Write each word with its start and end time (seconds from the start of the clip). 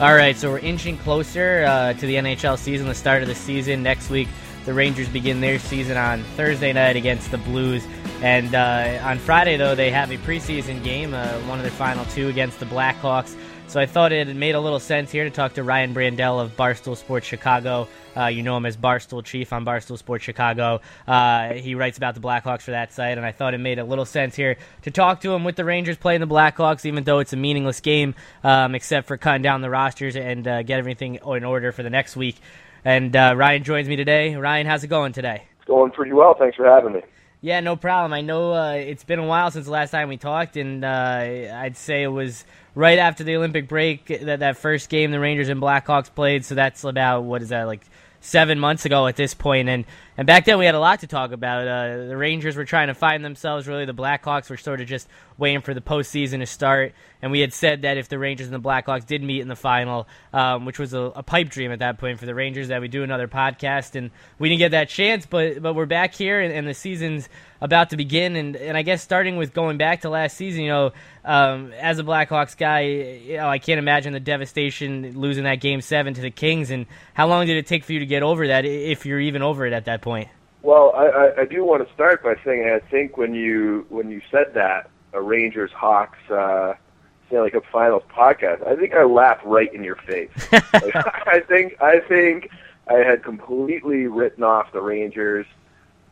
All 0.00 0.14
right, 0.14 0.34
so 0.34 0.50
we're 0.50 0.60
inching 0.60 0.96
closer 0.96 1.62
uh, 1.68 1.92
to 1.92 2.06
the 2.06 2.14
NHL 2.14 2.56
season, 2.56 2.88
the 2.88 2.94
start 2.94 3.20
of 3.20 3.28
the 3.28 3.34
season. 3.34 3.82
Next 3.82 4.08
week, 4.08 4.28
the 4.64 4.72
Rangers 4.72 5.10
begin 5.10 5.42
their 5.42 5.58
season 5.58 5.98
on 5.98 6.22
Thursday 6.38 6.72
night 6.72 6.96
against 6.96 7.30
the 7.30 7.36
Blues. 7.36 7.86
And 8.22 8.54
uh, 8.54 8.98
on 9.02 9.18
Friday, 9.18 9.58
though, 9.58 9.74
they 9.74 9.90
have 9.90 10.10
a 10.10 10.16
preseason 10.16 10.82
game, 10.82 11.12
uh, 11.12 11.38
one 11.40 11.58
of 11.58 11.64
their 11.64 11.72
final 11.72 12.06
two 12.06 12.28
against 12.28 12.60
the 12.60 12.64
Blackhawks. 12.64 13.36
So 13.70 13.78
I 13.78 13.86
thought 13.86 14.10
it 14.10 14.26
made 14.34 14.56
a 14.56 14.60
little 14.60 14.80
sense 14.80 15.12
here 15.12 15.22
to 15.22 15.30
talk 15.30 15.54
to 15.54 15.62
Ryan 15.62 15.94
Brandell 15.94 16.40
of 16.40 16.56
Barstool 16.56 16.96
Sports 16.96 17.24
Chicago. 17.24 17.86
Uh, 18.16 18.26
you 18.26 18.42
know 18.42 18.56
him 18.56 18.66
as 18.66 18.76
Barstool 18.76 19.24
Chief 19.24 19.52
on 19.52 19.64
Barstool 19.64 19.96
Sports 19.96 20.24
Chicago. 20.24 20.80
Uh, 21.06 21.52
he 21.52 21.76
writes 21.76 21.96
about 21.96 22.16
the 22.16 22.20
Blackhawks 22.20 22.62
for 22.62 22.72
that 22.72 22.92
site, 22.92 23.16
and 23.16 23.24
I 23.24 23.30
thought 23.30 23.54
it 23.54 23.58
made 23.58 23.78
a 23.78 23.84
little 23.84 24.04
sense 24.04 24.34
here 24.34 24.56
to 24.82 24.90
talk 24.90 25.20
to 25.20 25.32
him 25.32 25.44
with 25.44 25.54
the 25.54 25.64
Rangers 25.64 25.96
playing 25.96 26.20
the 26.20 26.26
Blackhawks, 26.26 26.84
even 26.84 27.04
though 27.04 27.20
it's 27.20 27.32
a 27.32 27.36
meaningless 27.36 27.78
game, 27.78 28.16
um, 28.42 28.74
except 28.74 29.06
for 29.06 29.16
cutting 29.16 29.42
down 29.42 29.60
the 29.60 29.70
rosters 29.70 30.16
and 30.16 30.48
uh, 30.48 30.64
get 30.64 30.80
everything 30.80 31.20
in 31.24 31.44
order 31.44 31.70
for 31.70 31.84
the 31.84 31.90
next 31.90 32.16
week. 32.16 32.40
And 32.84 33.14
uh, 33.14 33.34
Ryan 33.36 33.62
joins 33.62 33.86
me 33.86 33.94
today. 33.94 34.34
Ryan, 34.34 34.66
how's 34.66 34.82
it 34.82 34.88
going 34.88 35.12
today? 35.12 35.44
It's 35.58 35.66
going 35.66 35.92
pretty 35.92 36.12
well. 36.12 36.34
Thanks 36.36 36.56
for 36.56 36.66
having 36.66 36.94
me. 36.94 37.02
Yeah, 37.40 37.60
no 37.60 37.76
problem. 37.76 38.12
I 38.12 38.20
know 38.20 38.52
uh, 38.52 38.72
it's 38.72 39.04
been 39.04 39.20
a 39.20 39.26
while 39.26 39.50
since 39.50 39.64
the 39.64 39.72
last 39.72 39.92
time 39.92 40.08
we 40.08 40.18
talked, 40.18 40.56
and 40.56 40.84
uh, 40.84 40.88
I'd 41.54 41.76
say 41.76 42.02
it 42.02 42.08
was 42.08 42.44
right 42.74 42.98
after 42.98 43.24
the 43.24 43.36
Olympic 43.36 43.68
break 43.68 44.06
that 44.06 44.40
that 44.40 44.56
first 44.56 44.88
game 44.88 45.10
the 45.10 45.20
Rangers 45.20 45.48
and 45.48 45.60
Blackhawks 45.60 46.14
played. 46.14 46.44
So 46.44 46.54
that's 46.54 46.84
about 46.84 47.22
what 47.22 47.42
is 47.42 47.50
that 47.50 47.66
like 47.66 47.82
seven 48.20 48.58
months 48.58 48.84
ago 48.84 49.06
at 49.06 49.16
this 49.16 49.34
point, 49.34 49.68
and 49.68 49.84
and 50.20 50.26
back 50.26 50.44
then 50.44 50.58
we 50.58 50.66
had 50.66 50.74
a 50.74 50.78
lot 50.78 51.00
to 51.00 51.06
talk 51.06 51.32
about. 51.32 51.66
Uh, 51.66 52.04
the 52.08 52.14
Rangers 52.14 52.54
were 52.54 52.66
trying 52.66 52.88
to 52.88 52.94
find 52.94 53.24
themselves. 53.24 53.66
Really, 53.66 53.86
the 53.86 53.94
Blackhawks 53.94 54.50
were 54.50 54.58
sort 54.58 54.82
of 54.82 54.86
just 54.86 55.08
waiting 55.38 55.62
for 55.62 55.72
the 55.72 55.80
postseason 55.80 56.40
to 56.40 56.46
start. 56.46 56.92
And 57.22 57.32
we 57.32 57.40
had 57.40 57.54
said 57.54 57.82
that 57.82 57.96
if 57.96 58.08
the 58.08 58.18
Rangers 58.18 58.46
and 58.46 58.54
the 58.54 58.68
Blackhawks 58.68 59.06
did 59.06 59.22
meet 59.22 59.40
in 59.40 59.48
the 59.48 59.56
final, 59.56 60.06
um, 60.34 60.66
which 60.66 60.78
was 60.78 60.92
a, 60.92 61.00
a, 61.00 61.22
pipe 61.22 61.48
dream 61.48 61.72
at 61.72 61.78
that 61.78 61.98
point 61.98 62.18
for 62.18 62.26
the 62.26 62.34
Rangers, 62.34 62.68
that 62.68 62.82
we'd 62.82 62.90
do 62.90 63.02
another 63.02 63.28
podcast. 63.28 63.94
And 63.96 64.10
we 64.38 64.50
didn't 64.50 64.58
get 64.58 64.72
that 64.72 64.90
chance, 64.90 65.24
but 65.24 65.62
but 65.62 65.74
we're 65.74 65.86
back 65.86 66.14
here, 66.14 66.40
and, 66.40 66.52
and 66.52 66.68
the 66.68 66.74
season's 66.74 67.30
about 67.62 67.90
to 67.90 67.96
begin. 67.96 68.36
And 68.36 68.56
and 68.56 68.76
I 68.76 68.82
guess 68.82 69.02
starting 69.02 69.38
with 69.38 69.54
going 69.54 69.78
back 69.78 70.02
to 70.02 70.10
last 70.10 70.36
season, 70.36 70.62
you 70.62 70.70
know, 70.70 70.92
um, 71.24 71.72
as 71.72 71.98
a 71.98 72.02
Blackhawks 72.02 72.56
guy, 72.56 72.80
you 72.80 73.36
know, 73.36 73.48
I 73.48 73.58
can't 73.58 73.78
imagine 73.78 74.12
the 74.12 74.20
devastation 74.20 75.18
losing 75.18 75.44
that 75.44 75.60
game 75.60 75.80
seven 75.80 76.14
to 76.14 76.20
the 76.20 76.30
Kings. 76.30 76.70
And 76.70 76.86
how 77.12 77.26
long 77.26 77.46
did 77.46 77.56
it 77.56 77.66
take 77.66 77.84
for 77.84 77.92
you 77.92 77.98
to 78.00 78.06
get 78.06 78.22
over 78.22 78.48
that, 78.48 78.64
if 78.64 79.04
you're 79.04 79.20
even 79.20 79.42
over 79.42 79.66
it 79.66 79.72
at 79.72 79.84
that 79.86 80.00
point? 80.00 80.09
Well, 80.62 80.92
I, 80.94 81.06
I, 81.06 81.40
I 81.40 81.44
do 81.46 81.64
want 81.64 81.86
to 81.86 81.94
start 81.94 82.22
by 82.22 82.34
saying 82.44 82.68
I 82.68 82.80
think 82.90 83.16
when 83.16 83.34
you 83.34 83.86
when 83.88 84.10
you 84.10 84.20
said 84.30 84.52
that 84.54 84.90
a 85.12 85.20
Rangers 85.20 85.70
Hawks 85.72 86.18
uh, 86.30 86.74
Stanley 87.28 87.50
Cup 87.50 87.64
Finals 87.72 88.02
podcast, 88.14 88.66
I 88.66 88.76
think 88.76 88.94
I 88.94 89.04
laughed 89.04 89.44
right 89.44 89.72
in 89.72 89.82
your 89.82 89.96
face. 89.96 90.30
like, 90.52 90.94
I 90.94 91.40
think 91.40 91.80
I 91.80 92.00
think 92.00 92.50
I 92.88 92.98
had 92.98 93.24
completely 93.24 94.06
written 94.06 94.44
off 94.44 94.72
the 94.72 94.82
Rangers. 94.82 95.46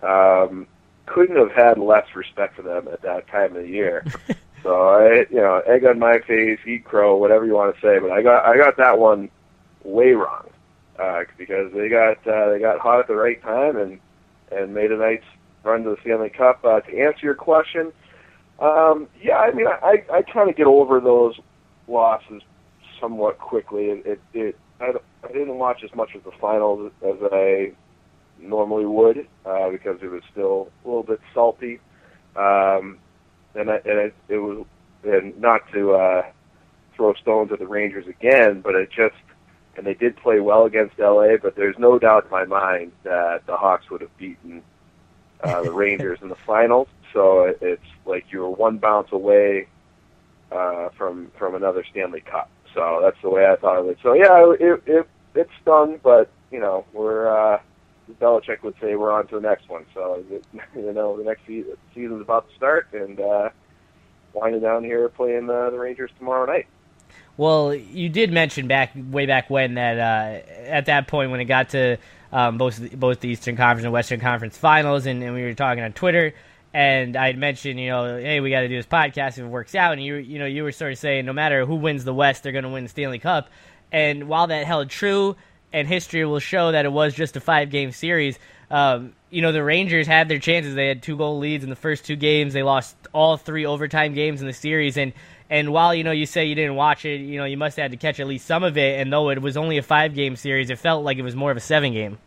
Um, 0.03 0.67
couldn't 1.07 1.37
have 1.37 1.53
had 1.53 1.79
less 1.79 2.07
respect 2.15 2.57
for 2.57 2.63
them 2.63 2.89
at 2.89 3.03
that 3.03 3.29
time 3.29 3.57
of 3.57 3.63
the 3.63 3.69
year. 3.69 4.05
so 4.63 4.89
I, 4.89 5.27
you 5.31 5.41
know, 5.41 5.61
egg 5.67 5.85
on 5.85 5.99
my 5.99 6.21
face, 6.21 6.61
eat 6.67 6.85
crow, 6.85 7.17
whatever 7.17 7.45
you 7.45 7.55
want 7.55 7.75
to 7.75 7.81
say. 7.81 7.99
But 7.99 8.13
I 8.13 8.23
got 8.23 8.47
I 8.47 8.57
got 8.57 8.79
that 8.79 8.99
one 8.99 9.29
way 9.85 10.13
wrong 10.13 10.49
uh, 10.99 11.23
because 11.37 11.73
they 11.73 11.89
got 11.89 12.19
uh, 12.27 12.51
they 12.51 12.59
got 12.59 12.79
hot 12.81 13.01
at 13.01 13.09
the 13.09 13.15
right 13.15 13.41
time 13.43 13.77
and 13.77 14.01
and 14.51 14.75
made 14.75 14.91
a 14.91 14.97
nice 14.97 15.23
run 15.65 15.85
to 15.85 15.91
the 15.91 15.97
Stanley 16.03 16.31
Cup. 16.31 16.65
Uh, 16.65 16.81
to 16.81 16.99
answer 16.99 17.21
your 17.23 17.35
question, 17.35 17.93
um, 18.61 19.09
yeah, 19.23 19.37
I 19.39 19.53
mean, 19.53 19.67
I 19.67 20.05
I 20.13 20.23
kind 20.23 20.51
of 20.51 20.57
get 20.57 20.67
over 20.67 21.01
those 21.01 21.39
losses 21.87 22.43
somewhat 23.01 23.39
quickly. 23.39 23.87
It 23.87 24.07
it, 24.07 24.21
it 24.35 24.59
I, 24.81 24.93
I 25.25 25.33
didn't 25.33 25.59
watch 25.59 25.83
as 25.85 25.95
much 25.95 26.15
of 26.15 26.25
the 26.25 26.33
finals 26.41 26.93
as 27.07 27.17
I 27.33 27.73
normally 28.41 28.87
would 28.87 29.27
uh, 29.45 29.71
because 29.71 29.99
it 30.03 30.11
was 30.11 30.23
still 30.31 30.69
a 30.85 30.89
little 30.89 31.03
bit 31.03 31.21
salty, 31.35 31.81
um, 32.37 32.99
and 33.55 33.71
I, 33.71 33.77
and 33.85 33.99
it, 33.99 34.15
it 34.29 34.39
was 34.39 34.67
and 35.05 35.39
not 35.41 35.61
to 35.73 35.93
uh, 35.93 36.23
throw 36.97 37.15
stones 37.15 37.53
at 37.53 37.61
the 37.61 37.67
Rangers 37.67 38.07
again, 38.09 38.61
but 38.61 38.75
it 38.75 38.91
just 38.91 39.15
and 39.79 39.87
they 39.87 39.95
did 39.95 40.17
play 40.17 40.41
well 40.41 40.65
against 40.65 40.99
LA, 40.99 41.37
but 41.41 41.55
there's 41.55 41.79
no 41.79 42.01
doubt 42.01 42.25
in 42.25 42.31
my 42.31 42.45
mind 42.45 42.91
that 43.05 43.47
the 43.47 43.57
Hawks 43.57 43.89
would 43.91 44.01
have 44.01 44.15
beaten 44.19 44.63
uh, 45.43 45.63
the 45.63 45.71
Rangers 45.85 46.19
in 46.21 46.29
the 46.29 46.35
finals. 46.35 46.89
So 47.13 47.45
it, 47.45 47.59
it's 47.63 47.87
like 48.05 48.27
you 48.31 48.41
were 48.41 48.51
one 48.51 48.79
bounce 48.79 49.13
away 49.13 49.69
uh, 50.51 50.89
from 50.91 51.31
from 51.39 51.55
another 51.55 51.85
Stanley 51.89 52.21
Cup. 52.21 52.51
So 52.75 52.99
that's 53.01 53.17
the 53.23 53.31
way 53.31 53.47
I 53.47 53.55
thought 53.55 53.79
of 53.79 53.87
it. 53.87 53.99
So 54.03 54.15
yeah, 54.15 54.53
it 54.59 54.83
it, 54.87 55.09
it 55.37 55.49
stung, 55.63 56.01
but 56.03 56.29
you 56.51 56.59
know 56.59 56.85
we're 56.93 57.29
uh, 57.29 57.61
Belichick 58.21 58.65
would 58.65 58.75
say 58.81 58.97
we're 58.97 59.13
on 59.13 59.29
to 59.29 59.37
the 59.37 59.41
next 59.41 59.69
one. 59.69 59.87
So 59.95 60.25
you 60.75 60.93
know 60.93 61.17
the 61.17 61.25
next 61.25 61.47
season, 61.47 61.77
season's 61.95 62.23
about 62.23 62.49
to 62.51 62.57
start, 62.57 62.89
and 62.93 63.21
uh, 63.21 63.51
winding 64.33 64.63
down 64.63 64.83
here 64.83 65.09
playing 65.09 65.49
uh, 65.49 65.71
the 65.71 65.79
Rangers 65.79 66.11
tomorrow 66.19 66.47
night. 66.47 66.67
Well, 67.39 67.73
you 67.73 68.09
did 68.09 68.33
mention 68.33 68.67
back 68.67 68.93
way 68.97 69.25
back 69.25 69.49
when 69.49 69.75
that 69.75 69.97
uh, 69.97 70.51
at 70.67 70.87
that 70.87 71.07
point 71.07 71.31
when 71.31 71.41
it 71.41 71.45
got 71.45 71.71
to 71.71 71.97
um, 72.33 72.59
both 72.59 72.99
both 72.99 73.21
the 73.21 73.29
Eastern 73.29 73.57
Conference 73.57 73.85
and 73.85 73.93
Western 73.93 74.19
Conference 74.19 74.59
Finals, 74.59 75.07
and, 75.07 75.23
and 75.23 75.35
we 75.35 75.43
were 75.43 75.55
talking 75.55 75.85
on 75.85 75.93
Twitter, 75.93 76.35
and 76.75 77.17
I 77.17 77.29
had 77.29 77.39
mentioned, 77.39 77.79
you 77.79 77.91
know, 77.91 78.19
hey, 78.19 78.41
we 78.41 78.51
got 78.51 78.63
to 78.63 78.69
do 78.69 78.77
this 78.77 78.87
podcast 78.87 79.39
if 79.39 79.39
it 79.39 79.47
works 79.47 79.77
out, 79.77 79.93
and 79.93 80.03
you 80.03 80.17
you 80.17 80.41
know 80.41 80.47
you 80.47 80.65
were 80.65 80.73
sort 80.73 80.91
of 80.91 80.99
saying 80.99 81.27
no 81.27 81.33
matter 81.33 81.65
who 81.65 81.77
wins 81.77 82.05
the 82.05 82.13
West, 82.13 82.43
they're 82.43 82.51
going 82.51 82.65
to 82.65 82.71
win 82.71 82.83
the 82.83 82.91
Stanley 82.91 83.21
Cup, 83.21 83.49
and 83.93 84.29
while 84.29 84.49
that 84.49 84.67
held 84.67 84.91
true, 84.91 85.37
and 85.73 85.87
history 85.87 86.25
will 86.25 86.41
show 86.41 86.73
that 86.73 86.87
it 86.87 86.93
was 86.93 87.15
just 87.15 87.37
a 87.37 87.41
five 87.41 87.71
game 87.71 87.93
series. 87.93 88.37
Um, 88.69 89.15
you 89.31 89.43
know, 89.43 89.53
the 89.53 89.63
Rangers 89.63 90.07
had 90.07 90.29
their 90.29 90.39
chances. 90.41 90.75
They 90.75 90.89
had 90.89 91.03
two 91.03 91.17
goal 91.17 91.39
leads 91.39 91.63
in 91.63 91.71
the 91.71 91.77
first 91.77 92.05
two 92.05 92.17
games. 92.17 92.53
They 92.53 92.63
lost 92.63 92.97
all 93.13 93.37
three 93.37 93.65
overtime 93.65 94.13
games 94.13 94.41
in 94.41 94.49
the 94.49 94.53
series, 94.53 94.97
and 94.97 95.13
and 95.51 95.73
while 95.73 95.95
you 95.95 96.05
know 96.05 96.11
you 96.11 96.27
say 96.27 96.47
you 96.47 96.55
didn't 96.55 96.75
watch 96.75 97.05
it, 97.05 97.21
you 97.21 97.39
know 97.39 97.45
you 97.45 97.57
must 97.57 97.77
have 97.77 97.85
had 97.85 97.91
to 97.93 97.97
catch 97.97 98.21
at 98.21 98.27
least 98.27 98.47
some 98.47 98.65
of 98.65 98.77
it. 98.77 99.01
And 99.01 99.13
though 99.13 99.31
it 99.31 99.41
was 99.41 99.57
only 99.57 99.79
a 99.79 99.83
five 99.83 100.15
game 100.15 100.37
series, 100.37 100.71
it 100.71 100.79
felt 100.79 101.05
like 101.05 101.19
it 101.19 101.23
was 101.23 101.37
more 101.37 101.51
of 101.51 101.57
a 101.57 101.61
seven 101.61 101.93
game. 101.93 102.19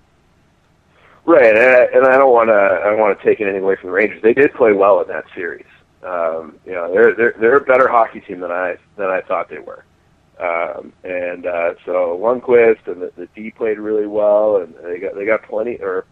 Right, 1.25 1.55
and 1.55 1.59
I, 1.59 1.83
and 1.93 2.07
I 2.07 2.17
don't 2.17 2.33
want 2.33 2.49
to 2.49 2.81
I 2.83 2.89
don't 2.89 2.99
want 2.99 3.17
to 3.17 3.23
take 3.23 3.41
anything 3.41 3.63
away 3.63 3.75
from 3.75 3.89
the 3.89 3.93
Rangers. 3.93 4.21
They 4.21 4.33
did 4.33 4.53
play 4.53 4.73
well 4.73 5.01
in 5.01 5.07
that 5.09 5.25
series. 5.35 5.65
Um, 6.03 6.57
you 6.65 6.71
know, 6.71 6.91
they're 6.91 7.13
they're 7.15 7.35
they're 7.39 7.57
a 7.57 7.61
better 7.61 7.87
hockey 7.87 8.21
team 8.21 8.39
than 8.39 8.51
I 8.51 8.77
than 8.97 9.07
I 9.07 9.21
thought 9.21 9.49
they 9.49 9.59
were. 9.59 9.85
Um, 10.39 10.91
and 11.03 11.45
uh, 11.45 11.75
so 11.85 12.19
Lundqvist 12.19 12.88
and 12.88 13.03
the, 13.03 13.11
the 13.15 13.27
D 13.35 13.51
played 13.51 13.77
really 13.77 14.07
well, 14.07 14.57
and 14.57 14.73
they 14.83 14.97
got 14.97 15.13
they 15.15 15.25
got 15.25 15.43
plenty. 15.43 15.75
Or 15.75 16.05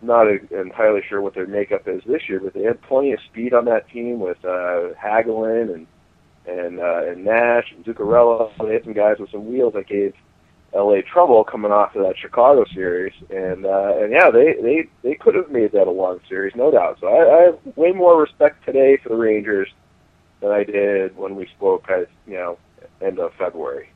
not 0.00 0.28
entirely 0.28 1.02
sure 1.08 1.20
what 1.20 1.34
their 1.34 1.46
makeup 1.46 1.88
is 1.88 2.02
this 2.06 2.28
year, 2.28 2.38
but 2.38 2.54
they 2.54 2.62
had 2.62 2.80
plenty 2.82 3.12
of 3.12 3.18
speed 3.30 3.54
on 3.54 3.64
that 3.64 3.88
team 3.90 4.20
with 4.20 4.38
uh, 4.44 4.90
Hagelin 5.00 5.74
and 5.74 5.86
and 6.46 6.80
uh, 6.80 7.02
and 7.08 7.24
Nash 7.24 7.72
and 7.74 7.84
Zuccarello. 7.84 8.50
They 8.60 8.74
had 8.74 8.84
some 8.84 8.92
guys 8.92 9.16
with 9.18 9.30
some 9.30 9.46
wheels 9.46 9.74
that 9.74 9.86
gave 9.88 10.14
LA 10.74 11.00
trouble 11.12 11.44
coming 11.44 11.70
off 11.70 11.94
of 11.94 12.02
that 12.02 12.16
Chicago 12.16 12.64
series, 12.74 13.12
and 13.30 13.66
uh, 13.66 13.92
and 13.98 14.12
yeah, 14.12 14.30
they 14.30 14.54
they 14.62 14.88
they 15.02 15.14
could 15.14 15.34
have 15.34 15.50
made 15.50 15.72
that 15.72 15.86
a 15.86 15.90
long 15.90 16.20
series, 16.28 16.54
no 16.56 16.70
doubt. 16.70 16.98
So 17.00 17.08
I, 17.08 17.38
I 17.38 17.42
have 17.46 17.76
way 17.76 17.92
more 17.92 18.20
respect 18.20 18.64
today 18.64 18.98
for 19.02 19.10
the 19.10 19.16
Rangers 19.16 19.68
than 20.40 20.50
I 20.50 20.64
did 20.64 21.16
when 21.16 21.36
we 21.36 21.46
spoke, 21.56 21.84
at 21.88 22.08
you 22.26 22.34
know, 22.34 22.58
end 23.00 23.18
of 23.18 23.32
February. 23.38 23.90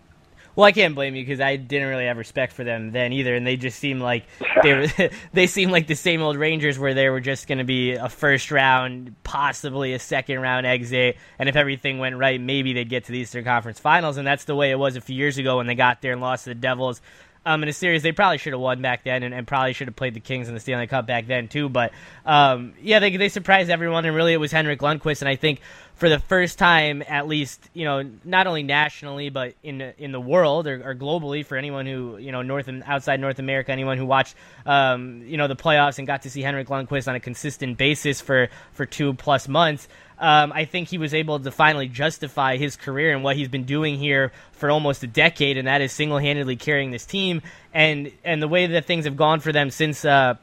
Well, 0.57 0.65
I 0.65 0.73
can't 0.73 0.95
blame 0.95 1.15
you 1.15 1.23
because 1.23 1.39
I 1.39 1.57
didn't 1.57 1.89
really 1.89 2.07
have 2.07 2.17
respect 2.17 2.55
for 2.55 2.65
them 2.65 2.91
then 2.91 3.13
either, 3.13 3.35
and 3.35 3.47
they 3.47 3.59
just 3.59 3.79
seemed 3.79 4.01
like 4.01 4.25
they 4.63 4.73
were 4.73 5.11
they 5.35 5.47
seemed 5.47 5.71
like 5.71 5.87
the 5.87 5.95
same 5.95 6.23
old 6.23 6.39
Rangers 6.39 6.79
where 6.79 6.95
they 6.95 7.11
were 7.11 7.21
just 7.21 7.47
going 7.47 7.59
to 7.59 7.65
be 7.65 7.93
a 7.93 8.09
first 8.09 8.51
round, 8.51 9.15
possibly 9.23 9.93
a 9.93 9.99
second 9.99 10.41
round 10.41 10.65
exit, 10.65 11.19
and 11.39 11.51
if 11.51 11.57
everything 11.57 11.99
went 11.99 12.17
right, 12.17 12.41
maybe 12.41 12.73
they'd 12.73 12.89
get 12.89 13.05
to 13.05 13.13
the 13.13 13.19
Eastern 13.19 13.45
Conference 13.45 13.79
Finals, 13.79 14.17
and 14.17 14.27
that's 14.27 14.45
the 14.45 14.57
way 14.57 14.71
it 14.71 14.79
was 14.79 14.97
a 14.97 15.01
few 15.03 15.15
years 15.15 15.37
ago 15.37 15.59
when 15.59 15.67
they 15.67 15.75
got 15.75 16.01
there 16.01 16.13
and 16.13 16.23
lost 16.23 16.45
to 16.45 16.51
the 16.51 16.55
Devils. 16.55 17.03
Um, 17.47 17.63
in 17.63 17.69
a 17.69 17.73
series 17.73 18.03
they 18.03 18.11
probably 18.11 18.39
should 18.39 18.55
have 18.55 18.61
won 18.61 18.83
back 18.83 19.05
then, 19.05 19.23
and, 19.23 19.33
and, 19.33 19.47
probably 19.47 19.73
should 19.73 19.87
have 19.87 19.95
played 19.95 20.15
the 20.15 20.21
Kings 20.21 20.49
in 20.49 20.55
the 20.55 20.59
Stanley 20.59 20.89
Cup 20.89 21.07
back 21.07 21.29
then 21.29 21.47
too. 21.47 21.69
But 21.69 21.93
um, 22.25 22.75
yeah, 22.83 22.99
they 22.99 23.17
they 23.17 23.29
surprised 23.29 23.71
everyone, 23.71 24.05
and 24.05 24.17
really 24.17 24.33
it 24.33 24.39
was 24.39 24.51
Henrik 24.51 24.81
Lundqvist, 24.81 25.23
and 25.23 25.29
I 25.29 25.37
think 25.37 25.61
for 25.95 26.09
the 26.09 26.19
first 26.19 26.59
time, 26.59 27.03
at 27.09 27.27
least, 27.27 27.71
you 27.73 27.85
know, 27.85 28.03
not 28.25 28.47
only 28.47 28.65
nationally 28.65 29.31
but 29.31 29.55
in 29.63 29.81
in 29.97 30.11
the 30.13 30.21
world 30.21 30.67
or, 30.67 30.91
or 30.91 30.95
globally, 30.95 31.47
for 31.47 31.57
anyone 31.57 31.87
who 31.87 32.17
you 32.19 32.33
know 32.33 32.43
North 32.43 32.69
and 32.69 32.83
outside 32.85 33.21
North 33.21 33.39
America, 33.39 33.71
anyone 33.71 33.97
who 33.97 34.07
watched 34.07 34.35
um, 34.67 35.23
you 35.25 35.37
know 35.37 35.47
the 35.47 35.57
playoffs 35.57 35.99
and 35.99 36.07
got 36.07 36.23
to 36.23 36.31
see 36.31 36.43
Henrik 36.43 36.69
Lundqvist 36.69 37.07
on 37.07 37.15
a 37.15 37.21
consistent 37.21 37.79
basis 37.79 38.21
for 38.21 38.49
for 38.73 38.87
two 38.87 39.15
plus 39.15 39.47
months. 39.49 39.89
Um, 40.19 40.53
I 40.53 40.65
think 40.65 40.89
he 40.89 40.99
was 40.99 41.13
able 41.13 41.39
to 41.41 41.51
finally 41.51 41.89
justify 41.89 42.57
his 42.57 42.77
career 42.77 43.15
and 43.15 43.23
what 43.23 43.37
he's 43.37 43.49
been 43.49 43.65
doing 43.65 43.99
here 43.99 44.33
for 44.53 44.71
almost 44.71 45.03
a 45.03 45.07
decade, 45.07 45.59
and 45.59 45.69
that 45.69 45.81
is 45.83 45.93
single 45.93 46.19
handedly 46.19 46.57
carrying 46.57 46.91
this 46.91 47.05
team. 47.05 47.43
And 47.75 48.13
and 48.25 48.43
the 48.43 48.49
way 48.49 48.67
that 48.67 48.87
things 48.87 49.05
have 49.05 49.17
gone 49.17 49.41
for 49.41 49.53
them 49.53 49.71
since. 49.71 50.05
Uh, 50.05 50.37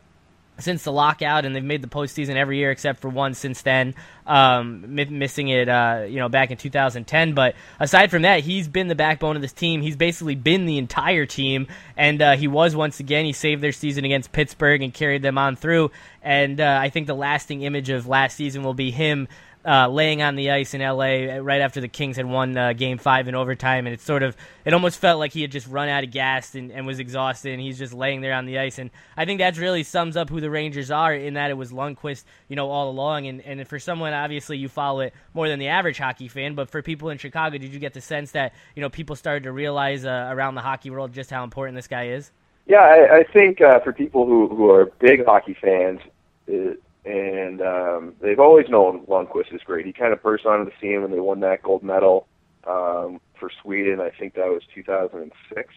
since 0.60 0.84
the 0.84 0.92
lockout, 0.92 1.46
and 1.46 1.56
they've 1.56 1.64
made 1.64 1.82
the 1.82 1.88
postseason 1.88 2.36
every 2.36 2.58
year 2.58 2.70
except 2.70 3.00
for 3.00 3.10
one 3.10 3.34
since 3.34 3.64
then, 3.64 3.96
um, 4.28 4.96
missing 4.96 5.48
it, 5.48 5.68
uh, 5.68 6.06
you 6.08 6.18
know, 6.18 6.30
back 6.30 6.52
in 6.52 6.58
2010. 6.58 7.34
But 7.34 7.56
aside 7.80 8.12
from 8.12 8.22
that, 8.22 8.42
he's 8.42 8.68
been 8.68 8.88
the 8.88 8.96
backbone 8.96 9.36
of 9.36 9.42
this 9.42 9.52
team. 9.52 9.82
He's 9.82 9.96
basically 9.96 10.36
been 10.36 10.66
the 10.66 10.78
entire 10.78 11.26
team, 11.26 11.68
and 11.98 12.22
uh, 12.22 12.36
he 12.36 12.48
was 12.48 12.76
once 12.76 13.00
again. 13.00 13.26
He 13.26 13.34
saved 13.34 13.64
their 13.64 13.72
season 13.72 14.06
against 14.06 14.32
Pittsburgh 14.32 14.84
and 14.84 14.94
carried 14.94 15.24
them 15.24 15.38
on 15.38 15.56
through. 15.56 15.92
And 16.22 16.62
uh, 16.62 16.78
I 16.80 16.90
think 16.90 17.08
the 17.08 17.16
lasting 17.16 17.64
image 17.64 17.90
of 17.90 18.08
last 18.08 18.38
season 18.38 18.64
will 18.64 18.76
be 18.76 18.92
him 18.92 19.28
uh, 19.66 19.88
laying 19.88 20.22
on 20.22 20.36
the 20.36 20.52
ice 20.52 20.74
in 20.74 20.82
LA 20.82 21.38
right 21.42 21.62
after 21.62 21.80
the 21.80 21.88
Kings 21.88 22.18
had 22.18 22.26
won 22.26 22.58
uh, 22.58 22.74
Game 22.74 22.98
Five 22.98 23.28
in 23.28 23.36
overtime, 23.36 23.88
and 23.88 23.94
it 23.94 24.02
sort 24.02 24.22
of 24.22 24.36
it 24.66 24.74
almost 24.74 25.00
felt 25.00 25.20
like 25.20 25.32
he 25.32 25.42
had 25.42 25.52
just 25.52 25.68
run 25.68 25.88
out 25.88 26.04
of 26.04 26.12
gas 26.12 26.56
and, 26.56 26.72
and, 26.72 26.86
was 26.86 27.00
exhausted, 27.00 27.54
and 27.54 27.62
he's 27.62 27.78
just 27.78 27.94
laying 27.94 28.22
there 28.22 28.34
on 28.34 28.46
the 28.46 28.60
ice. 28.60 28.78
And 28.78 28.92
I 29.16 29.26
think 29.26 29.40
that 29.40 29.58
really 29.58 29.84
sums 29.84 30.18
up 30.18 30.30
who 30.30 30.42
the 30.42 30.50
Rangers 30.50 30.92
are 30.92 31.14
in 31.14 31.36
that 31.36 31.50
it 31.50 31.54
was 31.54 31.72
Lundqvist, 31.72 32.26
you 32.50 32.56
know, 32.56 32.70
all 32.70 32.90
along. 32.90 33.28
And 33.28 33.42
and 33.42 33.66
for 33.68 33.80
someone 33.80 34.14
obviously 34.14 34.58
you 34.58 34.68
follow 34.68 35.00
it 35.00 35.14
more 35.34 35.48
than 35.48 35.60
the 35.60 35.70
average 35.70 35.98
hockey 35.98 36.28
fan, 36.28 36.56
but 36.56 36.70
for 36.70 36.82
people 36.82 37.10
in 37.10 37.18
Chicago, 37.18 37.58
did 37.58 37.74
you 37.74 37.80
get 37.80 37.94
the 37.94 38.02
sense 38.02 38.32
that 38.32 38.54
you 38.76 38.82
know 38.82 38.90
people 38.90 39.16
started 39.16 39.44
to 39.44 39.52
realize 39.52 40.04
uh, 40.04 40.28
around 40.30 40.56
the 40.56 40.62
hockey 40.62 40.90
world 40.90 41.14
just 41.14 41.30
how 41.30 41.44
important 41.44 41.76
this 41.76 41.88
guy 41.88 42.08
is? 42.08 42.32
Yeah, 42.66 42.80
I, 42.80 43.18
I 43.20 43.24
think 43.24 43.62
uh, 43.62 43.80
for 43.80 43.94
people 43.94 44.26
who 44.26 44.50
who 44.50 44.70
are 44.70 44.88
big 45.00 45.26
hockey 45.26 45.56
fans. 45.60 46.02
It, 46.48 46.83
and 47.06 47.62
um, 47.62 48.16
they've 48.22 48.40
always 48.40 48.70
known 48.70 49.06
Lundqvist 49.08 49.54
is 49.54 49.62
great. 49.66 49.86
He 49.86 49.94
kind 49.94 50.14
of 50.14 50.24
burst 50.24 50.46
onto 50.46 50.66
the 50.66 50.72
scene 50.80 51.02
when 51.02 51.12
they 51.12 51.20
won 51.20 51.42
that 51.42 51.62
gold 51.62 51.84
medal 51.84 52.28
um, 52.66 53.20
for 53.40 53.50
Sweden. 53.62 54.00
I 54.00 54.10
think 54.10 54.36
that 54.36 54.48
was 54.48 54.62
2006. 54.74 55.74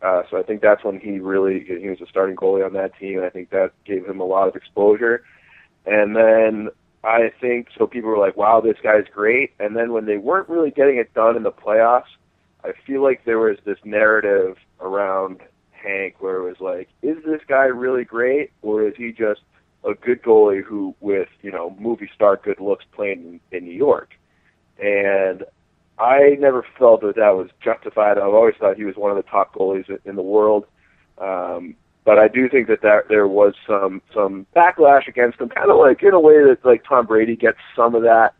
Uh, 0.00 0.22
so 0.30 0.38
I 0.38 0.42
think 0.42 0.60
that's 0.60 0.84
when 0.84 1.00
he 1.00 1.18
really 1.18 1.64
he 1.64 1.88
was 1.88 2.00
a 2.00 2.06
starting 2.06 2.36
goalie 2.36 2.64
on 2.64 2.72
that 2.74 2.96
team, 2.98 3.22
I 3.22 3.30
think 3.30 3.50
that 3.50 3.72
gave 3.84 4.06
him 4.06 4.20
a 4.20 4.24
lot 4.24 4.46
of 4.46 4.54
exposure. 4.54 5.24
And 5.86 6.14
then 6.14 6.68
I 7.02 7.32
think 7.40 7.68
so 7.76 7.86
people 7.86 8.10
were 8.10 8.18
like, 8.18 8.36
"Wow, 8.36 8.60
this 8.60 8.76
guy's 8.82 9.06
great." 9.12 9.54
And 9.58 9.74
then 9.74 9.92
when 9.92 10.04
they 10.04 10.18
weren't 10.18 10.48
really 10.48 10.70
getting 10.70 10.98
it 10.98 11.12
done 11.14 11.36
in 11.36 11.42
the 11.42 11.50
playoffs, 11.50 12.14
I 12.62 12.72
feel 12.86 13.02
like 13.02 13.24
there 13.24 13.38
was 13.38 13.56
this 13.64 13.78
narrative 13.84 14.56
around 14.80 15.40
Hank 15.72 16.16
where 16.20 16.36
it 16.36 16.44
was 16.44 16.60
like, 16.60 16.88
"Is 17.02 17.16
this 17.24 17.42
guy 17.48 17.64
really 17.64 18.04
great, 18.04 18.52
or 18.62 18.86
is 18.86 18.94
he 18.96 19.10
just 19.10 19.40
a 19.84 19.94
good 19.94 20.22
goalie 20.22 20.62
who, 20.62 20.94
with 21.00 21.28
you 21.42 21.50
know, 21.50 21.74
movie 21.78 22.10
star 22.14 22.36
good 22.42 22.60
looks, 22.60 22.84
playing 22.92 23.40
in, 23.52 23.58
in 23.58 23.64
New 23.64 23.74
York, 23.74 24.10
and 24.82 25.44
I 25.98 26.36
never 26.38 26.64
felt 26.78 27.00
that 27.02 27.16
that 27.16 27.30
was 27.30 27.50
justified. 27.62 28.18
I've 28.18 28.34
always 28.34 28.54
thought 28.58 28.76
he 28.76 28.84
was 28.84 28.96
one 28.96 29.10
of 29.10 29.16
the 29.16 29.28
top 29.28 29.54
goalies 29.54 29.86
in 30.04 30.16
the 30.16 30.22
world, 30.22 30.64
um, 31.18 31.74
but 32.04 32.18
I 32.18 32.28
do 32.28 32.48
think 32.48 32.68
that, 32.68 32.82
that 32.82 33.08
there 33.08 33.28
was 33.28 33.54
some 33.66 34.02
some 34.14 34.46
backlash 34.54 35.08
against 35.08 35.40
him, 35.40 35.48
kind 35.48 35.70
of 35.70 35.78
like 35.78 36.02
in 36.02 36.14
a 36.14 36.20
way 36.20 36.42
that 36.44 36.58
like 36.64 36.84
Tom 36.88 37.06
Brady 37.06 37.36
gets 37.36 37.58
some 37.76 37.94
of 37.94 38.02
that, 38.02 38.34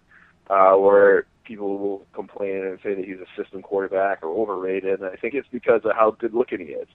uh, 0.50 0.74
where 0.74 1.26
people 1.48 1.78
will 1.78 2.06
complain 2.12 2.62
and 2.62 2.78
say 2.82 2.94
that 2.94 3.04
he's 3.04 3.16
a 3.16 3.42
system 3.42 3.62
quarterback 3.62 4.22
or 4.22 4.28
overrated. 4.28 5.00
And 5.00 5.08
I 5.10 5.16
think 5.16 5.32
it's 5.32 5.48
because 5.50 5.80
of 5.84 5.92
how 5.96 6.10
good 6.10 6.34
looking 6.34 6.60
he 6.60 6.66
is. 6.66 6.88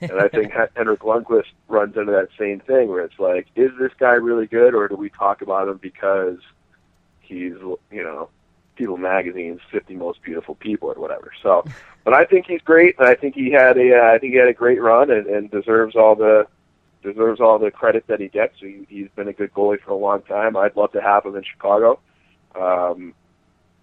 and 0.00 0.18
I 0.18 0.28
think 0.28 0.52
Henrik 0.76 1.00
Lundqvist 1.00 1.52
runs 1.68 1.94
into 1.94 2.10
that 2.12 2.28
same 2.38 2.60
thing 2.60 2.88
where 2.88 3.04
it's 3.04 3.18
like, 3.18 3.48
is 3.54 3.70
this 3.78 3.92
guy 4.00 4.14
really 4.14 4.46
good, 4.46 4.74
or 4.74 4.88
do 4.88 4.96
we 4.96 5.10
talk 5.10 5.42
about 5.42 5.68
him 5.68 5.76
because 5.76 6.38
he's, 7.20 7.52
you 7.90 8.02
know, 8.02 8.30
People 8.76 8.96
Magazine's 8.96 9.60
50 9.72 9.96
most 9.96 10.22
beautiful 10.22 10.54
people 10.54 10.88
or 10.88 10.94
whatever. 10.94 11.32
So, 11.42 11.64
but 12.04 12.14
I 12.14 12.24
think 12.24 12.46
he's 12.46 12.62
great, 12.62 12.94
and 12.98 13.08
I 13.08 13.14
think 13.14 13.34
he 13.34 13.50
had 13.50 13.76
a, 13.76 13.98
uh, 13.98 14.14
I 14.14 14.18
think 14.18 14.32
he 14.32 14.38
had 14.38 14.48
a 14.48 14.54
great 14.54 14.80
run 14.80 15.10
and, 15.10 15.26
and 15.26 15.50
deserves 15.50 15.96
all 15.96 16.14
the 16.14 16.46
deserves 17.02 17.40
all 17.40 17.58
the 17.58 17.70
credit 17.70 18.06
that 18.06 18.20
he 18.20 18.28
gets. 18.28 18.54
He, 18.58 18.86
he's 18.88 19.08
been 19.14 19.28
a 19.28 19.32
good 19.32 19.52
goalie 19.52 19.80
for 19.80 19.90
a 19.90 19.96
long 19.96 20.22
time. 20.22 20.56
I'd 20.56 20.76
love 20.76 20.92
to 20.92 21.00
have 21.00 21.24
him 21.26 21.36
in 21.36 21.44
Chicago. 21.44 22.00
Um, 22.58 23.14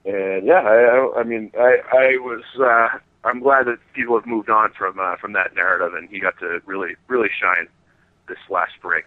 and 0.06 0.46
yeah, 0.46 0.62
I, 0.62 1.20
I 1.20 1.24
mean, 1.24 1.52
I, 1.58 1.78
I 1.92 2.18
was, 2.18 2.44
uh, 2.60 3.00
I'm 3.24 3.40
glad 3.40 3.66
that 3.66 3.78
people 3.94 4.18
have 4.18 4.28
moved 4.28 4.50
on 4.50 4.72
from 4.72 5.00
uh, 5.00 5.16
from 5.18 5.34
that 5.34 5.56
narrative, 5.56 5.94
and 5.96 6.10
he 6.10 6.20
got 6.20 6.38
to 6.40 6.62
really, 6.66 6.96
really 7.08 7.30
shine 7.40 7.68
this 8.28 8.38
last 8.50 8.74
spring. 8.76 9.04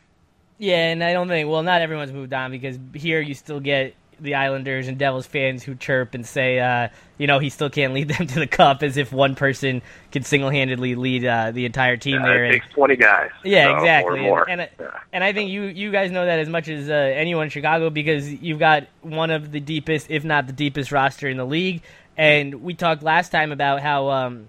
Yeah, 0.58 0.90
and 0.90 1.04
I 1.04 1.12
don't 1.12 1.28
think, 1.28 1.48
well, 1.48 1.62
not 1.62 1.82
everyone's 1.82 2.12
moved 2.12 2.32
on 2.32 2.50
because 2.50 2.78
here 2.94 3.20
you 3.20 3.34
still 3.34 3.60
get 3.60 3.94
the 4.20 4.34
Islanders 4.34 4.88
and 4.88 4.98
Devils 4.98 5.26
fans 5.26 5.62
who 5.62 5.74
chirp 5.74 6.14
and 6.14 6.26
say, 6.26 6.58
uh, 6.60 6.88
you 7.18 7.26
know, 7.26 7.38
he 7.38 7.50
still 7.50 7.70
can't 7.70 7.94
lead 7.94 8.08
them 8.16 8.26
to 8.26 8.38
the 8.38 8.46
cup, 8.46 8.82
as 8.82 8.96
if 8.96 9.12
one 9.12 9.34
person 9.34 9.82
could 10.12 10.24
single-handedly 10.24 10.94
lead 10.94 11.24
uh, 11.24 11.50
the 11.50 11.64
entire 11.64 11.96
team 11.96 12.20
yeah, 12.20 12.26
there. 12.26 12.44
It 12.46 12.52
takes 12.52 12.68
twenty 12.72 12.96
guys. 12.96 13.30
Yeah, 13.44 13.68
so, 13.68 13.76
exactly. 13.76 14.28
And 14.28 14.60
and, 14.60 14.70
yeah. 14.80 15.00
and, 15.12 15.24
I 15.24 15.32
think 15.32 15.50
you 15.50 15.62
you 15.64 15.92
guys 15.92 16.10
know 16.10 16.24
that 16.24 16.38
as 16.38 16.48
much 16.48 16.68
as 16.68 16.88
uh, 16.88 16.92
anyone 16.92 17.44
in 17.44 17.50
Chicago 17.50 17.90
because 17.90 18.32
you've 18.32 18.58
got 18.58 18.86
one 19.02 19.30
of 19.30 19.52
the 19.52 19.60
deepest, 19.60 20.10
if 20.10 20.24
not 20.24 20.46
the 20.46 20.52
deepest, 20.52 20.92
roster 20.92 21.28
in 21.28 21.36
the 21.36 21.46
league. 21.46 21.82
And 22.16 22.62
we 22.62 22.74
talked 22.74 23.02
last 23.02 23.30
time 23.30 23.52
about 23.52 23.80
how. 23.80 24.10
Um, 24.10 24.46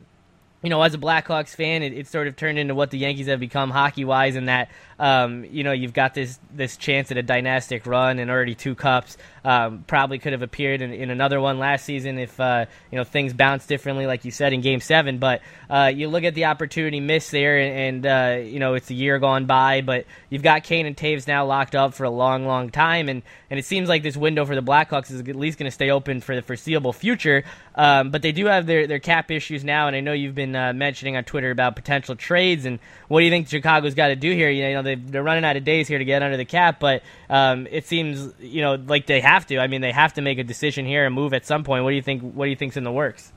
you 0.61 0.69
know, 0.69 0.81
as 0.81 0.93
a 0.93 0.97
Blackhawks 0.97 1.55
fan, 1.55 1.83
it, 1.83 1.93
it, 1.93 2.07
sort 2.07 2.27
of 2.27 2.35
turned 2.35 2.59
into 2.59 2.75
what 2.75 2.91
the 2.91 2.97
Yankees 2.97 3.27
have 3.27 3.39
become 3.39 3.71
hockey 3.71 4.03
wise, 4.03 4.35
in 4.35 4.45
that 4.45 4.69
um, 4.99 5.45
you 5.45 5.63
know 5.63 5.71
you've 5.71 5.93
got 5.93 6.13
this 6.13 6.39
this 6.53 6.77
chance 6.77 7.09
at 7.11 7.17
a 7.17 7.23
dynastic 7.23 7.85
run 7.85 8.19
and 8.19 8.29
already 8.29 8.55
two 8.55 8.75
cups. 8.75 9.17
Um, 9.45 9.85
probably 9.87 10.19
could 10.19 10.33
have 10.33 10.41
appeared 10.41 10.81
in, 10.81 10.91
in, 10.91 11.09
another 11.09 11.39
one 11.39 11.59
last 11.59 11.85
season 11.85 12.19
if 12.19 12.37
uh, 12.39 12.65
you 12.91 12.97
know 12.97 13.05
things 13.05 13.31
bounced 13.33 13.69
differently, 13.69 14.05
like 14.05 14.25
you 14.25 14.31
said 14.31 14.51
in 14.51 14.59
Game 14.59 14.81
Seven. 14.81 15.17
But 15.17 15.41
uh, 15.69 15.91
you 15.95 16.09
look 16.09 16.25
at 16.25 16.35
the 16.35 16.45
opportunity 16.45 16.99
missed 16.99 17.31
there, 17.31 17.57
and, 17.57 18.05
and 18.05 18.05
uh, 18.05 18.43
you 18.45 18.59
know 18.59 18.73
it's 18.73 18.89
a 18.89 18.93
year 18.93 19.17
gone 19.19 19.45
by, 19.45 19.81
but 19.81 20.05
you've 20.29 20.43
got 20.43 20.63
Kane 20.63 20.85
and 20.85 20.97
Toews 20.97 21.27
now 21.27 21.45
locked 21.45 21.75
up 21.75 21.93
for 21.93 22.03
a 22.03 22.09
long, 22.09 22.45
long 22.45 22.69
time, 22.69 23.07
and 23.07 23.23
and 23.49 23.57
it 23.57 23.65
seems 23.65 23.87
like 23.87 24.03
this 24.03 24.17
window 24.17 24.45
for 24.45 24.55
the 24.55 24.61
Blackhawks 24.61 25.11
is 25.11 25.21
at 25.21 25.35
least 25.35 25.57
going 25.57 25.67
to 25.67 25.73
stay 25.73 25.89
open 25.89 26.19
for 26.19 26.35
the 26.35 26.41
foreseeable 26.41 26.93
future. 26.93 27.43
Um, 27.75 28.11
but 28.11 28.21
they 28.21 28.33
do 28.33 28.47
have 28.47 28.65
their 28.65 28.87
their 28.87 28.99
cap 28.99 29.31
issues 29.31 29.63
now, 29.63 29.87
and 29.87 29.95
I 29.95 30.01
know 30.01 30.11
you've 30.11 30.35
been 30.35 30.55
uh, 30.55 30.73
mentioning 30.73 31.15
on 31.15 31.23
Twitter 31.23 31.51
about 31.51 31.77
potential 31.77 32.15
trades. 32.15 32.65
And 32.65 32.79
what 33.07 33.21
do 33.21 33.25
you 33.25 33.31
think 33.31 33.47
Chicago's 33.47 33.95
got 33.95 34.09
to 34.09 34.17
do 34.17 34.33
here? 34.33 34.49
You 34.49 34.73
know, 34.73 34.88
they're 34.95 35.23
running 35.23 35.45
out 35.45 35.55
of 35.55 35.63
days 35.63 35.87
here 35.87 35.97
to 35.97 36.05
get 36.05 36.23
under 36.23 36.37
the 36.37 36.45
cap, 36.45 36.79
but 36.79 37.03
um, 37.29 37.67
it 37.69 37.85
seems 37.85 38.33
you 38.39 38.61
know 38.61 38.75
like 38.75 39.05
they 39.05 39.21
have 39.21 39.45
to. 39.47 39.59
I 39.59 39.67
mean, 39.67 39.81
they 39.81 39.91
have 39.91 40.13
to 40.13 40.21
make 40.21 40.37
a 40.37 40.43
decision 40.43 40.85
here 40.85 41.05
and 41.05 41.13
move 41.13 41.33
at 41.33 41.45
some 41.45 41.63
point. 41.63 41.83
What 41.83 41.91
do 41.91 41.95
you 41.95 42.01
think? 42.01 42.21
What 42.33 42.45
do 42.45 42.49
you 42.49 42.55
think's 42.55 42.77
in 42.77 42.83
the 42.83 42.91
works? 42.91 43.31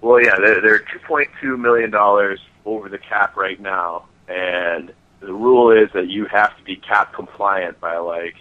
Well, 0.00 0.20
yeah, 0.20 0.34
they're, 0.36 0.60
they're 0.60 0.78
two 0.80 0.98
point 1.06 1.28
two 1.40 1.56
million 1.56 1.90
dollars 1.90 2.40
over 2.64 2.88
the 2.88 2.98
cap 2.98 3.36
right 3.36 3.60
now, 3.60 4.06
and 4.28 4.92
the 5.20 5.32
rule 5.32 5.70
is 5.70 5.88
that 5.94 6.08
you 6.08 6.26
have 6.26 6.56
to 6.56 6.62
be 6.64 6.76
cap 6.76 7.12
compliant 7.14 7.80
by 7.80 7.98
like 7.98 8.34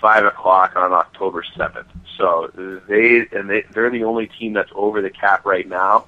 five 0.00 0.24
o'clock 0.24 0.76
on 0.76 0.92
October 0.92 1.44
seventh. 1.56 1.88
So 2.18 2.50
they 2.88 3.26
and 3.32 3.48
they 3.48 3.64
they're 3.72 3.90
the 3.90 4.04
only 4.04 4.26
team 4.26 4.52
that's 4.52 4.70
over 4.74 5.00
the 5.00 5.10
cap 5.10 5.46
right 5.46 5.66
now 5.66 6.06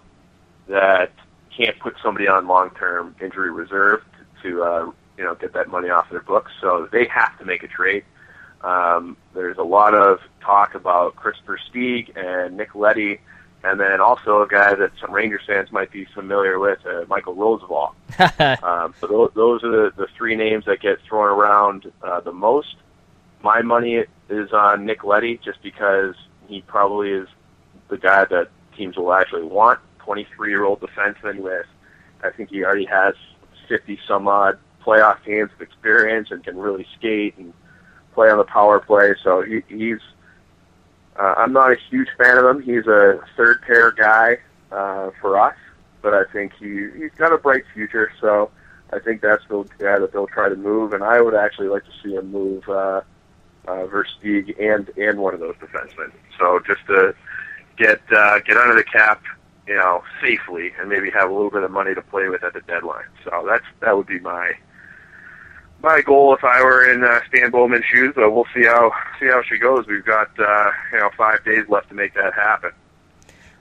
that 0.68 1.12
can't 1.56 1.78
put 1.78 1.94
somebody 2.02 2.28
on 2.28 2.46
long 2.46 2.70
term 2.70 3.14
injury 3.20 3.50
reserve 3.50 4.02
to, 4.42 4.50
to 4.50 4.62
uh, 4.62 4.90
you 5.16 5.24
know 5.24 5.34
get 5.34 5.52
that 5.54 5.68
money 5.68 5.88
off 5.88 6.10
their 6.10 6.22
books. 6.22 6.52
So 6.60 6.88
they 6.90 7.06
have 7.06 7.38
to 7.38 7.44
make 7.44 7.62
a 7.62 7.68
trade. 7.68 8.04
Um, 8.62 9.16
there's 9.34 9.58
a 9.58 9.62
lot 9.62 9.94
of 9.94 10.20
talk 10.40 10.74
about 10.74 11.16
Kris 11.16 11.36
Versteeg 11.46 12.16
and 12.16 12.56
Nick 12.56 12.74
Leddy, 12.74 13.20
and 13.62 13.78
then 13.78 14.00
also 14.00 14.42
a 14.42 14.48
guy 14.48 14.74
that 14.74 14.92
some 15.00 15.12
Rangers 15.12 15.42
fans 15.46 15.70
might 15.70 15.90
be 15.90 16.04
familiar 16.06 16.58
with, 16.58 16.78
uh, 16.86 17.04
Michael 17.08 17.34
Rozsival. 17.34 17.94
um, 18.62 18.94
so 19.00 19.06
those, 19.06 19.30
those 19.34 19.64
are 19.64 19.70
the, 19.70 19.92
the 19.96 20.06
three 20.16 20.36
names 20.36 20.64
that 20.64 20.80
get 20.80 21.00
thrown 21.02 21.28
around 21.28 21.92
uh, 22.02 22.20
the 22.20 22.32
most. 22.32 22.76
My 23.42 23.62
money 23.62 24.04
is 24.28 24.52
on 24.52 24.86
Nick 24.86 25.04
Leddy 25.04 25.38
just 25.44 25.62
because 25.62 26.14
he 26.48 26.62
probably 26.62 27.10
is 27.10 27.28
the 27.88 27.98
guy 27.98 28.24
that 28.24 28.48
teams 28.76 28.96
will 28.96 29.12
actually 29.12 29.44
want. 29.44 29.80
23 29.98 30.50
year 30.50 30.64
old 30.64 30.80
defenseman 30.80 31.38
with, 31.38 31.66
I 32.22 32.30
think 32.30 32.50
he 32.50 32.64
already 32.64 32.86
has 32.86 33.14
50 33.68 33.98
some 34.06 34.28
odd 34.28 34.58
playoff 34.86 35.22
games 35.24 35.50
of 35.54 35.60
experience 35.60 36.30
and 36.30 36.44
can 36.44 36.56
really 36.56 36.86
skate 36.96 37.36
and 37.36 37.52
play 38.14 38.30
on 38.30 38.38
the 38.38 38.44
power 38.44 38.78
play. 38.80 39.14
So 39.22 39.42
he, 39.42 39.62
he's. 39.68 40.00
Uh, 41.18 41.34
I'm 41.38 41.52
not 41.52 41.72
a 41.72 41.76
huge 41.90 42.08
fan 42.18 42.36
of 42.36 42.44
him. 42.44 42.62
He's 42.62 42.86
a 42.86 43.20
third 43.36 43.62
pair 43.62 43.90
guy 43.90 44.38
uh, 44.70 45.10
for 45.20 45.38
us, 45.40 45.56
but 46.02 46.12
I 46.12 46.24
think 46.32 46.52
he 46.58 46.88
he's 46.96 47.12
got 47.16 47.32
a 47.32 47.38
bright 47.38 47.64
future. 47.72 48.12
So 48.20 48.50
I 48.92 48.98
think 48.98 49.22
that's 49.22 49.42
the 49.48 49.64
guy 49.78 49.98
that 49.98 50.12
they'll 50.12 50.26
try 50.26 50.48
to 50.48 50.56
move. 50.56 50.92
And 50.92 51.02
I 51.02 51.20
would 51.20 51.34
actually 51.34 51.68
like 51.68 51.84
to 51.84 51.90
see 52.02 52.14
him 52.14 52.30
move 52.30 52.68
uh, 52.68 53.00
uh, 53.66 53.86
Versteeg 53.86 54.60
and 54.60 54.90
and 54.98 55.18
one 55.18 55.34
of 55.34 55.40
those 55.40 55.56
defensemen. 55.56 56.12
So 56.38 56.60
just 56.66 56.86
to 56.88 57.14
get 57.78 58.00
uh, 58.14 58.40
get 58.40 58.56
under 58.56 58.74
the 58.74 58.84
cap, 58.84 59.22
you 59.66 59.76
know, 59.76 60.02
safely, 60.20 60.72
and 60.78 60.88
maybe 60.88 61.10
have 61.10 61.30
a 61.30 61.32
little 61.32 61.50
bit 61.50 61.62
of 61.62 61.70
money 61.70 61.94
to 61.94 62.02
play 62.02 62.28
with 62.28 62.44
at 62.44 62.52
the 62.52 62.60
deadline. 62.62 63.08
So 63.24 63.44
that's 63.48 63.64
that 63.80 63.96
would 63.96 64.06
be 64.06 64.18
my 64.20 64.52
my 65.82 66.00
goal 66.02 66.34
if 66.34 66.44
I 66.44 66.62
were 66.62 66.90
in 66.90 67.04
uh, 67.04 67.20
Stan 67.28 67.50
Bowman's 67.50 67.84
shoes, 67.84 68.12
but 68.14 68.30
we'll 68.30 68.46
see 68.54 68.64
how 68.64 68.92
see 69.20 69.26
how 69.26 69.42
she 69.42 69.58
goes. 69.58 69.86
We've 69.86 70.04
got 70.04 70.28
uh, 70.38 70.70
you 70.92 70.98
know 70.98 71.10
five 71.16 71.44
days 71.44 71.64
left 71.68 71.88
to 71.90 71.94
make 71.94 72.14
that 72.14 72.34
happen. 72.34 72.70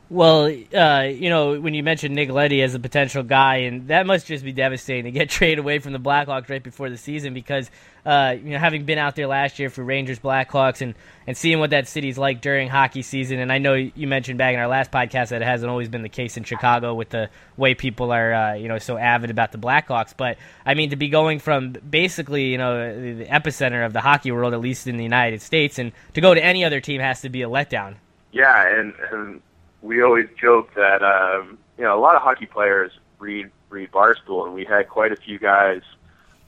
Well, 0.08 0.46
uh, 0.46 1.08
you 1.08 1.32
know, 1.32 1.60
when 1.60 1.74
you 1.74 1.82
mentioned 1.82 2.14
Nick 2.14 2.30
Leddy 2.30 2.62
as 2.62 2.76
a 2.76 2.80
potential 2.80 3.24
guy, 3.24 3.58
and 3.58 3.88
that 3.88 4.06
must 4.06 4.28
just 4.28 4.46
be 4.46 4.52
devastating 4.52 5.06
to 5.06 5.12
get 5.12 5.30
traded 5.32 5.58
away 5.58 5.80
from 5.80 5.94
the 5.94 6.00
Blackhawks 6.00 6.48
right 6.48 6.62
before 6.62 6.92
the 6.92 6.98
season 6.98 7.34
because, 7.34 7.72
uh, 8.06 8.36
you 8.38 8.52
know, 8.52 8.60
having 8.60 8.86
been 8.86 9.00
out 9.00 9.16
there 9.16 9.26
last 9.26 9.58
year 9.58 9.72
for 9.72 9.84
Rangers 9.84 10.20
Blackhawks 10.20 10.82
and, 10.82 10.94
and 11.26 11.36
seeing 11.36 11.60
what 11.60 11.72
that 11.72 11.88
city's 11.88 12.20
like 12.20 12.40
during 12.42 12.70
hockey 12.70 13.02
season, 13.02 13.40
and 13.40 13.52
I 13.52 13.58
know 13.58 13.74
you 13.74 14.06
mentioned 14.06 14.38
back 14.38 14.54
in 14.54 14.60
our 14.60 14.68
last 14.68 14.92
podcast 14.92 15.30
that 15.30 15.42
it 15.42 15.46
hasn't 15.46 15.72
always 15.72 15.90
been 15.90 16.04
the 16.04 16.10
case 16.10 16.38
in 16.38 16.44
Chicago 16.44 16.94
with 16.94 17.10
the 17.10 17.32
way 17.58 17.74
people 17.74 18.12
are, 18.12 18.32
uh, 18.32 18.54
you 18.54 18.68
know, 18.68 18.78
so 18.78 18.98
avid 18.98 19.32
about 19.32 19.54
the 19.54 19.58
Blackhawks. 19.58 20.14
But, 20.16 20.38
I 20.68 20.76
mean, 20.76 20.92
to 20.92 20.98
be 20.98 21.10
going 21.10 21.40
from 21.40 21.72
basically, 21.72 22.46
you 22.52 22.60
know, 22.60 22.94
the 22.94 23.26
epicenter 23.26 23.84
of 23.84 23.94
the 23.94 24.02
hockey 24.02 24.32
world, 24.32 24.54
at 24.54 24.62
least 24.62 24.86
in 24.86 24.98
the 24.98 25.04
United 25.04 25.42
States, 25.42 25.80
and 25.80 25.94
to 26.14 26.22
go 26.22 26.36
to 26.36 26.44
any 26.44 26.64
other 26.64 26.80
team 26.80 27.02
has 27.02 27.22
to 27.22 27.30
be 27.30 27.42
a 27.42 27.50
letdown. 27.50 27.96
Yeah, 28.32 28.68
and, 28.68 28.94
and 29.12 29.42
we 29.86 30.02
always 30.02 30.28
joke 30.42 30.74
that 30.76 31.04
um, 31.04 31.58
you 31.78 31.84
know 31.84 31.98
a 31.98 32.02
lot 32.02 32.16
of 32.16 32.22
hockey 32.22 32.46
players 32.46 32.92
read 33.20 33.52
read 33.70 33.92
Barstool, 33.92 34.46
and 34.46 34.54
we 34.54 34.66
had 34.66 34.90
quite 34.90 35.12
a 35.12 35.16
few 35.16 35.40
guys 35.40 35.82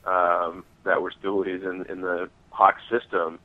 um, 0.04 0.64
that 0.84 1.00
were 1.00 1.12
stoolies 1.22 1.62
in 1.62 1.86
in 1.90 2.00
the 2.00 2.28
Hawk 2.50 2.76
system, 2.90 3.38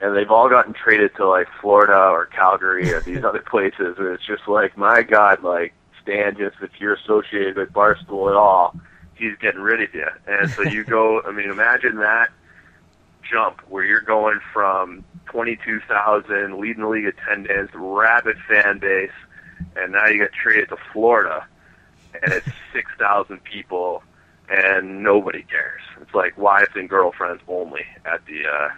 and 0.00 0.16
they've 0.16 0.30
all 0.30 0.48
gotten 0.48 0.74
traded 0.74 1.14
to 1.16 1.28
like 1.28 1.46
Florida 1.60 1.96
or 1.96 2.26
Calgary 2.26 2.92
or 2.92 3.00
these 3.00 3.24
other 3.24 3.40
places, 3.40 3.96
and 3.98 4.08
it's 4.08 4.26
just 4.26 4.48
like 4.48 4.76
my 4.76 5.02
God, 5.02 5.42
like 5.42 5.72
Stan, 6.02 6.36
just 6.36 6.56
if 6.60 6.70
you're 6.80 6.94
associated 6.94 7.56
with 7.56 7.72
Barstool 7.72 8.28
at 8.28 8.36
all, 8.36 8.74
he's 9.14 9.36
getting 9.40 9.60
rid 9.60 9.80
of 9.80 9.94
you, 9.94 10.08
and 10.26 10.50
so 10.50 10.62
you 10.62 10.84
go. 10.84 11.22
I 11.22 11.30
mean, 11.30 11.50
imagine 11.50 11.96
that 11.96 12.30
jump 13.30 13.60
where 13.68 13.84
you're 13.84 14.00
going 14.00 14.40
from 14.52 15.04
22,000 15.26 16.58
leading 16.58 16.82
the 16.82 16.88
league 16.88 17.06
attendance, 17.06 17.70
rabid 17.74 18.36
fan 18.48 18.78
base, 18.78 19.10
and 19.76 19.92
now 19.92 20.06
you 20.06 20.18
get 20.18 20.32
traded 20.32 20.68
to 20.70 20.76
Florida, 20.92 21.46
and 22.22 22.32
it's 22.32 22.46
6,000 22.72 23.42
people, 23.44 24.02
and 24.48 25.02
nobody 25.02 25.42
cares. 25.42 25.82
It's 26.00 26.14
like 26.14 26.36
wives 26.36 26.70
and 26.74 26.88
girlfriends 26.88 27.42
only 27.48 27.84
at 28.04 28.24
the 28.26 28.46
uh, 28.46 28.68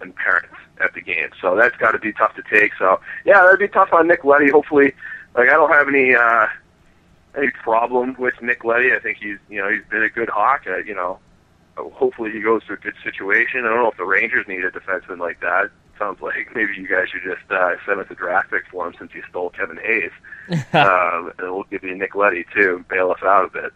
and 0.00 0.14
parents 0.14 0.54
at 0.80 0.94
the 0.94 1.00
game. 1.00 1.30
So 1.40 1.56
that's 1.56 1.76
got 1.76 1.92
to 1.92 1.98
be 1.98 2.12
tough 2.12 2.34
to 2.36 2.42
take. 2.48 2.72
So 2.78 3.00
yeah, 3.24 3.42
that'd 3.42 3.58
be 3.58 3.68
tough 3.68 3.92
on 3.92 4.06
Nick 4.06 4.24
Leddy. 4.24 4.50
Hopefully, 4.50 4.94
like 5.34 5.48
I 5.48 5.52
don't 5.54 5.70
have 5.72 5.88
any. 5.88 6.14
uh 6.14 6.46
any 7.36 7.50
problem 7.50 8.16
with 8.18 8.34
Nick 8.42 8.64
Leddy. 8.64 8.92
I 8.92 8.98
think 8.98 9.18
he's, 9.18 9.36
you 9.48 9.60
know, 9.60 9.70
he's 9.70 9.84
been 9.90 10.02
a 10.02 10.08
good 10.08 10.28
hawk. 10.28 10.62
Uh, 10.66 10.78
you 10.78 10.94
know, 10.94 11.18
hopefully 11.92 12.30
he 12.30 12.40
goes 12.40 12.64
to 12.66 12.74
a 12.74 12.76
good 12.76 12.94
situation. 13.02 13.60
I 13.64 13.68
don't 13.68 13.82
know 13.82 13.90
if 13.90 13.96
the 13.96 14.04
Rangers 14.04 14.46
need 14.48 14.64
a 14.64 14.70
defenseman 14.70 15.18
like 15.18 15.40
that. 15.40 15.70
Sounds 15.98 16.20
like 16.20 16.34
maybe 16.54 16.72
you 16.76 16.88
guys 16.88 17.08
should 17.10 17.22
just 17.22 17.50
uh, 17.50 17.74
send 17.86 18.00
us 18.00 18.06
a 18.10 18.14
draft 18.14 18.50
pick 18.50 18.62
for 18.70 18.86
him 18.86 18.94
since 18.98 19.12
he 19.12 19.20
stole 19.28 19.50
Kevin 19.50 19.78
Hayes, 19.78 20.12
um, 20.72 21.32
and 21.38 21.52
we'll 21.52 21.64
give 21.64 21.82
you 21.82 21.94
Nick 21.96 22.14
Leddy 22.14 22.44
too, 22.54 22.84
bail 22.88 23.10
us 23.10 23.22
out 23.22 23.46
a 23.46 23.50
bit. 23.50 23.72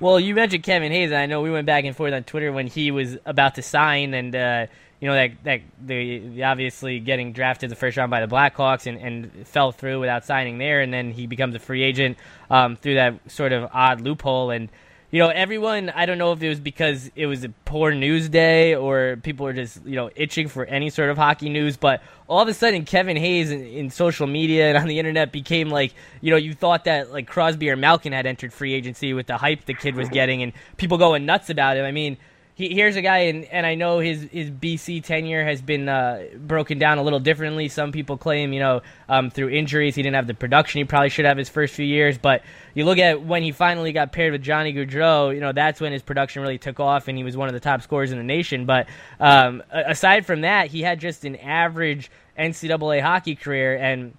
Well, 0.00 0.20
you 0.20 0.34
mentioned 0.34 0.62
Kevin 0.62 0.92
Hayes, 0.92 1.10
I 1.10 1.26
know 1.26 1.40
we 1.40 1.50
went 1.50 1.66
back 1.66 1.84
and 1.84 1.96
forth 1.96 2.12
on 2.12 2.22
Twitter 2.22 2.52
when 2.52 2.68
he 2.68 2.92
was 2.92 3.18
about 3.24 3.56
to 3.56 3.62
sign, 3.62 4.14
and 4.14 4.34
uh, 4.34 4.66
you 5.00 5.08
know 5.08 5.14
that 5.14 5.42
that 5.44 5.60
the, 5.84 6.18
the 6.18 6.44
obviously 6.44 7.00
getting 7.00 7.32
drafted 7.32 7.70
the 7.70 7.76
first 7.76 7.96
round 7.96 8.10
by 8.10 8.24
the 8.24 8.32
Blackhawks 8.32 8.86
and, 8.86 8.98
and 8.98 9.46
fell 9.48 9.72
through 9.72 9.98
without 9.98 10.24
signing 10.24 10.58
there, 10.58 10.80
and 10.80 10.92
then 10.92 11.10
he 11.10 11.26
becomes 11.26 11.54
a 11.56 11.58
free 11.58 11.82
agent 11.82 12.16
um, 12.48 12.76
through 12.76 12.94
that 12.94 13.18
sort 13.28 13.52
of 13.52 13.68
odd 13.72 14.00
loophole 14.00 14.50
and 14.50 14.68
you 15.10 15.20
know, 15.20 15.28
everyone, 15.28 15.88
I 15.88 16.04
don't 16.04 16.18
know 16.18 16.32
if 16.32 16.42
it 16.42 16.48
was 16.50 16.60
because 16.60 17.10
it 17.16 17.24
was 17.24 17.42
a 17.42 17.48
poor 17.64 17.92
news 17.92 18.28
day 18.28 18.74
or 18.74 19.16
people 19.22 19.44
were 19.44 19.54
just, 19.54 19.84
you 19.86 19.96
know, 19.96 20.10
itching 20.14 20.48
for 20.48 20.66
any 20.66 20.90
sort 20.90 21.08
of 21.08 21.16
hockey 21.16 21.48
news, 21.48 21.78
but 21.78 22.02
all 22.26 22.42
of 22.42 22.48
a 22.48 22.52
sudden 22.52 22.84
Kevin 22.84 23.16
Hayes 23.16 23.50
in, 23.50 23.64
in, 23.64 23.90
social 23.90 24.26
media 24.26 24.68
and 24.68 24.76
on 24.76 24.86
the 24.86 24.98
internet 24.98 25.32
became 25.32 25.70
like, 25.70 25.94
you 26.20 26.30
know, 26.30 26.36
you 26.36 26.52
thought 26.52 26.84
that 26.84 27.10
like 27.10 27.26
Crosby 27.26 27.70
or 27.70 27.76
Malkin 27.76 28.12
had 28.12 28.26
entered 28.26 28.52
free 28.52 28.74
agency 28.74 29.14
with 29.14 29.26
the 29.26 29.38
hype 29.38 29.64
the 29.64 29.72
kid 29.72 29.96
was 29.96 30.10
getting 30.10 30.42
and 30.42 30.52
people 30.76 30.98
going 30.98 31.24
nuts 31.24 31.48
about 31.48 31.78
him. 31.78 31.86
I 31.86 31.92
mean, 31.92 32.18
he, 32.58 32.74
here's 32.74 32.96
a 32.96 33.02
guy, 33.02 33.18
and, 33.18 33.44
and 33.44 33.64
I 33.64 33.76
know 33.76 34.00
his, 34.00 34.22
his 34.32 34.50
BC 34.50 35.04
tenure 35.04 35.44
has 35.44 35.62
been 35.62 35.88
uh, 35.88 36.24
broken 36.36 36.80
down 36.80 36.98
a 36.98 37.04
little 37.04 37.20
differently. 37.20 37.68
Some 37.68 37.92
people 37.92 38.16
claim, 38.16 38.52
you 38.52 38.58
know, 38.58 38.82
um, 39.08 39.30
through 39.30 39.50
injuries, 39.50 39.94
he 39.94 40.02
didn't 40.02 40.16
have 40.16 40.26
the 40.26 40.34
production 40.34 40.80
he 40.80 40.84
probably 40.84 41.08
should 41.08 41.24
have 41.24 41.38
his 41.38 41.48
first 41.48 41.72
few 41.72 41.86
years. 41.86 42.18
But 42.18 42.42
you 42.74 42.84
look 42.84 42.98
at 42.98 43.22
when 43.22 43.44
he 43.44 43.52
finally 43.52 43.92
got 43.92 44.10
paired 44.10 44.32
with 44.32 44.42
Johnny 44.42 44.74
Gaudreau, 44.74 45.32
you 45.32 45.40
know, 45.40 45.52
that's 45.52 45.80
when 45.80 45.92
his 45.92 46.02
production 46.02 46.42
really 46.42 46.58
took 46.58 46.80
off, 46.80 47.06
and 47.06 47.16
he 47.16 47.22
was 47.22 47.36
one 47.36 47.46
of 47.46 47.54
the 47.54 47.60
top 47.60 47.80
scorers 47.80 48.10
in 48.10 48.18
the 48.18 48.24
nation. 48.24 48.66
But 48.66 48.88
um, 49.20 49.62
aside 49.70 50.26
from 50.26 50.40
that, 50.40 50.66
he 50.66 50.82
had 50.82 50.98
just 50.98 51.24
an 51.24 51.36
average 51.36 52.10
NCAA 52.36 53.00
hockey 53.02 53.36
career, 53.36 53.76
and 53.76 54.14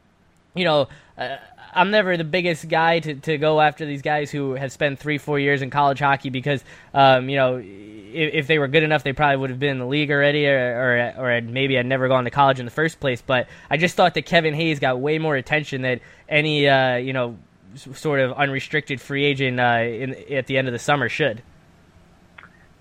you 0.55 0.63
know, 0.63 0.87
uh, 1.17 1.35
I'm 1.73 1.91
never 1.91 2.17
the 2.17 2.23
biggest 2.23 2.67
guy 2.67 2.99
to, 2.99 3.15
to 3.15 3.37
go 3.37 3.61
after 3.61 3.85
these 3.85 4.01
guys 4.01 4.31
who 4.31 4.53
have 4.53 4.71
spent 4.71 4.99
three, 4.99 5.17
four 5.17 5.39
years 5.39 5.61
in 5.61 5.69
college 5.69 5.99
hockey 5.99 6.29
because, 6.29 6.63
um, 6.93 7.29
you 7.29 7.37
know, 7.37 7.57
if, 7.57 8.33
if, 8.33 8.47
they 8.47 8.57
were 8.57 8.67
good 8.67 8.83
enough, 8.83 9.03
they 9.03 9.13
probably 9.13 9.37
would 9.37 9.49
have 9.49 9.59
been 9.59 9.71
in 9.71 9.79
the 9.79 9.85
league 9.85 10.11
already, 10.11 10.47
or, 10.47 11.13
or, 11.17 11.37
or 11.37 11.41
maybe 11.41 11.75
had 11.75 11.85
never 11.85 12.07
gone 12.07 12.23
to 12.23 12.31
college 12.31 12.59
in 12.59 12.65
the 12.65 12.71
first 12.71 12.99
place. 12.99 13.21
But 13.21 13.47
I 13.69 13.77
just 13.77 13.95
thought 13.95 14.15
that 14.15 14.25
Kevin 14.25 14.53
Hayes 14.53 14.79
got 14.79 14.99
way 14.99 15.19
more 15.19 15.35
attention 15.35 15.81
than 15.81 15.99
any, 16.27 16.67
uh, 16.67 16.95
you 16.95 17.13
know, 17.13 17.37
sort 17.75 18.19
of 18.19 18.33
unrestricted 18.33 18.99
free 18.99 19.25
agent 19.25 19.59
uh, 19.59 19.83
in, 19.83 20.15
at 20.31 20.47
the 20.47 20.57
end 20.57 20.67
of 20.67 20.71
the 20.71 20.79
summer 20.79 21.09
should. 21.09 21.43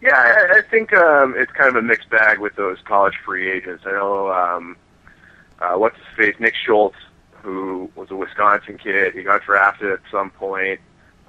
Yeah, 0.01 0.17
I, 0.17 0.59
I 0.59 0.63
think 0.71 0.93
um, 0.95 1.35
it's 1.37 1.53
kind 1.53 1.69
of 1.69 1.77
a 1.77 1.83
mixed 1.83 2.09
bag 2.09 2.39
with 2.39 2.55
those 2.55 2.79
college 2.85 3.15
free 3.25 3.51
agents. 3.51 3.85
I 3.85 3.91
know 3.91 4.33
um, 4.33 4.77
uh, 5.61 5.75
what's 5.75 5.97
his 5.97 6.07
face, 6.17 6.35
Nick 6.39 6.55
Schultz 6.55 6.97
who 7.49 7.91
was 7.97 8.11
a 8.11 8.17
Wisconsin 8.17 8.77
kid. 8.77 9.15
He 9.15 9.23
got 9.23 9.43
drafted 9.43 9.91
at 9.91 10.01
some 10.11 10.31
point. 10.31 10.81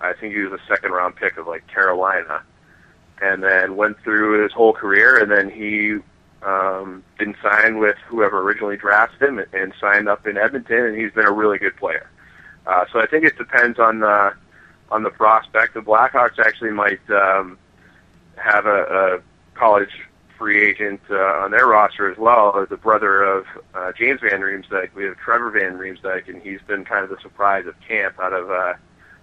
I 0.02 0.12
think 0.12 0.36
he 0.36 0.42
was 0.42 0.60
a 0.60 0.68
second 0.68 0.92
round 0.92 1.16
pick 1.16 1.38
of 1.38 1.48
like 1.48 1.66
Carolina, 1.68 2.42
and 3.22 3.42
then 3.42 3.78
went 3.78 3.98
through 4.04 4.44
his 4.44 4.52
whole 4.52 4.74
career. 4.74 5.18
And 5.18 5.32
then 5.32 5.50
he 5.50 6.00
um, 6.46 7.04
didn't 7.18 7.38
sign 7.42 7.80
with 7.80 7.96
whoever 8.08 8.42
originally 8.42 8.76
drafted 8.76 9.30
him, 9.30 9.40
and, 9.54 9.74
signed 9.80 10.10
up 10.10 10.28
in 10.28 10.38
Edmonton. 10.38 10.88
And 10.88 10.98
he's 10.98 11.14
been 11.14 11.26
a 11.26 11.32
really 11.32 11.58
good 11.58 11.78
player. 11.78 12.10
Uh, 12.68 12.84
so 12.92 13.00
I 13.00 13.06
think 13.06 13.24
it 13.24 13.38
depends 13.38 13.80
on 13.80 14.00
the 14.00 14.34
on 14.92 15.04
the 15.04 15.10
prospect. 15.10 15.74
The 15.74 15.82
Blackhawks 15.82 16.38
actually 16.38 16.72
might 16.72 17.00
um, 17.10 17.58
have 18.36 18.66
a, 18.66 18.84
a 18.92 19.58
college 19.58 19.92
free 20.40 20.66
agent 20.66 21.02
uh, 21.12 21.44
on 21.44 21.52
their 21.52 21.68
roster 21.68 22.10
as 22.10 22.18
well, 22.18 22.58
as 22.60 22.70
the 22.70 22.78
brother 22.78 23.22
of 23.22 23.46
uh, 23.76 23.92
James 23.92 24.22
Van 24.22 24.40
Riemsdyk. 24.40 24.96
We 24.96 25.04
have 25.04 25.18
Trevor 25.18 25.52
Van 25.52 25.74
Riemsdyk, 25.74 26.30
and 26.30 26.42
he's 26.42 26.62
been 26.66 26.86
kind 26.86 27.04
of 27.04 27.10
the 27.10 27.20
surprise 27.22 27.68
of 27.68 27.76
camp 27.86 28.18
out 28.20 28.34
of 28.34 28.50
uh, 28.50 28.74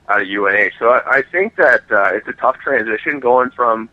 out 0.08 0.20
of 0.20 0.28
UNH. 0.28 0.72
So 0.78 0.90
I, 0.90 1.18
I 1.18 1.22
think 1.32 1.56
that 1.56 1.90
uh, 1.90 2.10
it's 2.12 2.28
a 2.28 2.34
tough 2.34 2.58
transition 2.58 3.18
going 3.18 3.50
from 3.50 3.88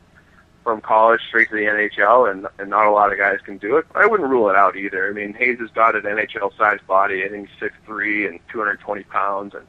from 0.63 0.81
college 0.81 1.21
straight 1.27 1.49
to 1.49 1.55
the 1.55 1.63
NHL, 1.63 2.29
and 2.29 2.45
and 2.59 2.69
not 2.69 2.85
a 2.85 2.91
lot 2.91 3.11
of 3.11 3.17
guys 3.17 3.39
can 3.43 3.57
do 3.57 3.77
it. 3.77 3.85
I 3.95 4.05
wouldn't 4.05 4.29
rule 4.29 4.49
it 4.49 4.57
out 4.57 4.75
either. 4.75 5.09
I 5.09 5.13
mean, 5.13 5.33
Hayes 5.33 5.59
has 5.59 5.69
got 5.71 5.95
an 5.95 6.03
NHL-sized 6.03 6.85
body. 6.85 7.23
I 7.23 7.29
think 7.29 7.47
he's 7.47 7.59
six 7.59 7.73
three 7.85 8.27
and 8.27 8.39
220 8.51 9.03
pounds, 9.03 9.55
and 9.55 9.65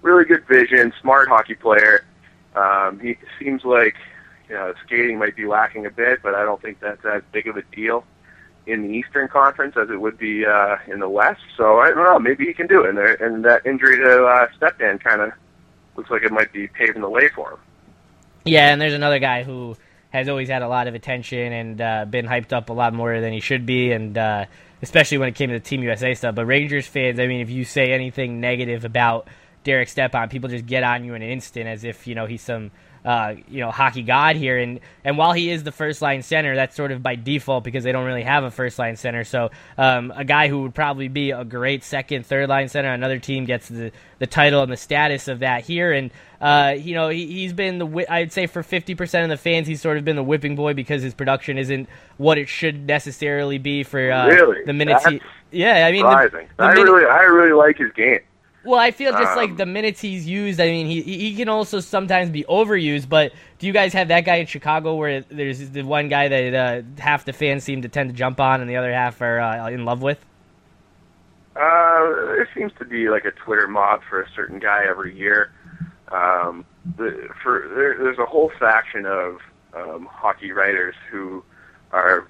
really 0.00 0.24
good 0.24 0.46
vision, 0.46 0.92
smart 1.00 1.28
hockey 1.28 1.54
player. 1.54 2.04
Um, 2.54 3.00
he 3.00 3.16
seems 3.40 3.64
like 3.64 3.96
you 4.48 4.74
skating 4.84 5.18
might 5.18 5.36
be 5.36 5.46
lacking 5.46 5.86
a 5.86 5.90
bit, 5.90 6.20
but 6.22 6.34
I 6.34 6.44
don't 6.44 6.60
think 6.60 6.80
that's 6.80 7.04
as 7.04 7.22
big 7.32 7.46
of 7.46 7.56
a 7.56 7.62
deal 7.74 8.04
in 8.66 8.82
the 8.82 8.88
Eastern 8.88 9.28
Conference 9.28 9.76
as 9.76 9.90
it 9.90 10.00
would 10.00 10.18
be 10.18 10.44
uh, 10.46 10.76
in 10.86 11.00
the 11.00 11.08
West. 11.08 11.42
So 11.56 11.78
I 11.78 11.90
don't 11.90 12.04
know. 12.04 12.18
Maybe 12.18 12.46
he 12.46 12.54
can 12.54 12.66
do 12.66 12.82
it. 12.84 12.90
And, 12.90 12.98
there, 12.98 13.14
and 13.14 13.44
that 13.44 13.66
injury 13.66 13.96
to 13.96 14.24
uh, 14.24 14.46
Stepan 14.56 14.98
kind 14.98 15.20
of 15.20 15.32
looks 15.96 16.10
like 16.10 16.22
it 16.22 16.32
might 16.32 16.52
be 16.52 16.68
paving 16.68 17.02
the 17.02 17.08
way 17.08 17.28
for 17.28 17.52
him. 17.52 17.58
Yeah, 18.44 18.72
and 18.72 18.80
there's 18.80 18.94
another 18.94 19.18
guy 19.18 19.42
who 19.42 19.76
has 20.10 20.28
always 20.28 20.48
had 20.48 20.62
a 20.62 20.68
lot 20.68 20.86
of 20.86 20.94
attention 20.94 21.52
and 21.52 21.80
uh, 21.80 22.04
been 22.04 22.26
hyped 22.26 22.52
up 22.52 22.68
a 22.70 22.72
lot 22.72 22.94
more 22.94 23.20
than 23.20 23.32
he 23.32 23.40
should 23.40 23.66
be, 23.66 23.90
and 23.92 24.16
uh, 24.16 24.44
especially 24.82 25.18
when 25.18 25.28
it 25.28 25.34
came 25.34 25.48
to 25.50 25.58
the 25.58 25.64
Team 25.64 25.82
USA 25.82 26.14
stuff. 26.14 26.34
But 26.34 26.46
Rangers 26.46 26.86
fans, 26.86 27.18
I 27.18 27.26
mean, 27.26 27.40
if 27.40 27.50
you 27.50 27.64
say 27.64 27.92
anything 27.92 28.40
negative 28.40 28.84
about 28.84 29.28
Derek 29.64 29.88
Stepan, 29.88 30.28
people 30.28 30.48
just 30.48 30.66
get 30.66 30.84
on 30.84 31.04
you 31.04 31.14
in 31.14 31.22
an 31.22 31.30
instant 31.30 31.66
as 31.66 31.84
if 31.84 32.06
you 32.06 32.14
know 32.14 32.26
he's 32.26 32.42
some 32.42 32.70
uh, 33.04 33.34
you 33.48 33.60
know 33.60 33.70
hockey 33.70 34.02
god 34.02 34.36
here. 34.36 34.58
And 34.58 34.80
and 35.04 35.18
while 35.18 35.32
he 35.32 35.50
is 35.50 35.62
the 35.62 35.72
first 35.72 36.00
line 36.02 36.22
center, 36.22 36.54
that's 36.54 36.74
sort 36.74 36.92
of 36.92 37.02
by 37.02 37.16
default 37.16 37.64
because 37.64 37.84
they 37.84 37.92
don't 37.92 38.06
really 38.06 38.22
have 38.22 38.44
a 38.44 38.50
first 38.50 38.78
line 38.78 38.96
center. 38.96 39.24
So 39.24 39.50
um, 39.76 40.12
a 40.16 40.24
guy 40.24 40.48
who 40.48 40.62
would 40.62 40.74
probably 40.74 41.08
be 41.08 41.30
a 41.30 41.44
great 41.44 41.84
second, 41.84 42.26
third 42.26 42.48
line 42.48 42.68
center, 42.68 42.92
another 42.92 43.18
team 43.18 43.44
gets 43.44 43.68
the 43.68 43.92
the 44.18 44.26
title 44.26 44.62
and 44.62 44.72
the 44.72 44.76
status 44.76 45.28
of 45.28 45.40
that 45.40 45.64
here. 45.64 45.92
And 45.92 46.10
uh, 46.40 46.74
you 46.78 46.94
know 46.94 47.08
he, 47.08 47.26
he's 47.26 47.52
been 47.52 47.78
the 47.78 48.06
I'd 48.08 48.32
say 48.32 48.46
for 48.46 48.62
fifty 48.62 48.94
percent 48.94 49.24
of 49.24 49.30
the 49.30 49.42
fans, 49.42 49.66
he's 49.66 49.80
sort 49.80 49.98
of 49.98 50.04
been 50.04 50.16
the 50.16 50.22
whipping 50.22 50.56
boy 50.56 50.74
because 50.74 51.02
his 51.02 51.14
production 51.14 51.58
isn't 51.58 51.88
what 52.16 52.38
it 52.38 52.48
should 52.48 52.86
necessarily 52.86 53.58
be 53.58 53.82
for 53.82 54.10
uh, 54.10 54.28
really? 54.28 54.64
the 54.64 54.72
minutes. 54.72 55.04
That's 55.04 55.16
he, 55.16 55.20
yeah, 55.60 55.86
I 55.86 55.92
mean, 55.92 56.04
the, 56.04 56.46
the 56.56 56.64
I 56.64 56.74
minute, 56.74 56.84
really 56.84 57.06
I 57.06 57.20
really 57.22 57.52
like 57.52 57.78
his 57.78 57.92
game. 57.92 58.20
Well, 58.64 58.80
I 58.80 58.90
feel 58.90 59.12
just 59.12 59.32
um, 59.32 59.36
like 59.36 59.56
the 59.56 59.66
minutes 59.66 60.00
he's 60.00 60.26
used. 60.26 60.60
I 60.60 60.66
mean, 60.66 60.86
he 60.86 61.02
he 61.02 61.36
can 61.36 61.48
also 61.48 61.80
sometimes 61.80 62.30
be 62.30 62.44
overused. 62.44 63.08
But 63.08 63.32
do 63.58 63.66
you 63.66 63.72
guys 63.72 63.92
have 63.92 64.08
that 64.08 64.22
guy 64.22 64.36
in 64.36 64.46
Chicago 64.46 64.94
where 64.94 65.20
there's 65.22 65.70
the 65.70 65.82
one 65.82 66.08
guy 66.08 66.28
that 66.28 66.54
uh, 66.54 67.00
half 67.00 67.24
the 67.24 67.32
fans 67.32 67.64
seem 67.64 67.82
to 67.82 67.88
tend 67.88 68.10
to 68.10 68.16
jump 68.16 68.40
on 68.40 68.60
and 68.60 68.68
the 68.68 68.76
other 68.76 68.92
half 68.92 69.20
are 69.20 69.40
uh, 69.40 69.70
in 69.70 69.84
love 69.84 70.02
with? 70.02 70.24
Uh, 71.56 72.00
there 72.34 72.48
seems 72.54 72.72
to 72.78 72.84
be 72.84 73.08
like 73.08 73.24
a 73.24 73.30
Twitter 73.30 73.68
mob 73.68 74.00
for 74.08 74.22
a 74.22 74.28
certain 74.34 74.58
guy 74.58 74.84
every 74.88 75.16
year. 75.16 75.52
Um, 76.10 76.64
the, 76.96 77.28
for 77.42 77.70
there, 77.74 77.96
there's 77.98 78.18
a 78.18 78.26
whole 78.26 78.50
faction 78.58 79.06
of 79.06 79.38
um, 79.74 80.08
hockey 80.10 80.52
writers 80.52 80.94
who 81.10 81.44
are 81.92 82.26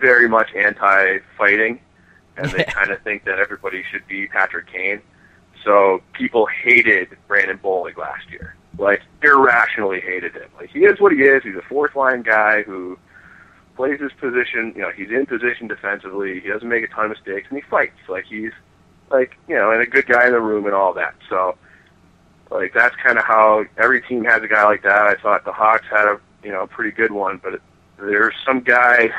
very 0.00 0.28
much 0.28 0.54
anti-fighting, 0.54 1.80
and 2.36 2.50
they 2.50 2.64
kind 2.68 2.90
of 2.90 3.00
think 3.02 3.24
that 3.24 3.38
everybody 3.38 3.82
should 3.90 4.06
be 4.06 4.26
Patrick 4.28 4.66
Kane. 4.66 5.02
So 5.64 6.02
people 6.12 6.46
hated 6.46 7.08
Brandon 7.28 7.58
Bollig 7.58 7.96
last 7.96 8.28
year, 8.30 8.56
like 8.78 9.02
irrationally 9.22 10.00
hated 10.00 10.34
him. 10.34 10.48
Like 10.58 10.70
he 10.70 10.80
is 10.80 11.00
what 11.00 11.12
he 11.12 11.22
is. 11.22 11.42
He's 11.42 11.54
a 11.54 11.62
fourth 11.68 11.94
line 11.94 12.22
guy 12.22 12.62
who 12.62 12.98
plays 13.76 14.00
his 14.00 14.12
position. 14.12 14.72
You 14.74 14.82
know, 14.82 14.90
he's 14.90 15.10
in 15.10 15.26
position 15.26 15.68
defensively. 15.68 16.40
He 16.40 16.48
doesn't 16.48 16.68
make 16.68 16.84
a 16.84 16.88
ton 16.88 17.06
of 17.06 17.10
mistakes, 17.10 17.46
and 17.48 17.58
he 17.58 17.62
fights. 17.68 17.98
Like 18.08 18.24
he's 18.26 18.52
like 19.10 19.36
you 19.48 19.54
know, 19.54 19.70
and 19.70 19.82
a 19.82 19.86
good 19.86 20.06
guy 20.06 20.26
in 20.26 20.32
the 20.32 20.40
room 20.40 20.66
and 20.66 20.74
all 20.74 20.92
that. 20.94 21.14
So 21.28 21.56
like 22.50 22.72
that's 22.74 22.94
kind 22.96 23.18
of 23.18 23.24
how 23.24 23.64
every 23.78 24.02
team 24.02 24.24
has 24.24 24.42
a 24.42 24.48
guy 24.48 24.64
like 24.64 24.82
that. 24.82 25.02
I 25.02 25.14
thought 25.14 25.44
the 25.44 25.52
Hawks 25.52 25.86
had 25.90 26.06
a 26.06 26.20
you 26.42 26.50
know 26.50 26.66
pretty 26.66 26.90
good 26.90 27.12
one, 27.12 27.40
but 27.42 27.60
there's 27.98 28.34
some 28.44 28.60
guy. 28.60 29.10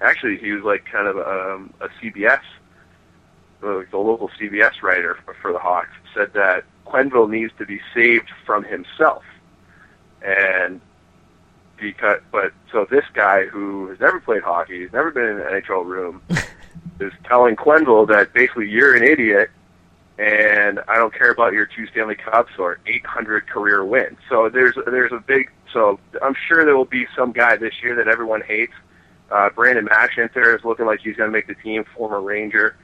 Actually, 0.00 0.36
he 0.38 0.52
was 0.52 0.64
like 0.64 0.84
kind 0.84 1.06
of 1.06 1.16
um, 1.16 1.72
a 1.80 1.88
CBS, 2.00 2.40
the, 3.62 3.86
the 3.90 3.96
local 3.96 4.28
CBS 4.28 4.82
writer 4.82 5.16
for, 5.24 5.34
for 5.34 5.52
the 5.52 5.58
Hawks, 5.58 5.94
said 6.14 6.34
that 6.34 6.64
Quenneville 6.86 7.30
needs 7.30 7.52
to 7.58 7.64
be 7.64 7.80
saved 7.94 8.28
from 8.44 8.64
himself, 8.64 9.24
and 10.20 10.80
because 11.78 12.20
but 12.30 12.52
so 12.70 12.86
this 12.90 13.04
guy 13.14 13.46
who 13.46 13.88
has 13.88 13.98
never 13.98 14.20
played 14.20 14.42
hockey, 14.42 14.82
he's 14.82 14.92
never 14.92 15.10
been 15.10 15.24
in 15.24 15.40
an 15.40 15.62
NHL 15.62 15.86
room, 15.86 16.22
is 17.00 17.12
telling 17.24 17.56
Quenneville 17.56 18.06
that 18.08 18.34
basically 18.34 18.68
you're 18.68 18.94
an 18.94 19.02
idiot 19.02 19.50
and 20.18 20.78
I 20.88 20.96
don't 20.96 21.12
care 21.12 21.30
about 21.30 21.52
your 21.52 21.66
two 21.66 21.86
Stanley 21.88 22.14
Cups 22.14 22.52
or 22.58 22.78
800 22.86 23.48
career 23.48 23.84
wins. 23.84 24.18
So 24.28 24.48
there's 24.48 24.74
there's 24.86 25.12
a 25.12 25.18
big 25.18 25.50
so 25.72 25.98
I'm 26.22 26.36
sure 26.48 26.64
there 26.64 26.76
will 26.76 26.84
be 26.84 27.06
some 27.16 27.32
guy 27.32 27.56
this 27.56 27.74
year 27.82 27.96
that 27.96 28.08
everyone 28.08 28.42
hates. 28.42 28.74
Uh, 29.30 29.48
Brandon 29.50 29.86
Mashinter 29.86 30.56
is 30.56 30.64
looking 30.64 30.84
like 30.84 31.00
he's 31.00 31.16
going 31.16 31.28
to 31.28 31.32
make 31.32 31.46
the 31.46 31.54
team, 31.54 31.84
former 31.96 32.20
Ranger. 32.20 32.76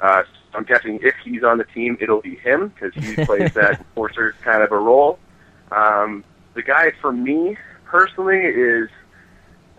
Uh, 0.00 0.22
I'm 0.54 0.64
guessing 0.64 1.00
if 1.02 1.14
he's 1.24 1.42
on 1.42 1.58
the 1.58 1.64
team, 1.64 1.96
it'll 2.00 2.20
be 2.20 2.36
him 2.36 2.68
because 2.68 2.94
he 2.94 3.24
plays 3.24 3.52
that 3.54 3.80
enforcer 3.80 4.34
kind 4.42 4.62
of 4.62 4.72
a 4.72 4.78
role. 4.78 5.18
Um, 5.72 6.24
the 6.54 6.62
guy 6.62 6.92
for 7.00 7.12
me 7.12 7.56
personally 7.84 8.38
is 8.38 8.88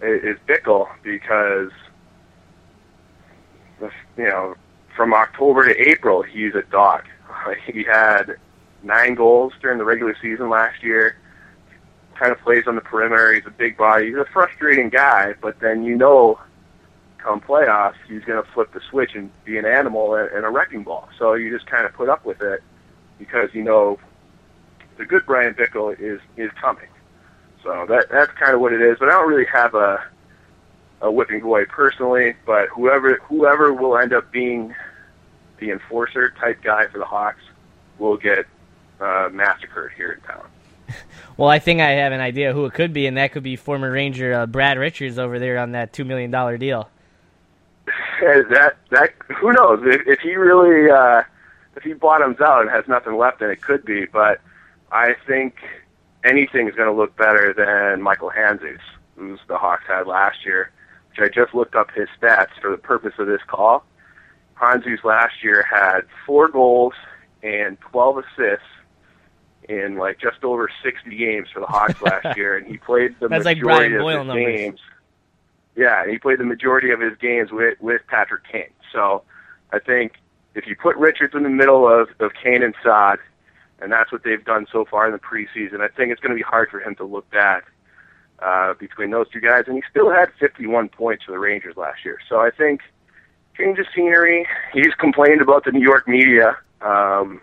is 0.02 0.38
Bickell 0.48 0.88
because 1.04 1.72
you 4.18 4.24
know 4.24 4.56
from 4.96 5.14
October 5.14 5.66
to 5.74 5.90
April 5.90 6.22
he's 6.22 6.56
a 6.56 6.64
dog. 6.64 7.04
He 7.66 7.84
had 7.84 8.38
nine 8.82 9.14
goals 9.14 9.54
during 9.62 9.78
the 9.78 9.84
regular 9.84 10.16
season 10.22 10.50
last 10.50 10.82
year. 10.82 11.18
Kind 12.16 12.32
of 12.32 12.40
plays 12.40 12.64
on 12.66 12.76
the 12.76 12.82
perimeter. 12.82 13.34
He's 13.34 13.46
a 13.46 13.52
big 13.52 13.78
body. 13.78 14.08
He's 14.08 14.16
a 14.16 14.26
frustrating 14.32 14.90
guy, 14.90 15.34
but 15.42 15.60
then 15.60 15.84
you 15.84 15.96
know, 15.96 16.40
come 17.25 17.41
playoffs, 17.41 17.96
he's 18.08 18.24
going 18.24 18.41
to 18.41 18.50
flip 18.51 18.72
the 18.72 18.82
switch 18.89 19.15
and 19.15 19.32
be 19.44 19.58
an 19.58 19.65
animal 19.65 20.15
and 20.15 20.46
a 20.46 20.50
wrecking 20.50 20.84
ball. 20.84 21.10
So 21.17 21.34
you 21.34 21.51
just 21.51 21.65
kind 21.65 21.86
of 21.86 21.94
put 21.94 22.08
up 22.08 22.24
with 22.24 22.41
it 22.41 22.62
because 23.17 23.50
you 23.53 23.63
know 23.63 24.00
the 24.98 25.05
good 25.05 25.25
Bryan 25.25 25.53
Bickell 25.53 26.00
is 26.00 26.22
is 26.38 26.51
coming. 26.62 26.88
So 27.63 27.86
that 27.89 28.10
that's 28.12 28.32
kind 28.34 28.53
of 28.53 28.62
what 28.62 28.74
it 28.74 28.82
is. 28.82 28.98
But 29.00 29.10
I 29.10 29.13
don't 29.13 29.27
really 29.27 29.48
have 29.51 29.74
a 29.74 30.03
a 31.01 31.12
whipping 31.12 31.41
boy 31.41 31.65
personally. 31.65 32.36
But 32.46 32.70
whoever 32.70 33.15
whoever 33.24 33.74
will 33.74 33.98
end 33.98 34.13
up 34.13 34.32
being 34.32 34.74
the 35.60 35.72
enforcer 35.72 36.29
type 36.39 36.62
guy 36.62 36.88
for 36.88 37.00
the 37.00 37.05
Hawks 37.05 37.41
will 37.98 38.17
get 38.17 38.46
uh, 39.00 39.29
massacred 39.32 39.94
here 39.98 40.12
in 40.12 40.22
town. 40.22 40.46
Well, 41.38 41.50
I 41.50 41.60
think 41.60 41.82
I 41.82 41.89
have 41.89 42.13
an 42.13 42.22
idea 42.22 42.53
who 42.53 42.63
it 42.63 42.74
could 42.74 42.94
be, 42.94 43.08
and 43.08 43.17
that 43.17 43.34
could 43.34 43.44
be 43.44 43.58
former 43.58 43.91
Ranger 43.91 44.34
uh, 44.34 44.46
Brad 44.46 44.77
Richards 44.77 45.20
over 45.20 45.38
there 45.38 45.57
on 45.57 45.74
that 45.74 45.92
two 45.92 46.05
million 46.05 46.31
dollar 46.31 46.57
deal. 46.57 46.90
That 48.22 48.78
that 48.92 49.14
who 49.40 49.51
knows 49.51 49.80
if, 49.86 50.08
if 50.08 50.20
he 50.20 50.36
really 50.36 50.90
uh, 50.92 51.24
if 51.75 51.84
he 51.84 51.94
bottoms 51.94 52.40
out 52.42 52.62
and 52.62 52.70
has 52.70 52.86
nothing 52.88 53.18
left, 53.18 53.40
then 53.40 53.50
it 53.50 53.62
could 53.62 53.86
be. 53.86 54.06
But 54.06 54.42
I 54.92 55.16
think 55.28 55.56
anything 56.24 56.68
is 56.68 56.75
going 56.75 56.88
to 56.88 56.94
look 56.96 57.16
better 57.18 57.54
than 57.54 58.01
Michael 58.01 58.32
Handzus, 58.36 58.80
who's 59.18 59.40
the 59.48 59.58
Hawks 59.58 59.84
had 59.88 60.08
last 60.08 60.46
year. 60.46 60.72
Which 61.10 61.32
I 61.32 61.34
just 61.34 61.54
looked 61.56 61.75
up 61.75 61.92
his 61.92 62.10
stats 62.22 62.50
for 62.62 62.72
the 62.72 62.78
purpose 62.78 63.14
of 63.20 63.28
this 63.28 63.42
call. 63.48 63.86
Handzus 64.60 65.04
last 65.04 65.44
year 65.44 65.64
had 65.70 66.01
four 66.25 66.48
goals 66.50 66.94
and 67.44 67.80
12 67.80 68.18
assists 68.18 68.66
in 69.70 69.98
like 69.98 70.20
just 70.20 70.44
over 70.44 70.70
60 70.84 71.16
games 71.16 71.48
for 71.54 71.60
the 71.60 71.66
Hawks 71.66 72.01
last 72.01 72.38
year, 72.38 72.58
and 72.58 72.68
he 72.68 72.78
played 72.78 73.16
the 73.20 73.28
That's 73.28 73.46
majority 73.46 73.98
like 73.98 74.16
of 74.16 74.20
his 74.20 74.28
numbers. 74.28 74.46
games. 74.58 74.80
Yeah, 75.75 76.07
he 76.07 76.18
played 76.18 76.40
the 76.40 76.46
majority 76.46 76.92
of 76.92 77.00
his 77.00 77.18
games 77.18 77.51
with 77.51 77.79
with 77.81 78.01
Patrick 78.07 78.44
Kane. 78.50 78.70
So 78.92 79.24
I 79.72 79.79
think 79.79 80.14
if 80.53 80.68
you 80.68 80.75
put 80.75 80.96
Richards 80.98 81.33
in 81.35 81.44
the 81.44 81.50
middle 81.50 81.88
of 81.88 82.09
of 82.20 82.31
Kane 82.42 82.64
and 82.64 82.74
Saad, 82.83 83.20
and 83.81 83.92
that's 83.92 84.11
what 84.11 84.24
they've 84.24 84.44
done 84.44 84.68
so 84.72 84.85
far 84.85 85.05
in 85.05 85.11
the 85.11 85.20
preseason, 85.20 85.81
I 85.81 85.90
think 85.90 86.11
it's 86.11 86.22
going 86.22 86.31
to 86.31 86.42
be 86.42 86.48
hard 86.48 86.70
for 86.70 86.79
him 86.79 86.96
to 86.96 87.03
look 87.03 87.29
back 87.29 87.66
uh, 88.40 88.74
between 88.75 89.11
those 89.11 89.29
two 89.29 89.42
guys. 89.42 89.66
And 89.68 89.75
he 89.75 89.83
still 89.90 90.09
had 90.09 90.31
51 90.40 90.90
points 90.90 91.25
for 91.25 91.31
the 91.31 91.40
Rangers 91.40 91.75
last 91.75 92.05
year. 92.05 92.20
So 92.29 92.40
I 92.40 92.51
think 92.51 92.81
change 93.57 93.79
of 93.79 93.85
scenery. 93.94 94.48
He's 94.74 94.94
complained 94.96 95.42
about 95.42 95.66
the 95.66 95.72
New 95.72 95.83
York 95.83 96.07
media. 96.07 96.57
Um, 96.81 97.42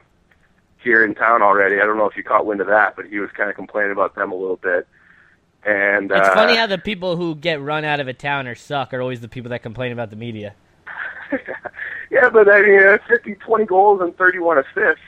here 0.82 1.04
in 1.04 1.14
town 1.14 1.42
already. 1.42 1.80
I 1.80 1.86
don't 1.86 1.96
know 1.96 2.08
if 2.08 2.16
you 2.16 2.22
caught 2.22 2.46
wind 2.46 2.60
of 2.60 2.66
that, 2.66 2.96
but 2.96 3.06
he 3.06 3.18
was 3.18 3.30
kind 3.36 3.48
of 3.48 3.56
complaining 3.56 3.92
about 3.92 4.14
them 4.14 4.32
a 4.32 4.34
little 4.34 4.56
bit. 4.56 4.86
And 5.64 6.10
It's 6.10 6.28
uh, 6.28 6.34
funny 6.34 6.56
how 6.56 6.66
the 6.66 6.78
people 6.78 7.16
who 7.16 7.34
get 7.36 7.60
run 7.60 7.84
out 7.84 8.00
of 8.00 8.08
a 8.08 8.12
town 8.12 8.48
or 8.48 8.54
suck 8.54 8.92
are 8.92 9.00
always 9.00 9.20
the 9.20 9.28
people 9.28 9.50
that 9.50 9.62
complain 9.62 9.92
about 9.92 10.10
the 10.10 10.16
media. 10.16 10.54
yeah, 12.10 12.28
but 12.30 12.52
I 12.52 12.62
mean, 12.62 12.82
uh, 12.82 12.98
50, 13.08 13.36
20 13.36 13.64
goals 13.66 14.00
and 14.00 14.16
31 14.16 14.58
assists. 14.58 15.02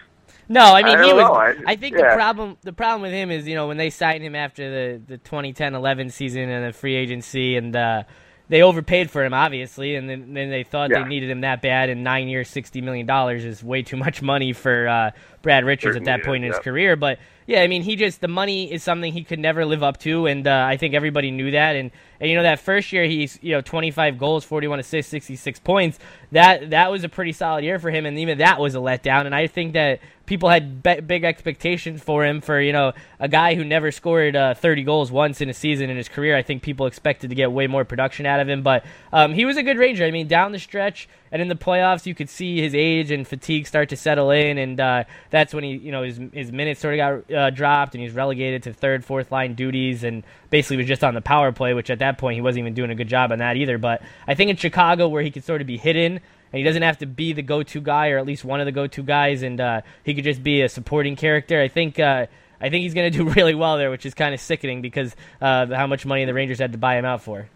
No, 0.49 0.61
I 0.75 0.83
mean 0.83 0.99
I 0.99 1.07
he 1.07 1.13
was. 1.13 1.59
I- 1.67 1.73
I, 1.73 1.77
think 1.77 1.97
yeah. 1.97 2.11
the 2.11 2.17
problem 2.17 2.59
the 2.63 2.73
problem 2.73 3.01
with 3.03 3.13
him 3.13 3.31
is 3.31 3.49
you 3.49 3.55
know 3.55 3.67
when 3.67 3.79
they 3.79 3.89
signed 3.91 4.23
him 4.23 4.35
after 4.35 4.99
the 4.99 5.17
the 5.17 5.19
2010-11 5.19 6.13
season 6.13 6.51
and 6.51 6.67
the 6.67 6.77
free 6.77 6.95
agency 6.95 7.57
and 7.57 7.75
uh, 7.75 8.03
they 8.51 8.61
overpaid 8.61 9.11
for 9.11 9.25
him 9.25 9.33
obviously 9.33 9.97
and 9.97 10.09
then, 10.09 10.35
then 10.35 10.51
they 10.51 10.63
thought 10.63 10.91
Yeah. 10.91 11.03
they 11.03 11.09
needed 11.09 11.31
him 11.31 11.41
that 11.43 11.63
bad 11.63 11.89
and 11.89 12.05
nine 12.05 12.29
years 12.29 12.49
sixty 12.51 12.83
million 12.83 13.07
dollars 13.07 13.43
is 13.45 13.65
way 13.65 13.83
too 13.83 13.97
much 13.97 14.21
money 14.21 14.53
for 14.53 14.87
uh, 14.87 15.11
Brad 15.41 15.65
Richards 15.65 15.97
at 15.97 16.05
that 16.05 16.11
that 16.11 16.21
is, 16.21 16.27
point 16.27 16.45
in 16.45 16.53
his 16.53 16.61
career. 16.61 16.95
But 16.97 17.21
yeah, 17.47 17.61
I 17.61 17.67
mean 17.67 17.83
he 17.83 17.97
just 17.97 18.21
the 18.21 18.29
money 18.29 18.73
is 18.73 18.83
something 18.83 19.13
he 19.13 19.25
could 19.25 19.39
never 19.39 19.65
live 19.65 19.83
up 19.83 19.99
to 20.01 20.27
and 20.27 20.47
uh, 20.47 20.67
I 20.69 20.77
think 20.77 20.95
everybody 20.95 21.31
knew 21.31 21.51
that 21.51 21.77
and 21.77 21.91
and 22.21 22.31
you 22.31 22.37
know 22.37 22.43
that 22.43 22.61
first 22.61 22.93
year 22.93 23.05
he's 23.05 23.39
you 23.43 23.53
know 23.53 23.61
twenty 23.61 23.91
five 23.91 24.19
goals, 24.19 24.45
forty 24.45 24.67
one 24.67 24.81
assists, 24.81 25.11
sixty 25.11 25.37
six 25.37 25.59
points. 25.59 25.99
That 26.33 26.71
that 26.71 26.91
was 26.91 27.05
a 27.05 27.09
pretty 27.09 27.33
solid 27.33 27.65
year 27.65 27.79
for 27.79 27.91
him 27.91 28.07
and 28.07 28.19
even 28.19 28.39
that 28.39 28.59
was 28.59 28.75
a 28.75 28.79
letdown 28.79 29.27
and 29.27 29.35
I 29.35 29.47
think 29.47 29.75
that 29.75 30.01
people 30.27 30.49
had 30.49 30.83
be- 30.83 31.01
big 31.01 31.25
expectations 31.25 32.03
for 32.03 32.25
him 32.25 32.41
for 32.41 32.61
you 32.61 32.73
know 32.73 32.93
a 33.21 33.29
guy 33.29 33.55
who 33.55 33.65
never 33.65 33.91
scored 33.91 34.37
uh, 34.37 34.55
30 34.55 34.83
goals 34.85 35.13
once 35.13 35.41
in 35.41 35.49
a 35.49 35.55
season 35.55 35.91
in 35.91 35.97
his 35.97 36.09
career. 36.09 36.37
I 36.37 36.43
think 36.43 36.63
people 36.63 36.87
expected 36.87 37.31
to 37.31 37.37
get 37.37 37.53
way 37.53 37.67
more 37.67 37.85
production 37.85 38.27
out 38.27 38.41
of 38.41 38.49
him, 38.49 38.63
but 38.63 38.85
um, 39.13 39.33
he 39.33 39.45
was 39.45 39.57
a 39.57 39.63
good 39.63 39.79
Ranger. 39.79 40.05
I 40.05 40.11
mean, 40.11 40.29
down 40.29 40.53
the 40.53 40.59
stretch 40.59 41.09
and 41.35 41.43
in 41.43 41.49
the 41.49 41.57
playoffs, 41.57 42.07
you 42.07 42.15
could 42.15 42.31
see 42.31 42.61
his 42.61 42.77
age 42.77 43.11
and 43.11 43.27
fatigue 43.27 43.67
start 43.67 43.89
to 43.89 43.97
settle 43.97 44.31
in, 44.31 44.57
and 44.57 44.79
uh, 44.79 45.03
that's 45.31 45.53
when 45.53 45.65
he 45.65 45.73
you 45.73 45.91
know 45.91 46.05
his 46.05 46.21
his 46.33 46.53
minutes 46.53 46.81
sort 46.81 46.97
of 46.97 47.27
got 47.29 47.37
uh, 47.37 47.51
dropped, 47.51 47.97
and 47.97 48.05
he's 48.05 48.13
relegated 48.13 48.63
to 48.63 48.73
third, 48.73 49.05
fourth 49.05 49.33
line 49.33 49.55
duties, 49.55 50.05
and 50.05 50.23
basically 50.51 50.77
was 50.77 50.87
just 50.87 51.03
on 51.03 51.13
the 51.13 51.21
power 51.21 51.51
play, 51.51 51.75
which 51.75 51.91
at 51.91 51.99
that 51.99 52.19
point 52.19 52.37
he 52.37 52.41
wasn't 52.41 52.61
even 52.61 52.73
doing 52.73 52.91
a 52.91 52.95
good 52.95 53.09
job 53.09 53.33
on 53.33 53.41
that 53.41 53.57
either. 53.57 53.79
But 53.79 54.01
I 54.29 54.37
think 54.37 54.49
in 54.49 54.57
Chicago, 54.57 55.09
where 55.09 55.25
he 55.25 55.33
could 55.33 55.43
sort 55.43 55.61
of 55.61 55.67
be 55.67 55.77
hidden 55.77 56.13
and 56.13 56.59
he 56.59 56.63
doesn't 56.63 56.83
have 56.83 56.99
to 56.99 57.07
be 57.07 57.33
the 57.33 57.43
go-to 57.43 57.81
guy 57.81 58.11
or 58.11 58.19
at 58.19 58.27
least 58.27 58.45
one 58.45 58.61
of 58.61 58.67
the 58.67 58.71
go-to 58.71 59.03
guys, 59.03 59.43
and 59.43 59.61
uh, 59.61 59.81
he 60.05 60.15
could 60.15 60.23
just 60.23 60.41
be 60.41 60.63
a 60.63 60.69
supporting 60.69 61.17
character. 61.17 61.61
I 61.61 61.67
think 61.67 61.99
uh, 61.99 62.27
I 62.61 62.71
think 62.71 62.85
he's 62.85 62.95
going 62.95 63.11
to 63.13 63.19
do 63.19 63.29
really 63.29 63.57
well 63.57 63.77
there, 63.77 63.91
which 63.91 64.07
is 64.07 64.15
kind 64.15 64.33
of 64.33 64.41
sickening 64.41 64.83
because 64.83 65.17
uh, 65.41 65.67
how 65.75 65.89
much 65.89 66.07
money 66.07 66.25
the 66.27 66.33
Rangers 66.33 66.61
had 66.61 66.71
to 66.71 66.79
buy 66.79 66.97
him 66.97 67.05
out 67.05 67.23
for. 67.23 67.49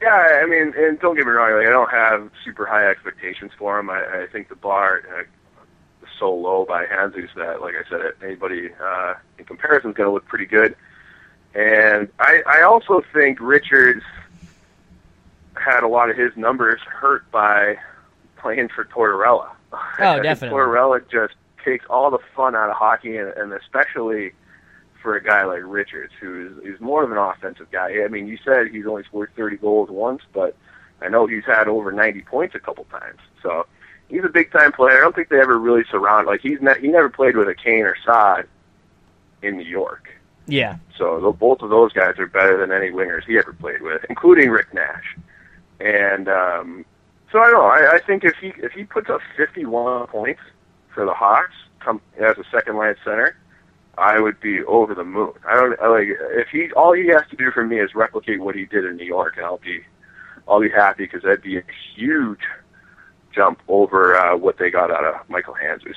Yeah, 0.00 0.40
I 0.42 0.46
mean, 0.46 0.72
and 0.76 0.98
don't 0.98 1.16
get 1.16 1.24
me 1.24 1.32
wrong, 1.32 1.56
like 1.56 1.66
I 1.66 1.70
don't 1.70 1.90
have 1.90 2.30
super 2.44 2.66
high 2.66 2.88
expectations 2.88 3.52
for 3.56 3.78
him. 3.78 3.90
I, 3.90 4.22
I 4.22 4.26
think 4.30 4.48
the 4.48 4.56
bar 4.56 5.02
uh, 5.16 5.20
is 5.20 6.08
so 6.18 6.34
low 6.34 6.64
by 6.64 6.84
Handzus 6.86 7.32
that, 7.36 7.60
like 7.60 7.74
I 7.74 7.88
said, 7.88 8.00
anybody 8.22 8.70
uh, 8.82 9.14
in 9.38 9.44
comparison 9.44 9.90
is 9.90 9.96
going 9.96 10.08
to 10.08 10.12
look 10.12 10.26
pretty 10.26 10.46
good. 10.46 10.74
And 11.54 12.08
I, 12.18 12.42
I 12.46 12.62
also 12.62 13.04
think 13.12 13.38
Richards 13.40 14.02
had 15.54 15.84
a 15.84 15.88
lot 15.88 16.10
of 16.10 16.16
his 16.16 16.36
numbers 16.36 16.80
hurt 16.80 17.30
by 17.30 17.76
playing 18.36 18.68
for 18.68 18.84
Tortorella. 18.84 19.50
Think 19.96 20.22
definitely. 20.24 20.58
Tortorella 20.58 21.08
just 21.10 21.34
takes 21.64 21.86
all 21.88 22.10
the 22.10 22.18
fun 22.34 22.56
out 22.56 22.68
of 22.68 22.76
hockey, 22.76 23.16
and, 23.16 23.28
and 23.30 23.52
especially 23.52 24.32
for 25.04 25.16
a 25.16 25.22
guy 25.22 25.44
like 25.44 25.60
Richards, 25.62 26.14
who 26.18 26.58
is, 26.64 26.74
is 26.74 26.80
more 26.80 27.04
of 27.04 27.12
an 27.12 27.18
offensive 27.18 27.70
guy. 27.70 28.02
I 28.02 28.08
mean, 28.08 28.26
you 28.26 28.38
said 28.42 28.68
he's 28.68 28.86
only 28.86 29.04
scored 29.04 29.30
30 29.36 29.58
goals 29.58 29.90
once, 29.90 30.22
but 30.32 30.56
I 31.02 31.08
know 31.08 31.26
he's 31.26 31.44
had 31.44 31.68
over 31.68 31.92
90 31.92 32.22
points 32.22 32.54
a 32.54 32.58
couple 32.58 32.84
times. 32.84 33.20
So 33.42 33.66
he's 34.08 34.24
a 34.24 34.30
big 34.30 34.50
time 34.50 34.72
player. 34.72 34.96
I 34.96 35.00
don't 35.00 35.14
think 35.14 35.28
they 35.28 35.38
ever 35.38 35.58
really 35.58 35.84
surround 35.90 36.26
like 36.26 36.40
he's 36.40 36.58
ne- 36.62 36.80
he 36.80 36.88
never 36.88 37.10
played 37.10 37.36
with 37.36 37.48
a 37.48 37.54
Kane 37.54 37.82
or 37.82 37.94
Saad 38.02 38.48
in 39.42 39.58
New 39.58 39.64
York. 39.64 40.08
Yeah. 40.46 40.78
So 40.96 41.20
the, 41.20 41.30
both 41.30 41.60
of 41.60 41.68
those 41.68 41.92
guys 41.92 42.18
are 42.18 42.26
better 42.26 42.58
than 42.58 42.72
any 42.72 42.90
wingers 42.90 43.24
he 43.26 43.36
ever 43.36 43.52
played 43.52 43.82
with, 43.82 44.04
including 44.08 44.50
Rick 44.50 44.72
Nash. 44.72 45.16
And 45.80 46.28
um, 46.28 46.86
so 47.30 47.40
I 47.40 47.50
don't 47.50 47.54
know. 47.54 47.66
I, 47.66 47.96
I 47.96 47.98
think 47.98 48.24
if 48.24 48.36
he 48.40 48.54
if 48.56 48.72
he 48.72 48.84
puts 48.84 49.10
up 49.10 49.20
51 49.36 50.06
points 50.06 50.40
for 50.94 51.04
the 51.04 51.12
Hawks 51.12 51.54
come 51.80 52.00
as 52.18 52.38
a 52.38 52.44
second 52.50 52.76
line 52.76 52.96
center, 53.04 53.36
I 53.98 54.18
would 54.20 54.40
be 54.40 54.62
over 54.64 54.94
the 54.94 55.04
moon. 55.04 55.32
I 55.48 55.54
don't 55.54 55.78
I 55.80 55.88
like 55.88 56.08
if 56.32 56.48
he 56.48 56.70
all 56.72 56.92
he 56.92 57.06
has 57.08 57.22
to 57.30 57.36
do 57.36 57.50
for 57.50 57.64
me 57.66 57.78
is 57.80 57.94
replicate 57.94 58.40
what 58.40 58.54
he 58.54 58.64
did 58.66 58.84
in 58.84 58.96
New 58.96 59.04
York, 59.06 59.34
and 59.36 59.46
I'll 59.46 59.58
be 59.58 59.80
I'll 60.48 60.60
be 60.60 60.68
happy 60.70 61.04
because 61.04 61.22
that'd 61.22 61.42
be 61.42 61.58
a 61.58 61.62
huge 61.96 62.40
jump 63.34 63.60
over 63.68 64.16
uh, 64.16 64.36
what 64.36 64.58
they 64.58 64.70
got 64.70 64.90
out 64.90 65.04
of 65.04 65.28
Michael 65.28 65.54
Handzus. 65.54 65.94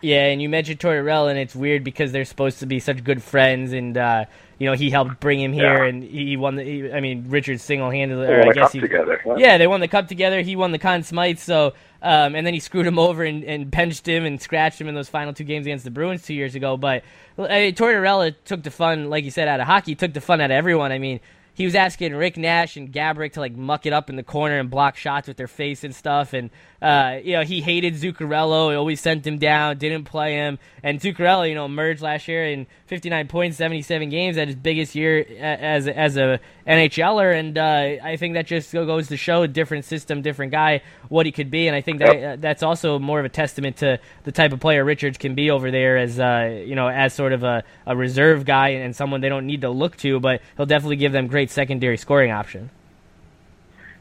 Yeah, 0.00 0.26
and 0.26 0.42
you 0.42 0.50
mentioned 0.50 0.80
Tortorella, 0.80 1.30
and 1.30 1.38
it's 1.38 1.56
weird 1.56 1.82
because 1.82 2.12
they're 2.12 2.26
supposed 2.26 2.58
to 2.58 2.66
be 2.66 2.78
such 2.78 3.02
good 3.04 3.22
friends, 3.22 3.72
and 3.72 3.96
uh, 3.96 4.26
you 4.58 4.68
know 4.68 4.74
he 4.76 4.90
helped 4.90 5.18
bring 5.18 5.40
him 5.40 5.52
here, 5.54 5.84
Yeah. 5.84 5.88
and 5.88 6.02
he 6.04 6.36
won 6.36 6.56
the. 6.56 6.62
He, 6.62 6.92
I 6.92 7.00
mean, 7.00 7.24
Richard 7.28 7.58
single-handedly, 7.58 8.26
They 8.26 8.32
or 8.34 8.38
won 8.40 8.48
I 8.48 8.50
a 8.50 8.54
guess 8.54 8.62
cup 8.64 8.72
he. 8.72 8.80
together. 8.80 9.22
Yeah, 9.38 9.56
they 9.56 9.66
won 9.66 9.80
the 9.80 9.88
cup 9.88 10.06
together. 10.08 10.42
He 10.42 10.56
won 10.56 10.72
the 10.72 10.78
Conn 10.78 11.02
Smythe, 11.04 11.38
so 11.38 11.72
um, 12.04 12.34
and 12.34 12.46
then 12.46 12.52
he 12.52 12.60
screwed 12.60 12.86
him 12.86 12.98
over 12.98 13.24
and, 13.24 13.42
and 13.44 13.70
benched 13.70 14.06
him 14.06 14.26
and 14.26 14.40
scratched 14.40 14.78
him 14.78 14.88
in 14.88 14.94
those 14.94 15.08
final 15.08 15.32
two 15.32 15.42
games 15.42 15.64
against 15.64 15.84
the 15.84 15.90
Bruins 15.90 16.22
two 16.22 16.34
years 16.34 16.54
ago. 16.54 16.76
But 16.76 17.02
I 17.38 17.60
mean, 17.60 17.74
Tortorella 17.74 18.34
took 18.44 18.62
the 18.62 18.70
fun, 18.70 19.08
like 19.08 19.24
you 19.24 19.30
said, 19.30 19.48
out 19.48 19.58
of 19.58 19.66
hockey. 19.66 19.94
Took 19.94 20.12
the 20.12 20.20
fun 20.20 20.42
out 20.42 20.50
of 20.50 20.54
everyone. 20.54 20.92
I 20.92 20.98
mean, 20.98 21.20
he 21.54 21.64
was 21.64 21.76
asking 21.76 22.14
Rick 22.14 22.36
Nash 22.36 22.76
and 22.76 22.92
Gaborik 22.92 23.32
to 23.34 23.40
like 23.40 23.56
muck 23.56 23.86
it 23.86 23.92
up 23.92 24.10
in 24.10 24.16
the 24.16 24.24
corner 24.24 24.58
and 24.58 24.68
block 24.68 24.96
shots 24.96 25.28
with 25.28 25.36
their 25.36 25.46
face 25.46 25.84
and 25.84 25.94
stuff. 25.94 26.32
And 26.32 26.50
uh, 26.82 27.20
you 27.22 27.32
know, 27.32 27.44
he 27.44 27.60
hated 27.60 27.94
Zuccarello. 27.94 28.70
He 28.70 28.76
always 28.76 29.00
sent 29.00 29.26
him 29.26 29.38
down, 29.38 29.78
didn't 29.78 30.04
play 30.04 30.34
him. 30.34 30.58
And 30.82 31.00
Zuccarello, 31.00 31.48
you 31.48 31.54
know, 31.54 31.64
emerged 31.64 32.02
last 32.02 32.26
year 32.26 32.44
in 32.44 32.66
59 32.86 33.28
points, 33.28 33.56
77 33.56 34.10
games, 34.10 34.36
at 34.36 34.48
his 34.48 34.56
biggest 34.56 34.94
year 34.96 35.24
as 35.38 35.86
as 35.86 36.16
a 36.16 36.40
NHLer. 36.66 37.38
And 37.38 37.56
uh, 37.56 38.04
I 38.04 38.16
think 38.16 38.34
that 38.34 38.46
just 38.46 38.72
goes 38.72 39.08
to 39.08 39.16
show 39.16 39.44
a 39.44 39.48
different 39.48 39.84
system, 39.84 40.22
different 40.22 40.50
guy, 40.50 40.82
what 41.08 41.24
he 41.24 41.32
could 41.32 41.50
be. 41.50 41.68
And 41.68 41.76
I 41.76 41.80
think 41.80 42.00
that 42.00 42.24
uh, 42.24 42.36
that's 42.36 42.64
also 42.64 42.98
more 42.98 43.20
of 43.20 43.24
a 43.24 43.30
testament 43.30 43.76
to 43.78 44.00
the 44.24 44.32
type 44.32 44.52
of 44.52 44.58
player 44.58 44.84
Richards 44.84 45.18
can 45.18 45.36
be 45.36 45.50
over 45.50 45.70
there 45.70 45.96
as 45.96 46.18
uh, 46.18 46.62
you 46.66 46.74
know, 46.74 46.88
as 46.88 47.14
sort 47.14 47.32
of 47.32 47.44
a, 47.44 47.62
a 47.86 47.96
reserve 47.96 48.44
guy 48.44 48.70
and 48.70 48.94
someone 48.94 49.20
they 49.20 49.28
don't 49.28 49.46
need 49.46 49.60
to 49.60 49.70
look 49.70 49.96
to, 49.98 50.18
but 50.18 50.42
he'll 50.56 50.66
definitely 50.66 50.96
give 50.96 51.12
them 51.12 51.28
great 51.28 51.43
secondary 51.50 51.96
scoring 51.96 52.30
option. 52.30 52.70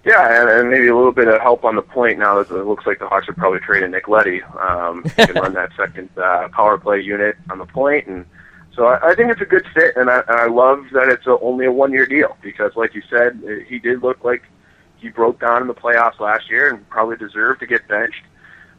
Yeah, 0.05 0.41
and, 0.41 0.49
and 0.49 0.69
maybe 0.69 0.87
a 0.87 0.95
little 0.95 1.13
bit 1.13 1.29
of 1.29 1.39
help 1.39 1.63
on 1.63 1.75
the 1.75 1.81
point 1.81 2.19
now 2.19 2.41
that 2.41 2.53
it 2.53 2.65
looks 2.65 2.85
like 2.85 2.99
the 2.99 3.07
Hawks 3.07 3.29
are 3.29 3.33
probably 3.33 3.59
trading 3.59 3.91
Nick 3.91 4.09
Leddy. 4.09 4.41
Um, 4.43 5.03
can 5.15 5.35
run 5.35 5.53
that 5.53 5.71
second 5.77 6.09
uh, 6.17 6.49
power 6.49 6.77
play 6.77 6.99
unit 6.99 7.37
on 7.49 7.57
the 7.57 7.65
point, 7.65 8.07
and 8.07 8.25
so 8.75 8.87
I, 8.87 9.11
I 9.11 9.15
think 9.15 9.31
it's 9.31 9.41
a 9.41 9.45
good 9.45 9.65
fit. 9.73 9.95
And 9.95 10.09
I, 10.09 10.19
and 10.27 10.39
I 10.39 10.47
love 10.47 10.85
that 10.91 11.07
it's 11.07 11.25
a, 11.25 11.39
only 11.39 11.65
a 11.65 11.71
one-year 11.71 12.05
deal 12.05 12.37
because, 12.41 12.73
like 12.75 12.93
you 12.93 13.01
said, 13.09 13.41
he 13.67 13.79
did 13.79 14.03
look 14.03 14.23
like 14.25 14.43
he 14.97 15.07
broke 15.07 15.39
down 15.39 15.61
in 15.61 15.67
the 15.69 15.73
playoffs 15.73 16.19
last 16.19 16.49
year 16.49 16.69
and 16.69 16.87
probably 16.89 17.15
deserved 17.15 17.61
to 17.61 17.65
get 17.65 17.87
benched 17.87 18.23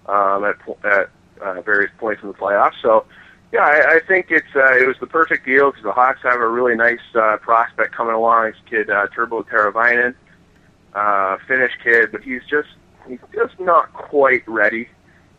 um, 0.07 0.45
at 0.45 0.57
at 0.85 1.11
uh, 1.41 1.63
various 1.63 1.91
points 1.99 2.23
in 2.23 2.29
the 2.29 2.35
playoffs. 2.35 2.75
So. 2.83 3.07
Yeah, 3.53 3.61
I, 3.61 3.97
I 3.97 4.01
think 4.07 4.27
it's 4.31 4.55
uh, 4.57 4.77
it 4.77 4.87
was 4.87 4.97
the 5.01 5.07
perfect 5.07 5.47
deal 5.47 5.71
because 5.71 5.85
the 5.85 5.93
Hawks 5.93 6.21
have 6.25 6.41
a 6.41 6.49
really 6.49 6.75
nice 6.75 6.99
uh, 7.15 7.37
prospect 7.39 7.95
coming 7.95 8.15
along. 8.15 8.47
This 8.47 8.57
kid 8.69 8.91
uh, 8.91 9.07
Turbo 9.15 9.43
Teravainen, 9.43 10.15
uh, 10.95 11.37
Finnish 11.47 11.73
kid, 11.83 12.11
but 12.11 12.23
he's 12.23 12.43
just 12.51 12.69
he's 13.09 13.21
just 13.33 13.59
not 13.61 13.93
quite 13.93 14.47
ready. 14.49 14.89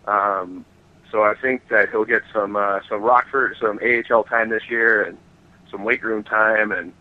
Um, 0.08 0.66
so 1.12 1.24
I 1.24 1.34
think 1.42 1.68
that 1.70 1.90
he'll 1.90 2.06
get 2.06 2.22
some 2.34 2.56
uh, 2.56 2.80
some 2.88 3.02
Rockford, 3.02 3.58
some 3.60 3.80
AHL 3.84 4.24
time 4.24 4.50
this 4.50 4.70
year, 4.70 5.04
and 5.04 5.18
some 5.70 5.84
weight 5.84 6.02
room 6.04 6.24
time, 6.24 6.72
and 6.72 6.94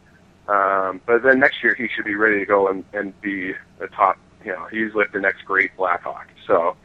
um, 0.48 1.00
but 1.06 1.22
then 1.22 1.38
next 1.38 1.62
year 1.62 1.74
he 1.74 1.88
should 1.94 2.04
be 2.04 2.16
ready 2.16 2.40
to 2.40 2.46
go 2.46 2.68
and, 2.68 2.84
and 2.92 3.18
be 3.20 3.52
a 3.80 3.86
top. 3.88 4.18
You 4.44 4.52
know, 4.52 4.66
he's 4.70 4.94
like 4.94 5.12
the 5.12 5.20
next 5.20 5.44
great 5.44 5.76
Blackhawk. 5.76 6.26
So. 6.46 6.76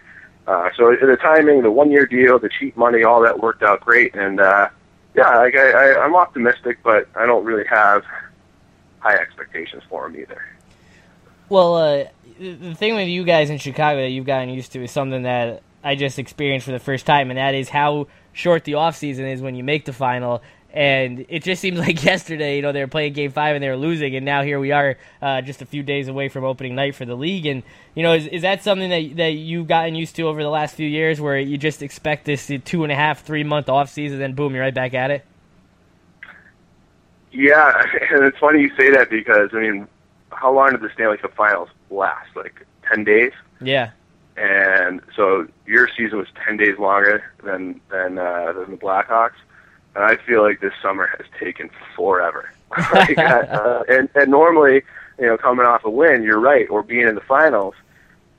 Uh, 0.50 0.68
so 0.76 0.96
the 1.00 1.16
timing, 1.22 1.62
the 1.62 1.70
one-year 1.70 2.08
deal, 2.08 2.40
the 2.40 2.50
cheap 2.50 2.76
money, 2.76 3.04
all 3.04 3.22
that 3.22 3.40
worked 3.40 3.62
out 3.62 3.82
great, 3.82 4.16
and 4.16 4.40
uh, 4.40 4.68
yeah, 5.14 5.28
I, 5.28 5.52
I, 5.56 6.04
I'm 6.04 6.16
optimistic, 6.16 6.80
but 6.82 7.08
I 7.16 7.28
don't 7.28 7.46
really 7.46 7.68
have 7.68 8.04
high 8.98 9.14
expectations 9.14 9.84
for 9.88 10.08
him 10.08 10.16
either. 10.16 10.42
Well, 11.50 11.76
uh, 11.76 12.06
the 12.40 12.54
the 12.54 12.74
thing 12.74 12.96
with 12.96 13.08
you 13.08 13.24
guys 13.26 13.52
in 13.52 13.60
Chicago 13.60 14.02
that 14.02 14.10
you've 14.10 14.26
gotten 14.26 14.50
used 14.50 14.72
to 14.72 14.84
is 14.84 14.90
something 14.90 15.22
that 15.22 15.62
I 15.84 15.94
just 15.94 16.18
experienced 16.18 16.66
for 16.66 16.72
the 16.72 16.80
first 16.80 17.06
time, 17.06 17.30
and 17.30 17.38
that 17.38 17.54
is 17.54 17.70
how 17.70 18.08
short 18.34 18.64
the 18.64 18.74
off 18.74 18.96
season 18.96 19.26
is 19.26 19.44
when 19.44 19.54
you 19.54 19.64
make 19.64 19.86
the 19.86 19.94
final. 19.94 20.42
And 20.72 21.26
it 21.30 21.44
just 21.44 21.62
seems 21.62 21.80
like 21.88 22.04
yesterday, 22.04 22.58
you 22.58 22.62
know, 22.62 22.72
they 22.72 22.82
were 22.82 22.88
playing 22.88 23.14
Game 23.14 23.32
Five 23.32 23.56
and 23.56 23.64
they 23.64 23.70
were 23.70 23.78
losing, 23.78 24.16
and 24.16 24.26
now 24.26 24.44
here 24.44 24.60
we 24.60 24.72
are, 24.72 24.98
uh, 25.22 25.42
just 25.42 25.62
a 25.62 25.66
few 25.66 25.84
days 25.84 26.08
away 26.08 26.30
from 26.30 26.44
opening 26.44 26.76
night 26.76 26.96
for 26.96 27.06
the 27.06 27.16
league. 27.16 27.46
And 27.46 27.64
you 27.96 28.04
know, 28.04 28.14
is, 28.14 28.28
is 28.28 28.42
that 28.44 28.64
something 28.64 28.90
that 28.90 29.18
that 29.18 29.34
you've 29.34 29.68
gotten 29.68 29.96
used 29.96 30.16
to 30.18 30.24
over 30.24 30.44
the 30.44 30.50
last 30.50 30.76
few 30.76 30.88
years, 30.88 31.20
where 31.20 31.40
you 31.40 31.58
just 31.58 31.82
expect 31.82 32.26
this 32.26 32.52
two 32.66 32.84
and 32.84 32.92
a 32.92 32.96
half, 32.96 33.24
three 33.24 33.44
month 33.44 33.70
off 33.70 33.90
season, 33.90 34.20
then 34.20 34.34
boom, 34.34 34.54
you're 34.54 34.64
right 34.64 34.74
back 34.74 34.94
at 34.94 35.12
it? 35.12 35.26
Yeah, 37.32 37.84
and 38.12 38.26
it's 38.26 38.38
funny 38.38 38.62
you 38.62 38.72
say 38.78 38.92
that 38.92 39.10
because 39.10 39.50
I 39.54 39.60
mean, 39.60 39.88
how 40.32 40.54
long 40.54 40.72
did 40.72 40.82
the 40.82 40.90
Stanley 40.94 41.18
Cup 41.18 41.36
Finals 41.36 41.70
last? 41.90 42.36
Like 42.36 42.66
ten 42.88 43.04
days, 43.04 43.34
Yeah, 43.62 43.92
and 44.38 45.02
so 45.16 45.48
your 45.66 45.90
season 45.98 46.18
was 46.18 46.28
ten 46.46 46.58
days 46.58 46.78
longer 46.80 47.24
than 47.44 47.82
than 47.90 48.18
uh, 48.18 48.54
than 48.54 48.72
the 48.72 48.78
Blackhawks, 48.78 49.38
and 49.96 50.04
I 50.04 50.18
feel 50.18 50.42
like 50.42 50.62
this 50.62 50.74
summer 50.82 51.08
has 51.18 51.26
taken 51.40 51.70
forever. 51.96 52.52
like, 52.94 53.18
uh, 53.18 53.84
and 53.90 54.10
and 54.16 54.30
normally, 54.30 54.84
you 55.20 55.26
know, 55.26 55.38
coming 55.38 55.66
off 55.66 55.84
a 55.84 55.90
win, 55.90 56.24
you're 56.24 56.40
right, 56.40 56.70
or 56.70 56.84
being 56.84 57.08
in 57.08 57.16
the 57.16 57.22
finals, 57.22 57.74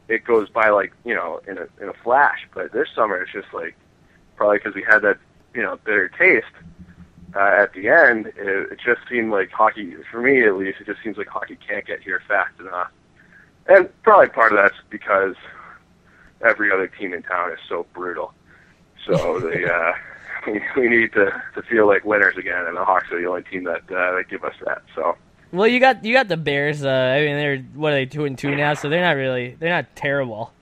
it 0.09 0.25
goes 0.25 0.49
by 0.49 0.71
like 0.71 0.93
you 1.05 1.15
know 1.15 1.41
in 1.49 1.59
a 1.59 1.67
in 1.83 1.89
a 1.89 1.95
flash. 2.05 2.47
But 2.55 2.73
this 2.73 2.89
summer, 2.95 3.21
it's 3.23 3.33
just 3.33 3.53
like 3.53 3.75
probably 4.37 4.59
because 4.59 4.75
we 4.75 4.83
had 4.83 5.01
that 5.01 5.19
you 5.55 5.63
know 5.63 5.79
bitter 5.85 6.09
taste 6.09 6.47
uh, 7.35 7.63
at 7.63 7.73
the 7.75 7.89
end, 7.89 8.27
it, 8.27 8.73
it 8.73 8.79
just 8.85 9.01
seemed 9.09 9.31
like 9.31 9.51
hockey, 9.51 9.95
for 10.11 10.21
me 10.21 10.45
at 10.45 10.57
least, 10.57 10.81
it 10.81 10.87
just 10.87 11.03
seems 11.03 11.17
like 11.17 11.29
hockey 11.29 11.57
can't 11.67 11.87
get 11.87 12.03
here 12.03 12.21
fast 12.27 12.59
enough. 12.59 12.91
And 13.67 13.89
probably 14.03 14.29
part 14.29 14.53
of 14.53 14.59
that's 14.59 14.75
because 14.89 15.37
every 16.41 16.73
other 16.73 16.89
team 16.89 17.13
in 17.13 17.23
town 17.23 17.53
is 17.53 17.59
so 17.69 17.87
brutal. 17.93 18.33
So 19.07 19.39
they, 19.51 19.65
uh, 19.65 19.93
we, 20.47 20.61
we 20.77 20.89
need 20.89 21.13
to, 21.13 21.27
to 21.55 21.63
feel 21.63 21.87
like 21.87 22.05
winners 22.05 22.37
again, 22.37 22.67
and 22.67 22.77
the 22.77 22.85
Hawks 22.85 23.11
are 23.13 23.21
the 23.21 23.27
only 23.29 23.43
team 23.43 23.65
that, 23.65 23.83
uh, 23.91 24.17
that 24.17 24.25
give 24.29 24.45
us 24.45 24.55
that. 24.65 24.83
So 24.95 25.17
Well, 25.53 25.67
you 25.67 25.81
got 25.81 26.05
you 26.05 26.15
got 26.15 26.29
the 26.29 26.37
Bears. 26.37 26.85
Uh, 26.85 26.89
I 26.89 27.21
mean, 27.21 27.37
they're 27.37 27.59
what 27.75 27.93
are 27.93 27.97
they 27.97 28.07
two 28.07 28.25
and 28.25 28.37
two 28.39 28.55
now, 28.55 28.75
so 28.75 28.89
they're 28.89 29.05
not 29.05 29.17
really 29.17 29.57
they're 29.59 29.71
not 29.75 29.95
terrible. 29.97 30.53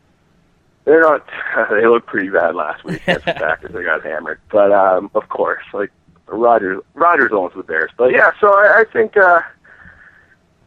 they're 0.85 1.03
not, 1.03 1.29
they 1.71 1.87
looked 1.87 2.07
pretty 2.07 2.31
bad 2.31 2.55
last 2.55 2.83
week 2.85 3.03
against 3.03 3.27
the 3.27 3.35
Packers. 3.35 3.73
They 3.75 3.85
got 3.85 4.03
hammered. 4.05 4.41
But, 4.51 4.73
um, 4.73 5.11
of 5.14 5.29
course, 5.29 5.62
like, 5.75 5.91
Rodgers, 6.27 6.83
Rodgers 6.95 7.31
owns 7.33 7.53
the 7.55 7.62
Bears. 7.62 7.91
But 7.97 8.12
yeah, 8.12 8.31
so 8.41 8.49
I, 8.49 8.81
I 8.81 8.85
think, 8.93 9.17
uh, 9.17 9.41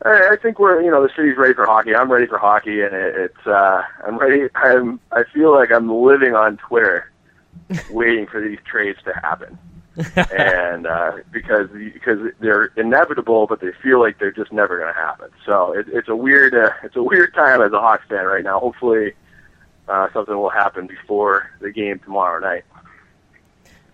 I, 0.03 0.29
I 0.31 0.35
think 0.41 0.59
we're, 0.59 0.81
you 0.81 0.89
know, 0.91 1.01
the 1.03 1.09
city's 1.15 1.37
ready 1.37 1.53
for 1.53 1.65
hockey. 1.65 1.95
I'm 1.95 2.11
ready 2.11 2.25
for 2.27 2.37
hockey, 2.37 2.81
and 2.81 2.93
it, 2.93 3.15
it's, 3.15 3.47
uh, 3.47 3.81
I'm 4.05 4.17
ready. 4.17 4.47
I'm, 4.55 4.99
I 5.11 5.23
feel 5.33 5.53
like 5.53 5.71
I'm 5.71 5.91
living 5.91 6.33
on 6.35 6.57
Twitter, 6.57 7.11
waiting 7.91 8.27
for 8.27 8.41
these 8.41 8.59
trades 8.65 8.99
to 9.05 9.13
happen, 9.13 9.57
and 10.31 10.87
uh, 10.87 11.17
because 11.31 11.69
because 11.71 12.19
they're 12.39 12.65
inevitable, 12.77 13.47
but 13.47 13.59
they 13.59 13.71
feel 13.83 13.99
like 13.99 14.19
they're 14.19 14.31
just 14.31 14.51
never 14.51 14.77
going 14.79 14.93
to 14.93 14.99
happen. 14.99 15.29
So 15.45 15.73
it, 15.73 15.87
it's 15.89 16.09
a 16.09 16.15
weird, 16.15 16.53
uh, 16.53 16.71
it's 16.83 16.95
a 16.95 17.03
weird 17.03 17.33
time 17.33 17.61
as 17.61 17.71
a 17.73 17.79
Hawks 17.79 18.03
fan 18.07 18.25
right 18.25 18.43
now. 18.43 18.59
Hopefully, 18.59 19.13
uh, 19.87 20.07
something 20.13 20.35
will 20.35 20.49
happen 20.49 20.87
before 20.87 21.51
the 21.59 21.71
game 21.71 21.99
tomorrow 21.99 22.39
night. 22.39 22.63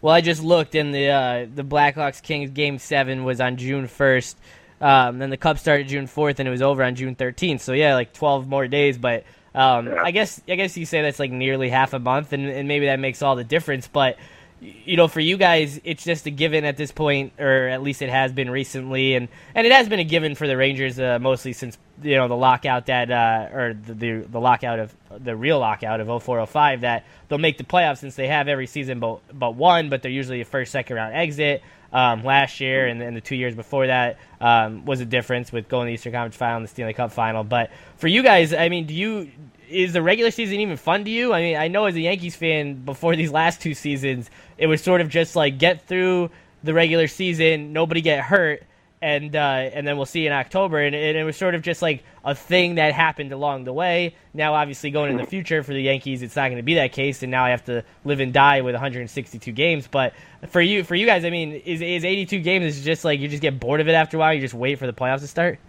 Well, 0.02 0.14
I 0.14 0.22
just 0.22 0.44
looked, 0.44 0.76
and 0.76 0.94
the 0.94 1.10
uh, 1.10 1.48
the 1.54 1.64
Blackhawks 1.64 2.22
Kings 2.22 2.52
game 2.52 2.78
seven 2.78 3.24
was 3.24 3.42
on 3.42 3.58
June 3.58 3.88
first. 3.88 4.38
Um, 4.80 5.18
then 5.18 5.32
the 5.32 5.38
Cup 5.38 5.58
started 5.58 5.88
June 5.88 6.06
fourth, 6.06 6.40
and 6.40 6.48
it 6.48 6.52
was 6.52 6.62
over 6.62 6.84
on 6.84 6.96
June 6.96 7.16
thirteenth. 7.16 7.62
So 7.62 7.74
yeah, 7.74 7.96
like 7.96 8.14
twelve 8.14 8.48
more 8.48 8.68
days. 8.68 8.98
But 8.98 9.24
um, 9.58 9.88
Yeah. 9.88 10.02
I 10.04 10.12
guess 10.12 10.42
I 10.48 10.56
guess 10.56 10.78
you 10.78 10.86
say 10.86 11.02
that's 11.02 11.20
like 11.20 11.32
nearly 11.32 11.70
half 11.70 11.94
a 11.94 12.00
month, 12.00 12.34
and, 12.34 12.48
and 12.48 12.68
maybe 12.68 12.86
that 12.86 13.00
makes 13.00 13.22
all 13.22 13.36
the 13.36 13.44
difference. 13.44 13.88
But 13.88 14.18
you 14.60 14.98
know, 14.98 15.08
for 15.08 15.20
you 15.20 15.38
guys, 15.38 15.80
it's 15.84 16.04
just 16.04 16.26
a 16.26 16.32
given 16.32 16.66
at 16.66 16.78
this 16.78 16.92
point, 16.92 17.34
or 17.40 17.68
at 17.68 17.84
least 17.84 18.02
it 18.02 18.10
has 18.10 18.32
been 18.32 18.50
recently, 18.50 19.14
and, 19.16 19.28
and 19.54 19.68
it 19.68 19.72
has 19.72 19.88
been 19.88 20.00
a 20.00 20.04
given 20.04 20.34
for 20.34 20.48
the 20.48 20.58
Rangers 20.58 21.00
uh, 21.00 21.20
mostly 21.22 21.54
since 21.54 21.78
you 22.02 22.16
know 22.16 22.28
the 22.28 22.36
lockout 22.36 22.88
that 22.88 23.12
uh, 23.12 23.50
or 23.56 23.74
the, 23.74 23.94
the 23.94 24.12
the 24.32 24.40
lockout 24.40 24.80
of 24.80 24.96
the 25.24 25.36
real 25.36 25.60
lockout 25.60 26.00
of 26.00 26.08
0405 26.24 26.82
that 26.82 27.06
they'll 27.28 27.40
make 27.40 27.58
the 27.58 27.64
playoffs 27.64 27.98
since 28.00 28.16
they 28.16 28.28
have 28.28 28.48
every 28.48 28.68
season 28.68 29.00
but 29.00 29.20
but 29.34 29.56
one, 29.56 29.90
but 29.90 30.02
they're 30.02 30.12
usually 30.12 30.42
a 30.42 30.46
first 30.46 30.72
second 30.72 30.96
round 30.96 31.14
exit. 31.16 31.62
Um, 31.94 32.24
last 32.24 32.60
year 32.60 32.88
and, 32.88 33.02
and, 33.02 33.16
the 33.16 33.22
two 33.22 33.36
years 33.36 33.56
before 33.56 33.88
that 33.88 34.20
um, 34.42 34.86
was 34.86 35.00
a 35.00 35.06
difference 35.06 35.52
with 35.52 35.70
going 35.70 35.86
to 35.86 35.90
the 35.90 35.94
Eastern 35.94 36.12
Conference 36.12 36.36
Final 36.36 36.58
and 36.58 36.66
the 36.66 36.70
Stanley 36.70 36.94
Cup 36.94 37.12
Final. 37.12 37.44
But 37.44 37.72
for 37.98 38.08
you 38.08 38.24
guys, 38.24 38.54
I 38.54 38.70
mean, 38.70 38.86
do 38.86 38.94
you 38.94 39.32
is 39.70 39.94
the 39.94 40.02
regular 40.02 40.32
season 40.32 40.60
even 40.60 40.78
fun 40.78 41.06
to 41.06 41.12
you? 41.12 41.34
I 41.34 41.42
mean, 41.42 41.58
I 41.58 41.68
know 41.68 41.86
as 41.86 41.96
a 41.96 42.02
Yankees 42.02 42.36
fan, 42.36 42.86
before 42.86 43.16
these 43.16 43.32
last 43.32 43.62
two 43.62 43.74
seasons, 43.74 44.30
it 44.58 44.68
was 44.68 44.82
sort 44.82 45.02
of 45.02 45.10
just 45.10 45.36
like 45.36 45.58
get 45.58 45.88
through 45.88 46.30
the 46.64 46.74
regular 46.74 47.08
season, 47.08 47.74
nobody 47.74 48.02
get 48.02 48.22
hurt, 48.22 48.64
and 49.02 49.36
uh, 49.36 49.40
and 49.40 49.88
then 49.88 49.98
we'll 49.98 50.06
see 50.06 50.26
in 50.26 50.34
October. 50.34 50.80
And, 50.80 50.96
and, 50.96 51.18
it 51.18 51.24
was 51.24 51.38
sort 51.38 51.56
of 51.56 51.62
just 51.62 51.82
like 51.82 52.04
a 52.24 52.34
thing 52.34 52.76
that 52.76 52.94
happened 52.94 53.32
along 53.32 53.66
the 53.66 53.74
way. 53.74 54.16
Now, 54.34 54.54
obviously, 54.56 54.92
going 54.92 55.12
in 55.12 55.18
the 55.18 55.26
future 55.26 55.64
for 55.64 55.74
the 55.74 55.82
Yankees, 55.82 56.22
it's 56.22 56.36
not 56.36 56.48
going 56.48 56.58
to 56.58 56.64
be 56.64 56.76
that 56.76 56.92
case, 56.94 57.22
and 57.22 57.32
now 57.32 57.46
I 57.46 57.52
have 57.52 57.66
to 57.66 57.84
live 58.06 58.20
and 58.20 58.34
die 58.34 58.62
with 58.62 58.74
162 58.74 59.52
games. 59.52 59.88
But 59.88 60.14
for 60.50 60.62
you, 60.62 60.84
for 60.84 60.96
you 60.96 61.06
guys, 61.06 61.26
I 61.26 61.30
mean, 61.30 61.54
is 61.54 61.82
is 61.82 62.04
82 62.04 62.40
games? 62.40 62.78
Is 62.78 62.84
just 62.84 63.06
like 63.06 63.20
you 63.20 63.28
just 63.28 63.42
get 63.42 63.60
bored 63.60 63.82
of 63.82 63.88
it 63.88 63.94
after 63.94 64.18
a 64.18 64.20
while? 64.20 64.34
You 64.34 64.42
just 64.42 64.56
wait 64.56 64.80
for 64.80 64.88
the 64.88 64.94
playoffs 64.94 65.22
to 65.22 65.28
start? 65.28 65.60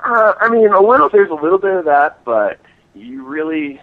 Uh, 0.00 0.34
I 0.40 0.48
mean, 0.48 0.72
a 0.72 0.80
little. 0.80 1.08
There's 1.08 1.30
a 1.30 1.34
little 1.34 1.58
bit 1.58 1.74
of 1.74 1.84
that, 1.86 2.24
but 2.24 2.58
you 2.94 3.24
really 3.24 3.80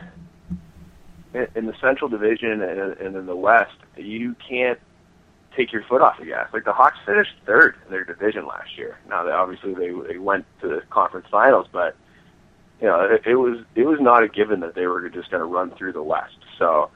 in 1.34 1.66
the 1.66 1.76
Central 1.80 2.10
Division 2.10 2.62
and 2.62 3.16
in 3.16 3.26
the 3.26 3.36
West, 3.36 3.76
you 3.98 4.36
can't 4.48 4.80
take 5.60 5.74
your 5.74 5.84
foot 5.84 6.02
off 6.02 6.18
the 6.20 6.26
gas. 6.26 6.48
Like 6.54 6.64
the 6.64 6.74
Hawks 6.74 6.98
finished 7.06 7.34
third 7.46 7.76
in 7.86 7.92
their 7.92 8.06
division 8.06 8.48
last 8.48 8.78
year. 8.78 8.98
Now, 9.10 9.24
they, 9.24 9.32
obviously, 9.32 9.74
they 9.74 9.92
they 10.08 10.18
went 10.18 10.46
to 10.62 10.68
the 10.68 10.82
conference 10.90 11.28
finals, 11.30 11.68
but 11.72 11.96
you 12.82 12.88
know 12.88 13.02
it, 13.02 13.22
it 13.26 13.36
was 13.36 13.60
it 13.76 13.86
was 13.86 14.00
not 14.00 14.24
a 14.24 14.28
given 14.28 14.62
that 14.62 14.76
they 14.76 14.88
were 14.88 15.10
just 15.10 15.30
going 15.30 15.42
to 15.42 15.46
run 15.46 15.72
through 15.72 15.94
the 15.94 16.04
West. 16.04 16.38
So 16.58 16.90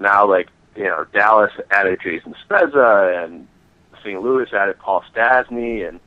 now, 0.00 0.28
like 0.28 0.48
you 0.74 0.84
know, 0.84 1.04
Dallas 1.12 1.52
added 1.70 2.00
Jason 2.02 2.34
Spezza, 2.48 3.24
and 3.24 3.46
St. 4.02 4.20
Louis 4.20 4.52
added 4.52 4.78
Paul 4.78 5.04
Stastny 5.14 5.86
and 5.86 6.00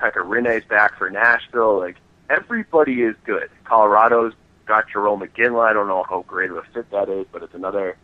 Pekka 0.00 0.24
Rinne's 0.24 0.64
back 0.64 0.98
for 0.98 1.10
Nashville. 1.10 1.78
Like 1.78 1.96
everybody 2.28 3.02
is 3.02 3.14
good. 3.24 3.50
Colorado's 3.64 4.32
got 4.66 4.88
Jarome 4.88 5.28
Iginla. 5.28 5.70
I 5.70 5.72
don't 5.72 5.88
know 5.88 6.04
how 6.08 6.24
great 6.26 6.50
of 6.50 6.56
a 6.56 6.62
fit 6.74 6.90
that 6.90 7.08
is, 7.08 7.26
but 7.30 7.42
it's 7.42 7.54
another 7.54 7.96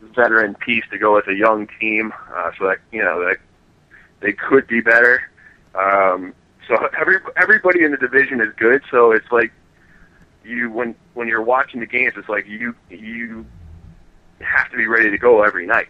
veteran 0.00 0.54
piece 0.54 0.84
to 0.90 0.98
go 0.98 1.14
with 1.14 1.26
a 1.28 1.34
young 1.34 1.68
team. 1.80 2.12
Uh, 2.34 2.50
so 2.58 2.66
that 2.66 2.78
you 2.92 3.02
know 3.02 3.24
that 3.24 3.38
they 4.20 4.32
could 4.32 4.66
be 4.66 4.80
better. 4.80 5.22
Um, 5.74 6.34
so 6.66 6.76
every 6.98 7.16
everybody 7.36 7.84
in 7.84 7.90
the 7.90 7.96
division 7.96 8.40
is 8.40 8.52
good. 8.56 8.82
So 8.90 9.12
it's 9.12 9.30
like 9.30 9.52
you 10.44 10.70
when 10.70 10.94
when 11.14 11.28
you're 11.28 11.42
watching 11.42 11.80
the 11.80 11.86
games, 11.86 12.14
it's 12.16 12.28
like 12.28 12.46
you 12.46 12.74
you 12.90 13.46
have 14.40 14.70
to 14.70 14.76
be 14.76 14.86
ready 14.86 15.10
to 15.10 15.18
go 15.18 15.42
every 15.42 15.66
night. 15.66 15.88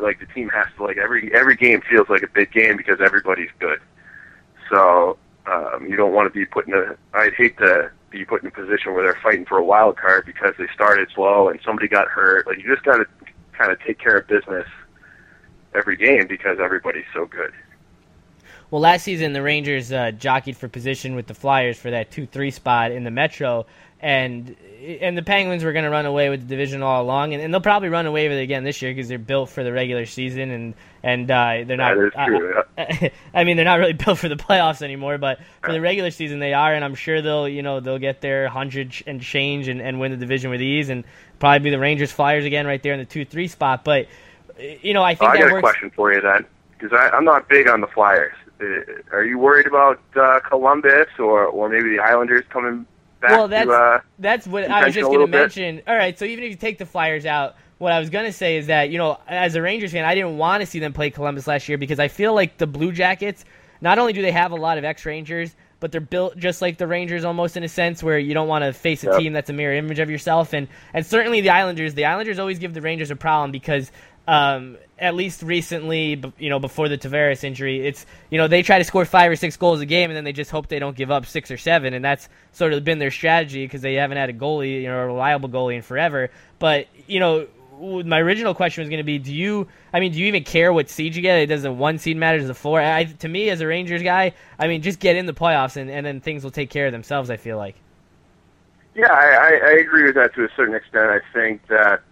Like 0.00 0.20
the 0.20 0.26
team 0.26 0.48
has 0.50 0.66
to 0.76 0.84
like 0.84 0.96
every 0.96 1.32
every 1.34 1.56
game 1.56 1.80
feels 1.88 2.08
like 2.08 2.22
a 2.22 2.28
big 2.28 2.52
game 2.52 2.76
because 2.76 3.00
everybody's 3.00 3.50
good. 3.58 3.80
So 4.70 5.18
um, 5.46 5.86
you 5.88 5.96
don't 5.96 6.12
want 6.12 6.32
to 6.32 6.38
be 6.38 6.46
put 6.46 6.68
in 6.68 6.74
a. 6.74 6.96
I'd 7.14 7.34
hate 7.34 7.58
to 7.58 7.90
be 8.10 8.24
put 8.24 8.42
in 8.42 8.48
a 8.48 8.50
position 8.50 8.94
where 8.94 9.02
they're 9.02 9.20
fighting 9.22 9.46
for 9.46 9.58
a 9.58 9.64
wild 9.64 9.96
card 9.96 10.26
because 10.26 10.54
they 10.58 10.66
started 10.74 11.08
slow 11.14 11.48
and 11.48 11.58
somebody 11.64 11.88
got 11.88 12.08
hurt. 12.08 12.46
Like 12.46 12.58
you 12.58 12.72
just 12.72 12.84
got 12.84 12.98
to 12.98 13.06
kind 13.56 13.70
of 13.72 13.80
take 13.80 13.98
care 13.98 14.16
of 14.16 14.26
business 14.26 14.66
every 15.74 15.96
game 15.96 16.26
because 16.26 16.58
everybody's 16.60 17.04
so 17.14 17.26
good. 17.26 17.52
Well, 18.70 18.80
last 18.80 19.02
season 19.02 19.34
the 19.34 19.42
Rangers 19.42 19.92
uh, 19.92 20.12
jockeyed 20.12 20.56
for 20.56 20.66
position 20.66 21.14
with 21.14 21.26
the 21.26 21.34
Flyers 21.34 21.78
for 21.78 21.90
that 21.90 22.10
two-three 22.10 22.50
spot 22.50 22.90
in 22.90 23.04
the 23.04 23.10
Metro, 23.10 23.66
and 24.02 24.56
and 24.82 25.16
the 25.16 25.22
Penguins 25.22 25.62
were 25.62 25.72
going 25.72 25.84
to 25.84 25.90
run 25.90 26.06
away 26.06 26.28
with 26.28 26.40
the 26.40 26.46
division 26.46 26.82
all 26.82 27.02
along, 27.02 27.34
and, 27.34 27.42
and 27.42 27.54
they'll 27.54 27.60
probably 27.60 27.88
run 27.88 28.06
away 28.06 28.28
with 28.28 28.38
it 28.38 28.42
again 28.42 28.64
this 28.64 28.82
year 28.82 28.92
because 28.92 29.08
they're 29.08 29.16
built 29.16 29.48
for 29.48 29.62
the 29.62 29.72
regular 29.72 30.06
season, 30.06 30.50
and 30.50 30.74
and 31.04 31.30
uh, 31.30 31.62
they're 31.64 31.76
not. 31.76 31.94
That 31.94 32.06
is 32.06 32.12
true. 32.26 32.62
Uh, 32.76 33.08
I 33.34 33.44
mean, 33.44 33.56
they're 33.56 33.64
not 33.64 33.78
really 33.78 33.92
built 33.92 34.18
for 34.18 34.28
the 34.28 34.36
playoffs 34.36 34.82
anymore, 34.82 35.18
but 35.18 35.38
for 35.62 35.72
the 35.72 35.80
regular 35.80 36.10
season 36.10 36.40
they 36.40 36.52
are, 36.52 36.74
and 36.74 36.84
I'm 36.84 36.96
sure 36.96 37.22
they'll 37.22 37.48
you 37.48 37.62
know 37.62 37.78
they'll 37.78 38.00
get 38.00 38.20
their 38.20 38.48
hundred 38.48 38.92
and 39.06 39.22
change 39.22 39.68
and, 39.68 39.80
and 39.80 40.00
win 40.00 40.10
the 40.10 40.18
division 40.18 40.50
with 40.50 40.60
ease, 40.60 40.88
and 40.88 41.04
probably 41.38 41.60
be 41.60 41.70
the 41.70 41.78
Rangers 41.78 42.10
Flyers 42.10 42.44
again 42.44 42.66
right 42.66 42.82
there 42.82 42.92
in 42.92 42.98
the 42.98 43.06
two-three 43.06 43.46
spot. 43.48 43.84
But 43.84 44.08
you 44.58 44.94
know, 44.94 45.04
I 45.04 45.14
think 45.14 45.30
oh, 45.30 45.34
I 45.34 45.38
got 45.38 45.52
works. 45.52 45.58
a 45.58 45.60
question 45.60 45.90
for 45.90 46.12
you 46.12 46.20
then, 46.20 46.44
because 46.76 46.98
I'm 47.12 47.24
not 47.24 47.48
big 47.48 47.68
on 47.68 47.80
the 47.80 47.86
Flyers. 47.86 48.34
Uh, 48.60 48.66
are 49.12 49.24
you 49.24 49.38
worried 49.38 49.66
about 49.66 50.00
uh, 50.16 50.40
Columbus 50.40 51.06
or 51.20 51.46
or 51.46 51.68
maybe 51.68 51.90
the 51.90 52.02
Islanders 52.02 52.44
coming 52.50 52.84
well, 53.28 53.48
that's 53.48 53.66
to? 53.68 53.72
Uh, 53.72 54.00
that's 54.18 54.46
what 54.46 54.70
I 54.70 54.84
was 54.84 54.94
just 54.94 55.10
going 55.10 55.20
to 55.20 55.26
bit? 55.26 55.38
mention. 55.56 55.82
All 55.86 55.96
right, 55.96 56.18
so 56.18 56.24
even 56.24 56.44
if 56.44 56.50
you 56.50 56.56
take 56.56 56.78
the 56.78 56.86
Flyers 56.86 57.26
out, 57.26 57.56
what 57.78 57.92
I 57.92 57.98
was 57.98 58.10
going 58.10 58.26
to 58.26 58.32
say 58.32 58.56
is 58.56 58.66
that 58.68 58.90
you 58.90 58.98
know, 58.98 59.18
as 59.28 59.54
a 59.54 59.62
Rangers 59.62 59.92
fan, 59.92 60.04
I 60.04 60.14
didn't 60.14 60.38
want 60.38 60.60
to 60.60 60.66
see 60.66 60.78
them 60.78 60.92
play 60.92 61.10
Columbus 61.10 61.46
last 61.46 61.68
year 61.68 61.78
because 61.78 61.98
I 61.98 62.08
feel 62.08 62.34
like 62.34 62.58
the 62.58 62.66
Blue 62.66 62.92
Jackets. 62.92 63.44
Not 63.80 63.98
only 63.98 64.12
do 64.12 64.22
they 64.22 64.30
have 64.30 64.52
a 64.52 64.56
lot 64.56 64.78
of 64.78 64.84
ex-Rangers, 64.84 65.56
but 65.80 65.90
they're 65.90 66.00
built 66.00 66.36
just 66.36 66.62
like 66.62 66.78
the 66.78 66.86
Rangers 66.86 67.24
almost 67.24 67.56
in 67.56 67.64
a 67.64 67.68
sense 67.68 68.00
where 68.00 68.16
you 68.16 68.32
don't 68.32 68.46
want 68.46 68.62
to 68.62 68.72
face 68.72 69.02
a 69.02 69.08
Yep. 69.08 69.18
team 69.18 69.32
that's 69.32 69.50
a 69.50 69.52
mirror 69.52 69.74
image 69.74 69.98
of 69.98 70.08
yourself 70.08 70.52
and 70.52 70.68
and 70.94 71.04
certainly 71.04 71.40
the 71.40 71.50
Islanders 71.50 71.94
the 71.94 72.04
Islanders 72.04 72.38
always 72.38 72.60
give 72.60 72.72
the 72.74 72.80
Rangers 72.80 73.10
a 73.10 73.16
problem 73.16 73.50
because 73.50 73.90
um, 74.28 74.76
at 74.98 75.16
least 75.16 75.42
recently 75.42 76.22
you 76.38 76.48
know 76.48 76.60
before 76.60 76.88
the 76.88 76.96
Tavares 76.96 77.42
injury 77.42 77.84
it's 77.84 78.06
you 78.30 78.38
know 78.38 78.46
they 78.46 78.62
try 78.62 78.78
to 78.78 78.84
score 78.84 79.04
5 79.04 79.32
or 79.32 79.36
6 79.36 79.56
goals 79.56 79.80
a 79.80 79.86
game 79.86 80.10
and 80.10 80.16
then 80.16 80.22
they 80.22 80.32
just 80.32 80.50
hope 80.50 80.68
they 80.68 80.78
don't 80.78 80.96
give 80.96 81.10
up 81.10 81.26
6 81.26 81.50
or 81.50 81.56
7 81.56 81.92
and 81.92 82.04
that's 82.04 82.28
sort 82.52 82.72
of 82.72 82.84
been 82.84 83.00
their 83.00 83.10
strategy 83.10 83.64
because 83.64 83.82
they 83.82 83.94
haven't 83.94 84.16
had 84.16 84.30
a 84.30 84.32
goalie 84.32 84.82
you 84.82 84.88
know 84.88 84.98
a 84.98 85.06
reliable 85.06 85.48
goalie 85.48 85.76
in 85.76 85.82
forever. 85.82 86.30
But 86.58 86.86
you 87.08 87.18
know 87.18 87.48
my 88.04 88.20
original 88.20 88.54
question 88.54 88.82
was 88.82 88.88
going 88.88 88.98
to 88.98 89.04
be 89.04 89.18
do 89.18 89.34
you 89.34 89.66
I 89.92 89.98
mean 89.98 90.12
do 90.12 90.20
you 90.20 90.26
even 90.26 90.44
care 90.44 90.72
what 90.72 90.88
seed 90.88 91.16
you 91.16 91.22
get? 91.22 91.38
It 91.38 91.46
does 91.46 91.62
the 91.62 91.72
one 91.72 91.98
seed 91.98 92.16
matter 92.16 92.38
does 92.38 92.46
the 92.46 92.54
four. 92.54 92.80
I, 92.80 93.04
to 93.04 93.28
me 93.28 93.50
as 93.50 93.60
a 93.60 93.66
Rangers 93.66 94.04
guy 94.04 94.34
I 94.56 94.68
mean 94.68 94.82
just 94.82 95.00
get 95.00 95.16
in 95.16 95.26
the 95.26 95.34
playoffs 95.34 95.76
and, 95.76 95.90
and 95.90 96.06
then 96.06 96.20
things 96.20 96.44
will 96.44 96.52
take 96.52 96.70
care 96.70 96.86
of 96.86 96.92
themselves 96.92 97.28
I 97.28 97.38
feel 97.38 97.56
like. 97.56 97.74
Yeah, 98.94 99.10
I, 99.10 99.58
I 99.64 99.70
agree 99.80 100.04
with 100.04 100.14
that 100.16 100.34
to 100.34 100.44
a 100.44 100.48
certain 100.54 100.74
extent. 100.74 101.06
I 101.06 101.20
think 101.32 101.66
that 101.68 102.02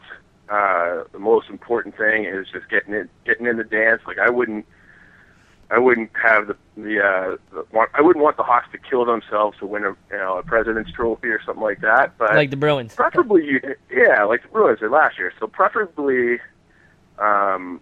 uh, 0.50 1.04
the 1.12 1.18
most 1.18 1.48
important 1.48 1.96
thing 1.96 2.24
is 2.24 2.48
just 2.52 2.68
getting 2.68 2.92
in, 2.92 3.08
getting 3.24 3.46
in 3.46 3.56
the 3.56 3.64
dance. 3.64 4.02
Like 4.06 4.18
I 4.18 4.28
wouldn't, 4.28 4.66
I 5.70 5.78
wouldn't 5.78 6.10
have 6.20 6.48
the 6.48 6.56
the, 6.76 7.00
uh, 7.00 7.36
the 7.54 7.64
want, 7.72 7.90
I 7.94 8.02
wouldn't 8.02 8.22
want 8.22 8.36
the 8.36 8.42
Hawks 8.42 8.66
to 8.72 8.78
kill 8.78 9.04
themselves 9.04 9.58
to 9.58 9.66
win 9.66 9.84
a 9.84 9.90
you 10.10 10.18
know 10.18 10.38
a 10.38 10.42
President's 10.42 10.90
Trophy 10.90 11.28
or 11.28 11.40
something 11.44 11.62
like 11.62 11.80
that. 11.82 12.18
But 12.18 12.34
like 12.34 12.50
the 12.50 12.56
Bruins 12.56 12.94
preferably, 12.94 13.44
you, 13.44 13.60
yeah, 13.90 14.24
like 14.24 14.42
the 14.42 14.48
Bruins 14.48 14.80
did 14.80 14.90
last 14.90 15.18
year. 15.18 15.32
So 15.38 15.46
preferably, 15.46 16.40
um, 17.18 17.80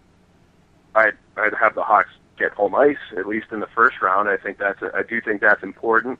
I'd 0.93 1.17
I'd 1.37 1.53
have 1.59 1.73
the 1.73 1.83
Hawks 1.83 2.11
get 2.37 2.51
home 2.51 2.75
ice 2.75 2.97
at 3.17 3.27
least 3.27 3.47
in 3.51 3.61
the 3.61 3.67
first 3.67 3.99
round. 4.01 4.29
I 4.29 4.37
think 4.37 4.59
that's 4.59 4.79
I 4.93 5.01
do 5.01 5.21
think 5.21 5.41
that's 5.41 5.63
important. 5.63 6.19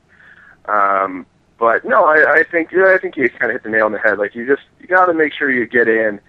Um, 0.66 1.28
but 1.60 1.86
no, 1.86 2.06
I, 2.06 2.40
I 2.40 2.44
think 2.50 2.72
yeah, 2.72 2.94
I 2.96 2.98
think 2.98 3.18
you 3.18 3.30
kind 3.30 3.52
of 3.52 3.56
hit 3.56 3.64
the 3.64 3.70
nail 3.70 3.86
on 3.86 3.92
the 3.92 4.00
head. 4.00 4.18
Like 4.18 4.34
you 4.34 4.48
just 4.48 4.64
you 4.80 4.88
got 4.88 5.06
to 5.06 5.14
make 5.14 5.34
sure 5.34 5.52
you 5.52 5.68
get 5.68 5.88
in, 5.88 6.20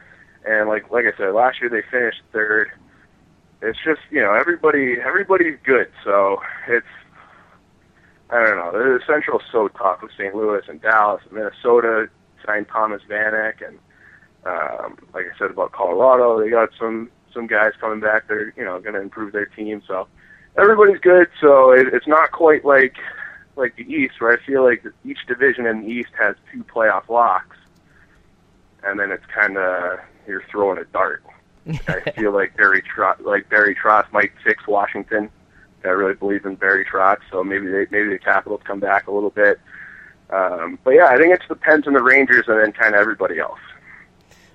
and 0.47 0.69
like 0.69 0.91
like 0.91 1.05
I 1.07 1.17
said, 1.17 1.35
last 1.35 1.61
year 1.61 1.71
they 1.71 1.83
finished 1.91 2.23
third. 2.33 2.71
It's 3.63 3.79
just 3.85 4.01
you 4.11 4.21
know 4.21 4.35
everybody 4.35 4.97
everybody's 5.05 5.59
good, 5.65 5.91
so 6.05 6.41
it's 6.69 6.87
I 8.31 8.47
don't 8.47 8.57
know. 8.57 8.73
The 8.73 9.01
Central's 9.07 9.43
so 9.51 9.69
tough 9.69 10.03
with 10.03 10.13
St. 10.13 10.35
Louis 10.35 10.63
and 10.69 10.81
Dallas 10.81 11.23
and 11.25 11.33
Minnesota 11.33 12.09
signed 12.47 12.67
Thomas 12.69 13.03
Vanek 13.09 13.67
and 13.67 13.79
um, 14.47 14.97
like 15.13 15.27
I 15.27 15.39
said 15.39 15.51
about 15.51 15.73
Colorado, 15.73 16.41
they 16.41 16.49
got 16.49 16.71
some 16.79 17.11
some 17.33 17.47
guys 17.47 17.73
coming 17.81 18.01
back. 18.01 18.29
They're 18.29 18.55
you 18.57 18.65
know 18.65 18.81
going 18.81 18.95
to 18.95 19.01
improve 19.01 19.33
their 19.33 19.47
team. 19.47 19.83
So 19.87 20.09
everybody's 20.57 21.01
good. 21.01 21.29
So 21.41 21.73
it, 21.73 21.89
it's 21.93 22.07
not 22.07 22.33
quite 22.33 22.65
like 22.65 22.97
like 23.57 23.77
the 23.77 23.83
East, 23.83 24.15
where 24.21 24.33
I 24.33 24.45
feel 24.45 24.65
like 24.65 24.85
each 25.05 25.19
division 25.27 25.67
in 25.67 25.83
the 25.83 25.89
East 25.89 26.11
has 26.19 26.37
two 26.53 26.65
playoff 26.65 27.09
locks, 27.09 27.57
and 28.83 28.99
then 28.99 29.11
it's 29.11 29.27
kind 29.27 29.59
of 29.59 29.99
you're 30.31 30.45
throwing 30.51 30.79
a 30.79 30.85
dart. 30.85 31.23
I 31.89 32.11
feel 32.17 32.33
like 32.33 32.57
Barry 32.57 32.83
Trotz, 32.83 33.21
like 33.21 33.49
Barry 33.49 33.75
Trotz 33.75 34.11
might 34.13 34.33
fix 34.43 34.67
Washington. 34.67 35.31
I 35.85 35.89
really 35.89 36.15
believe 36.15 36.45
in 36.45 36.57
Barry 36.57 36.85
Trotz, 36.85 37.21
so 37.31 37.43
maybe 37.43 37.67
they, 37.69 37.87
maybe 37.91 38.11
the 38.11 38.19
Capitals 38.19 38.61
come 38.65 38.81
back 38.81 39.07
a 39.07 39.11
little 39.11 39.31
bit. 39.31 39.61
Um, 40.31 40.79
but 40.85 40.91
yeah, 40.93 41.07
I 41.07 41.17
think 41.17 41.35
it's 41.35 41.47
the 41.49 41.57
Pens 41.57 41.87
and 41.87 41.97
the 41.97 42.03
Rangers, 42.03 42.45
and 42.49 42.59
then 42.61 42.73
kind 42.73 42.95
of 42.95 43.01
everybody 43.01 43.39
else. 43.39 43.59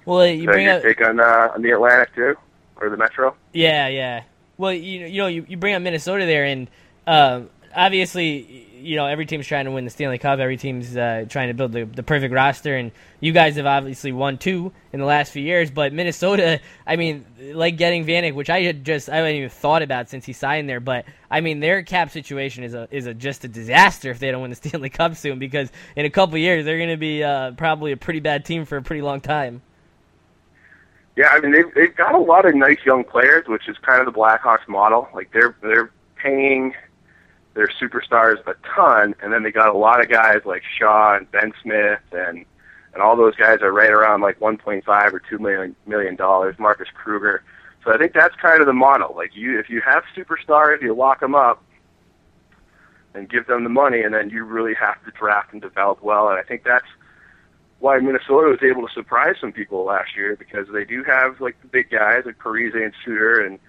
well 0.05 0.25
you 0.25 0.45
So 0.45 0.51
bring 0.53 0.65
your 0.65 0.75
up 0.75 0.83
take 0.83 1.01
on 1.01 1.19
uh, 1.19 1.51
on 1.53 1.61
the 1.61 1.71
Atlantic 1.71 2.15
too, 2.15 2.35
or 2.77 2.89
the 2.89 2.97
Metro? 2.97 3.35
Yeah, 3.53 3.88
yeah. 3.88 4.23
Well, 4.57 4.73
you 4.73 5.01
know, 5.01 5.05
you 5.07 5.17
know, 5.17 5.27
you, 5.27 5.45
you 5.49 5.57
bring 5.57 5.75
up 5.75 5.81
Minnesota 5.81 6.25
there, 6.25 6.45
and 6.45 6.69
um, 7.07 7.49
obviously, 7.75 8.67
you 8.79 8.95
know, 8.95 9.05
every 9.05 9.25
team's 9.25 9.45
trying 9.45 9.65
to 9.65 9.71
win 9.71 9.83
the 9.83 9.91
Stanley 9.91 10.17
Cup. 10.17 10.39
Every 10.39 10.57
team's 10.57 10.95
uh, 10.95 11.25
trying 11.27 11.49
to 11.49 11.53
build 11.53 11.71
the, 11.71 11.83
the 11.83 12.03
perfect 12.03 12.33
roster, 12.33 12.75
and 12.75 12.91
you 13.19 13.31
guys 13.31 13.55
have 13.57 13.65
obviously 13.65 14.11
won 14.11 14.38
two 14.38 14.71
in 14.93 14.99
the 14.99 15.05
last 15.05 15.31
few 15.31 15.41
years. 15.41 15.69
But 15.69 15.93
Minnesota, 15.93 16.59
I 16.88 16.95
mean, 16.95 17.25
like 17.53 17.77
getting 17.77 18.05
Vanek, 18.05 18.33
which 18.33 18.49
I 18.49 18.61
had 18.61 18.85
just 18.85 19.09
I 19.09 19.17
hadn't 19.17 19.35
even 19.35 19.49
thought 19.49 19.81
about 19.81 20.09
since 20.09 20.25
he 20.25 20.33
signed 20.33 20.69
there. 20.69 20.79
But 20.79 21.05
I 21.29 21.41
mean, 21.41 21.59
their 21.59 21.83
cap 21.83 22.11
situation 22.11 22.63
is 22.63 22.73
a 22.73 22.88
is 22.91 23.05
a 23.05 23.13
just 23.13 23.43
a 23.43 23.47
disaster 23.47 24.11
if 24.11 24.19
they 24.19 24.31
don't 24.31 24.41
win 24.41 24.51
the 24.51 24.55
Stanley 24.69 24.89
Cup 24.89 25.15
soon, 25.15 25.39
because 25.39 25.69
in 25.95 26.05
a 26.05 26.09
couple 26.09 26.38
years 26.38 26.65
they're 26.65 26.77
going 26.77 26.89
to 26.89 26.97
be 26.97 27.23
uh, 27.23 27.51
probably 27.51 27.91
a 27.91 27.97
pretty 27.97 28.19
bad 28.19 28.45
team 28.45 28.65
for 28.65 28.77
a 28.77 28.81
pretty 28.81 29.01
long 29.01 29.21
time. 29.21 29.61
Yeah, 31.15 31.29
I 31.29 31.39
mean 31.39 31.51
they've 31.53 31.73
they've 31.73 31.95
got 31.95 32.13
a 32.13 32.19
lot 32.19 32.45
of 32.45 32.55
nice 32.55 32.79
young 32.85 33.03
players, 33.03 33.47
which 33.47 33.67
is 33.67 33.77
kind 33.79 34.05
of 34.05 34.13
the 34.13 34.17
Blackhawks 34.17 34.67
model. 34.67 35.07
Like 35.13 35.31
they're 35.31 35.55
they're 35.61 35.91
paying 36.17 36.73
their 37.56 37.70
superstars 37.82 38.46
a 38.46 38.54
ton, 38.76 39.15
and 39.22 39.34
then 39.34 39.41
they 39.41 39.52
got 39.52 39.74
a 39.74 39.78
lot 39.78 40.02
of 40.02 40.10
guys 40.10 40.41
like 40.46 40.62
Shaw 40.78 41.15
and 41.15 41.30
Ben 41.32 41.52
Smith 41.63 42.02
and 42.12 42.46
and 42.94 43.04
all 43.04 43.18
those 43.18 43.36
guys 43.36 43.62
are 43.62 43.74
right 43.74 43.89
around 43.89 44.22
like 44.22 44.39
1.5 44.39 44.88
or 44.88 45.20
2 45.20 45.39
million 45.39 45.76
million 45.86 46.15
dollars. 46.15 46.56
Marcus 46.60 46.88
Kruger. 46.94 47.44
So 47.84 47.94
I 47.94 47.98
think 47.98 48.13
that's 48.13 48.36
kind 48.36 48.62
of 48.62 48.68
the 48.68 48.74
model. 48.74 49.13
Like 49.15 49.36
you, 49.36 49.60
if 49.60 49.70
you 49.70 49.82
have 49.82 50.04
superstars, 50.15 50.82
you 50.82 50.94
lock 50.94 51.20
them 51.20 51.36
up 51.36 51.63
and 53.13 53.30
give 53.30 53.48
them 53.48 53.63
the 53.63 53.70
money, 53.70 54.02
and 54.02 54.13
then 54.13 54.30
you 54.30 54.44
really 54.44 54.74
have 54.74 55.04
to 55.06 55.12
draft 55.12 55.54
and 55.54 55.62
develop 55.62 56.04
well. 56.04 56.30
And 56.30 56.38
I 56.38 56.44
think 56.44 56.63
that's 56.63 56.88
why 57.80 58.00
Minnesota 58.00 58.48
was 58.50 58.60
able 58.63 58.88
to 58.88 58.94
surprise 58.94 59.36
some 59.39 59.52
people 59.52 59.86
last 59.86 60.15
year 60.15 60.36
because 60.36 60.68
they 60.74 60.84
do 60.84 61.04
have 61.04 61.39
like 61.39 61.62
the 61.62 61.68
big 61.68 61.89
guys 61.89 62.24
like 62.26 62.38
Parise 62.38 62.76
and 62.76 62.94
Suter 63.06 63.46
and 63.46 63.60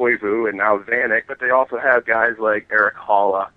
Koivu 0.00 0.48
and 0.48 0.56
now 0.58 0.78
Vanek, 0.78 1.22
but 1.28 1.40
they 1.40 1.50
also 1.50 1.78
have 1.78 2.06
guys 2.06 2.36
like 2.38 2.66
Erik 2.70 2.96
Haula, 2.96 3.48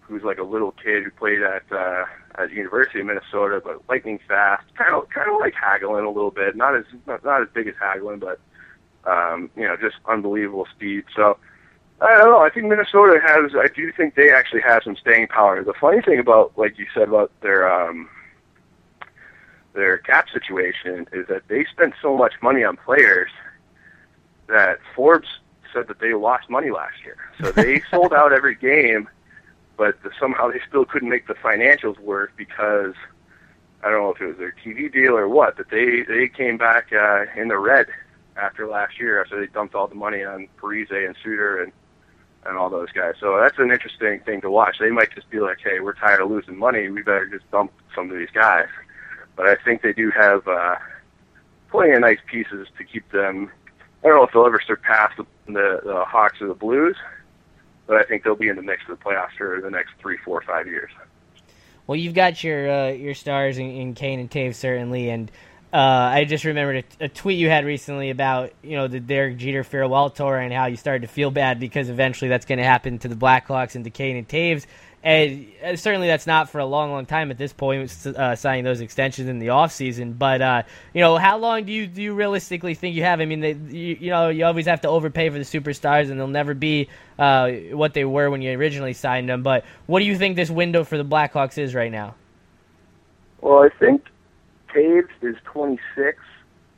who's 0.00 0.22
like 0.22 0.38
a 0.38 0.42
little 0.42 0.72
kid 0.72 1.04
who 1.04 1.10
played 1.10 1.42
at 1.42 1.62
uh, 1.70 2.04
at 2.36 2.50
University 2.52 3.00
of 3.00 3.06
Minnesota, 3.06 3.60
but 3.62 3.82
lightning 3.88 4.18
fast, 4.26 4.64
kind 4.74 4.94
of 4.94 5.08
kind 5.10 5.30
of 5.30 5.38
like 5.38 5.54
Hagelin 5.54 6.06
a 6.06 6.10
little 6.10 6.30
bit, 6.30 6.56
not 6.56 6.74
as 6.74 6.84
not, 7.06 7.24
not 7.24 7.42
as 7.42 7.48
big 7.52 7.68
as 7.68 7.74
Hagelin, 7.74 8.18
but 8.18 8.40
um, 9.10 9.50
you 9.56 9.66
know 9.66 9.76
just 9.76 9.96
unbelievable 10.06 10.66
speed. 10.74 11.04
So 11.14 11.36
I 12.00 12.16
don't 12.16 12.30
know. 12.30 12.40
I 12.40 12.48
think 12.48 12.66
Minnesota 12.66 13.20
has. 13.22 13.52
I 13.54 13.66
do 13.74 13.92
think 13.92 14.14
they 14.14 14.32
actually 14.32 14.62
have 14.62 14.82
some 14.82 14.96
staying 14.96 15.28
power. 15.28 15.62
The 15.62 15.74
funny 15.74 16.00
thing 16.00 16.18
about, 16.18 16.56
like 16.56 16.78
you 16.78 16.86
said 16.94 17.08
about 17.08 17.30
their 17.42 17.70
um, 17.70 18.08
their 19.74 19.98
cap 19.98 20.28
situation 20.32 21.06
is 21.12 21.26
that 21.28 21.42
they 21.48 21.64
spent 21.66 21.94
so 22.00 22.16
much 22.16 22.34
money 22.42 22.64
on 22.64 22.76
players 22.76 23.30
that 24.48 24.78
Forbes 24.96 25.28
said 25.72 25.88
that 25.88 25.98
they 26.00 26.14
lost 26.14 26.48
money 26.48 26.70
last 26.70 26.96
year. 27.04 27.16
So 27.40 27.52
they 27.52 27.82
sold 27.90 28.12
out 28.12 28.32
every 28.32 28.54
game, 28.54 29.08
but 29.76 29.98
somehow 30.18 30.50
they 30.50 30.60
still 30.68 30.84
couldn't 30.84 31.08
make 31.08 31.26
the 31.26 31.34
financials 31.34 31.98
work 31.98 32.32
because 32.36 32.94
I 33.82 33.90
don't 33.90 34.02
know 34.02 34.12
if 34.12 34.20
it 34.20 34.26
was 34.26 34.36
their 34.36 34.54
TV 34.64 34.92
deal 34.92 35.16
or 35.16 35.28
what, 35.28 35.56
but 35.56 35.70
they 35.70 36.02
they 36.02 36.28
came 36.28 36.56
back 36.56 36.92
uh, 36.92 37.24
in 37.36 37.48
the 37.48 37.58
red 37.58 37.86
after 38.36 38.66
last 38.66 38.98
year 38.98 39.20
after 39.20 39.40
they 39.40 39.46
dumped 39.46 39.74
all 39.74 39.86
the 39.88 39.94
money 39.94 40.24
on 40.24 40.48
Parise 40.60 40.90
and 40.90 41.16
Suter 41.22 41.62
and 41.62 41.72
and 42.46 42.56
all 42.56 42.70
those 42.70 42.90
guys. 42.92 43.14
So 43.20 43.38
that's 43.38 43.58
an 43.58 43.70
interesting 43.70 44.20
thing 44.20 44.40
to 44.40 44.50
watch. 44.50 44.76
They 44.78 44.90
might 44.90 45.14
just 45.14 45.28
be 45.28 45.40
like, 45.40 45.58
hey, 45.62 45.80
we're 45.80 45.92
tired 45.92 46.22
of 46.22 46.30
losing 46.30 46.56
money. 46.56 46.88
We 46.88 47.02
better 47.02 47.26
just 47.26 47.50
dump 47.50 47.70
some 47.94 48.10
of 48.10 48.16
these 48.16 48.30
guys 48.32 48.68
but 49.40 49.48
I 49.48 49.56
think 49.64 49.80
they 49.80 49.94
do 49.94 50.10
have 50.10 50.46
uh, 50.46 50.74
plenty 51.70 51.92
of 51.92 52.00
nice 52.00 52.18
pieces 52.30 52.68
to 52.76 52.84
keep 52.84 53.10
them. 53.10 53.50
I 54.02 54.08
don't 54.08 54.16
know 54.16 54.24
if 54.24 54.32
they'll 54.32 54.46
ever 54.46 54.60
surpass 54.66 55.12
the, 55.16 55.26
the, 55.46 56.04
Hawks 56.06 56.40
or 56.40 56.48
the 56.48 56.54
Blues, 56.54 56.96
but 57.86 57.96
I 57.96 58.02
think 58.04 58.24
they'll 58.24 58.34
be 58.34 58.48
in 58.48 58.56
the 58.56 58.62
mix 58.62 58.82
of 58.88 58.98
the 58.98 59.04
playoffs 59.04 59.36
for 59.36 59.60
the 59.60 59.70
next 59.70 59.90
three, 60.00 60.16
four, 60.24 60.42
five 60.42 60.66
years. 60.66 60.90
Well, 61.86 61.96
you've 61.96 62.14
got 62.14 62.42
your 62.44 62.70
uh, 62.70 62.90
your 62.90 63.14
stars 63.14 63.58
in, 63.58 63.66
in 63.66 63.94
Kane 63.94 64.20
and 64.20 64.30
Toews 64.30 64.54
certainly, 64.54 65.10
and 65.10 65.30
uh, 65.72 65.76
I 65.76 66.24
just 66.24 66.44
remembered 66.44 66.84
a, 67.00 67.04
a, 67.04 67.08
tweet 67.08 67.38
you 67.38 67.48
had 67.48 67.64
recently 67.64 68.10
about 68.10 68.52
you 68.62 68.76
know 68.76 68.88
the 68.88 69.00
Derek 69.00 69.36
Jeter 69.36 69.64
farewell 69.64 70.10
tour 70.10 70.36
and 70.36 70.52
how 70.52 70.66
you 70.66 70.76
started 70.76 71.02
to 71.02 71.08
feel 71.08 71.30
bad 71.30 71.60
because 71.60 71.88
eventually 71.88 72.28
that's 72.28 72.46
going 72.46 72.58
to 72.58 72.64
happen 72.64 72.98
to 73.00 73.08
the 73.08 73.14
Blackhawks 73.14 73.74
and 73.74 73.84
to 73.84 73.90
Kane 73.90 74.16
and 74.16 74.28
Toews. 74.28 74.66
And 75.02 75.46
uh, 75.64 75.76
certainly 75.76 76.08
that's 76.08 76.26
not 76.26 76.50
for 76.50 76.58
a 76.58 76.66
long, 76.66 76.90
long 76.90 77.06
time 77.06 77.30
at 77.30 77.38
this 77.38 77.54
point, 77.54 77.90
uh, 78.06 78.36
signing 78.36 78.64
those 78.64 78.82
extensions 78.82 79.28
in 79.28 79.38
the 79.38 79.46
offseason. 79.46 80.18
But, 80.18 80.42
uh, 80.42 80.62
you 80.92 81.00
know, 81.00 81.16
how 81.16 81.38
long 81.38 81.64
do 81.64 81.72
you 81.72 81.86
do 81.86 82.02
you 82.02 82.12
realistically 82.12 82.74
think 82.74 82.94
you 82.94 83.02
have? 83.04 83.20
I 83.20 83.24
mean, 83.24 83.40
they, 83.40 83.52
you, 83.52 83.96
you 83.98 84.10
know, 84.10 84.28
you 84.28 84.44
always 84.44 84.66
have 84.66 84.82
to 84.82 84.88
overpay 84.88 85.30
for 85.30 85.38
the 85.38 85.44
superstars, 85.44 86.10
and 86.10 86.20
they'll 86.20 86.28
never 86.28 86.52
be 86.52 86.88
uh, 87.18 87.50
what 87.72 87.94
they 87.94 88.04
were 88.04 88.28
when 88.28 88.42
you 88.42 88.52
originally 88.52 88.92
signed 88.92 89.28
them. 89.28 89.42
But 89.42 89.64
what 89.86 90.00
do 90.00 90.04
you 90.04 90.18
think 90.18 90.36
this 90.36 90.50
window 90.50 90.84
for 90.84 90.98
the 90.98 91.04
Blackhawks 91.04 91.56
is 91.56 91.74
right 91.74 91.90
now? 91.90 92.14
Well, 93.40 93.62
I 93.62 93.70
think 93.78 94.04
Toews 94.74 95.08
is 95.22 95.36
26 95.44 96.18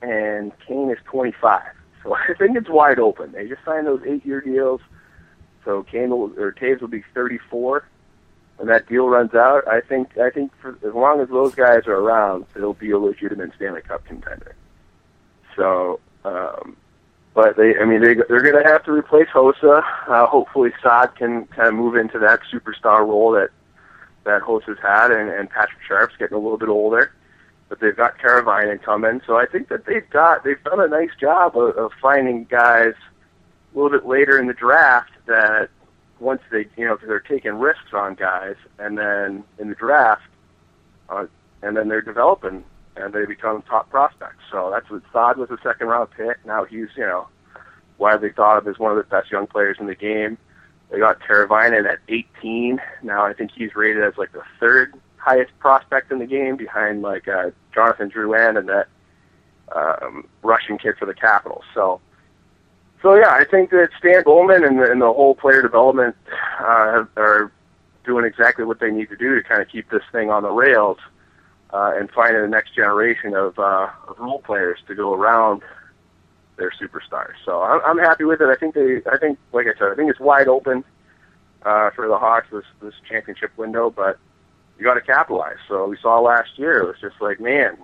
and 0.00 0.52
Kane 0.66 0.90
is 0.90 0.98
25. 1.06 1.60
So 2.04 2.14
I 2.28 2.34
think 2.38 2.56
it's 2.56 2.68
wide 2.68 3.00
open. 3.00 3.32
They 3.32 3.48
just 3.48 3.64
signed 3.64 3.88
those 3.88 4.02
eight-year 4.06 4.42
deals. 4.42 4.80
So 5.64 5.82
Kane 5.82 6.10
will, 6.10 6.32
or 6.38 6.52
Toews 6.52 6.80
will 6.80 6.88
be 6.88 7.02
34 7.14 7.84
when 8.56 8.68
that 8.68 8.88
deal 8.88 9.08
runs 9.08 9.34
out, 9.34 9.66
I 9.66 9.80
think 9.80 10.18
I 10.18 10.30
think 10.30 10.52
for 10.60 10.78
as 10.86 10.94
long 10.94 11.20
as 11.20 11.28
those 11.28 11.54
guys 11.54 11.86
are 11.86 11.96
around, 11.96 12.46
it'll 12.54 12.74
be 12.74 12.90
a 12.90 12.98
legitimate 12.98 13.52
Stanley 13.56 13.82
Cup 13.82 14.04
contender. 14.04 14.54
So, 15.56 16.00
um, 16.24 16.76
but 17.34 17.56
they, 17.56 17.76
I 17.78 17.84
mean, 17.84 18.02
they 18.02 18.14
they're 18.14 18.42
going 18.42 18.62
to 18.62 18.70
have 18.70 18.84
to 18.84 18.92
replace 18.92 19.28
Hossa. 19.28 19.82
Uh, 20.06 20.26
hopefully, 20.26 20.70
Saad 20.82 21.16
can 21.16 21.46
kind 21.46 21.68
of 21.68 21.74
move 21.74 21.96
into 21.96 22.18
that 22.18 22.40
superstar 22.52 23.00
role 23.00 23.32
that 23.32 23.50
that 24.24 24.42
Hossa's 24.42 24.78
had, 24.80 25.10
and, 25.10 25.30
and 25.30 25.50
Patrick 25.50 25.80
Sharp's 25.86 26.14
getting 26.16 26.36
a 26.36 26.40
little 26.40 26.58
bit 26.58 26.68
older. 26.68 27.12
But 27.68 27.80
they've 27.80 27.96
got 27.96 28.18
Teravainen 28.18 28.82
coming, 28.82 29.22
so 29.26 29.36
I 29.36 29.46
think 29.46 29.68
that 29.68 29.86
they've 29.86 30.08
got 30.10 30.44
they've 30.44 30.62
done 30.62 30.80
a 30.80 30.88
nice 30.88 31.10
job 31.18 31.56
of, 31.56 31.76
of 31.76 31.92
finding 32.00 32.44
guys 32.44 32.94
a 33.72 33.78
little 33.78 33.90
bit 33.90 34.06
later 34.06 34.38
in 34.38 34.46
the 34.46 34.52
draft 34.52 35.10
that 35.26 35.70
once 36.22 36.40
they, 36.50 36.66
you 36.76 36.86
know, 36.86 36.96
they're 37.04 37.20
taking 37.20 37.52
risks 37.52 37.92
on 37.92 38.14
guys, 38.14 38.54
and 38.78 38.96
then 38.96 39.44
in 39.58 39.68
the 39.68 39.74
draft, 39.74 40.22
uh, 41.08 41.26
and 41.62 41.76
then 41.76 41.88
they're 41.88 42.00
developing, 42.00 42.64
and 42.96 43.12
they 43.12 43.26
become 43.26 43.62
top 43.62 43.90
prospects. 43.90 44.42
So 44.50 44.70
that's 44.72 44.88
what 44.88 45.02
Saad 45.12 45.36
was 45.36 45.50
a 45.50 45.58
second 45.62 45.88
round 45.88 46.10
pick. 46.16 46.44
Now 46.46 46.64
he's, 46.64 46.88
you 46.96 47.04
know, 47.04 47.28
widely 47.98 48.30
thought 48.30 48.58
of 48.58 48.68
as 48.68 48.78
one 48.78 48.92
of 48.92 48.96
the 48.96 49.04
best 49.04 49.30
young 49.30 49.46
players 49.46 49.76
in 49.80 49.86
the 49.86 49.94
game. 49.94 50.38
They 50.90 50.98
got 50.98 51.20
Teravainen 51.20 51.90
at 51.90 51.98
18. 52.08 52.80
Now 53.02 53.24
I 53.24 53.32
think 53.32 53.50
he's 53.54 53.74
rated 53.74 54.04
as 54.04 54.16
like 54.16 54.32
the 54.32 54.42
third 54.60 54.94
highest 55.16 55.56
prospect 55.58 56.12
in 56.12 56.18
the 56.18 56.26
game, 56.26 56.56
behind 56.56 57.02
like 57.02 57.28
uh, 57.28 57.50
Jonathan 57.74 58.10
Drouin 58.10 58.58
and 58.58 58.68
that 58.68 58.88
um, 59.74 60.28
Russian 60.42 60.78
kid 60.78 60.96
for 60.98 61.06
the 61.06 61.14
Capitals. 61.14 61.64
So 61.74 62.00
so 63.02 63.14
yeah, 63.14 63.30
I 63.30 63.44
think 63.44 63.70
that 63.70 63.90
Stan 63.98 64.22
Bowman 64.22 64.64
and 64.64 64.78
the, 64.78 64.90
and 64.90 65.00
the 65.00 65.12
whole 65.12 65.34
player 65.34 65.60
development 65.60 66.16
uh, 66.60 67.04
are 67.16 67.52
doing 68.04 68.24
exactly 68.24 68.64
what 68.64 68.80
they 68.80 68.90
need 68.90 69.08
to 69.10 69.16
do 69.16 69.34
to 69.34 69.42
kind 69.42 69.60
of 69.60 69.68
keep 69.68 69.90
this 69.90 70.02
thing 70.12 70.30
on 70.30 70.42
the 70.42 70.50
rails 70.50 70.98
uh, 71.72 71.92
and 71.96 72.10
finding 72.10 72.42
the 72.42 72.48
next 72.48 72.74
generation 72.74 73.34
of, 73.34 73.58
uh, 73.58 73.88
of 74.08 74.18
role 74.18 74.40
players 74.40 74.78
to 74.86 74.94
go 74.94 75.14
around 75.14 75.62
their 76.56 76.70
superstars. 76.70 77.34
So 77.44 77.62
I'm, 77.62 77.80
I'm 77.84 77.98
happy 77.98 78.24
with 78.24 78.40
it. 78.40 78.48
I 78.48 78.56
think 78.56 78.74
they, 78.74 79.02
I 79.10 79.16
think, 79.18 79.38
like 79.52 79.66
I 79.66 79.78
said, 79.78 79.88
I 79.90 79.94
think 79.94 80.10
it's 80.10 80.20
wide 80.20 80.48
open 80.48 80.84
uh, 81.62 81.90
for 81.90 82.08
the 82.08 82.18
Hawks 82.18 82.48
this 82.52 82.64
this 82.80 82.94
championship 83.08 83.50
window, 83.56 83.90
but 83.90 84.18
you 84.78 84.84
got 84.84 84.94
to 84.94 85.00
capitalize. 85.00 85.58
So 85.68 85.86
we 85.86 85.96
saw 85.96 86.20
last 86.20 86.58
year, 86.58 86.82
it 86.82 86.86
was 86.86 86.96
just 87.00 87.20
like, 87.20 87.40
man, 87.40 87.76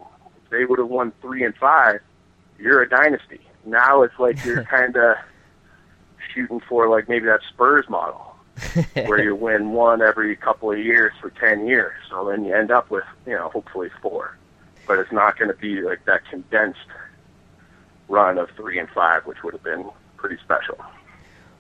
if 0.45 0.51
they 0.51 0.65
would 0.65 0.79
have 0.79 0.89
won 0.89 1.13
three 1.21 1.45
and 1.45 1.55
five, 1.57 2.01
you're 2.59 2.83
a 2.83 2.89
dynasty. 2.89 3.41
Now 3.65 4.03
it's 4.03 4.19
like 4.19 4.45
you're 4.45 4.65
kind 4.71 4.97
of 4.97 5.17
shooting 6.33 6.61
for 6.61 6.89
like 6.89 7.09
maybe 7.09 7.27
that 7.27 7.41
Spurs 7.49 7.89
model, 7.89 8.35
where 8.95 9.23
you 9.23 9.35
win 9.37 9.73
one 9.73 10.03
every 10.03 10.37
couple 10.37 10.71
of 10.73 10.79
years 10.79 11.13
for 11.21 11.31
ten 11.31 11.67
years. 11.67 11.95
So 12.11 12.29
then 12.29 12.45
you 12.45 12.55
end 12.55 12.71
up 12.71 12.91
with 12.91 13.05
you 13.27 13.35
know 13.35 13.49
hopefully 13.49 13.91
four, 14.03 14.37
but 14.87 14.99
it's 14.99 15.13
not 15.13 15.39
going 15.39 15.51
to 15.51 15.57
be 15.57 15.83
like 15.83 16.05
that 16.07 16.23
condensed 16.29 16.79
run 18.09 18.39
of 18.39 18.51
three 18.57 18.79
and 18.79 18.89
five, 18.91 19.27
which 19.27 19.43
would 19.43 19.53
have 19.53 19.63
been 19.63 19.89
pretty 20.17 20.39
special. 20.43 20.79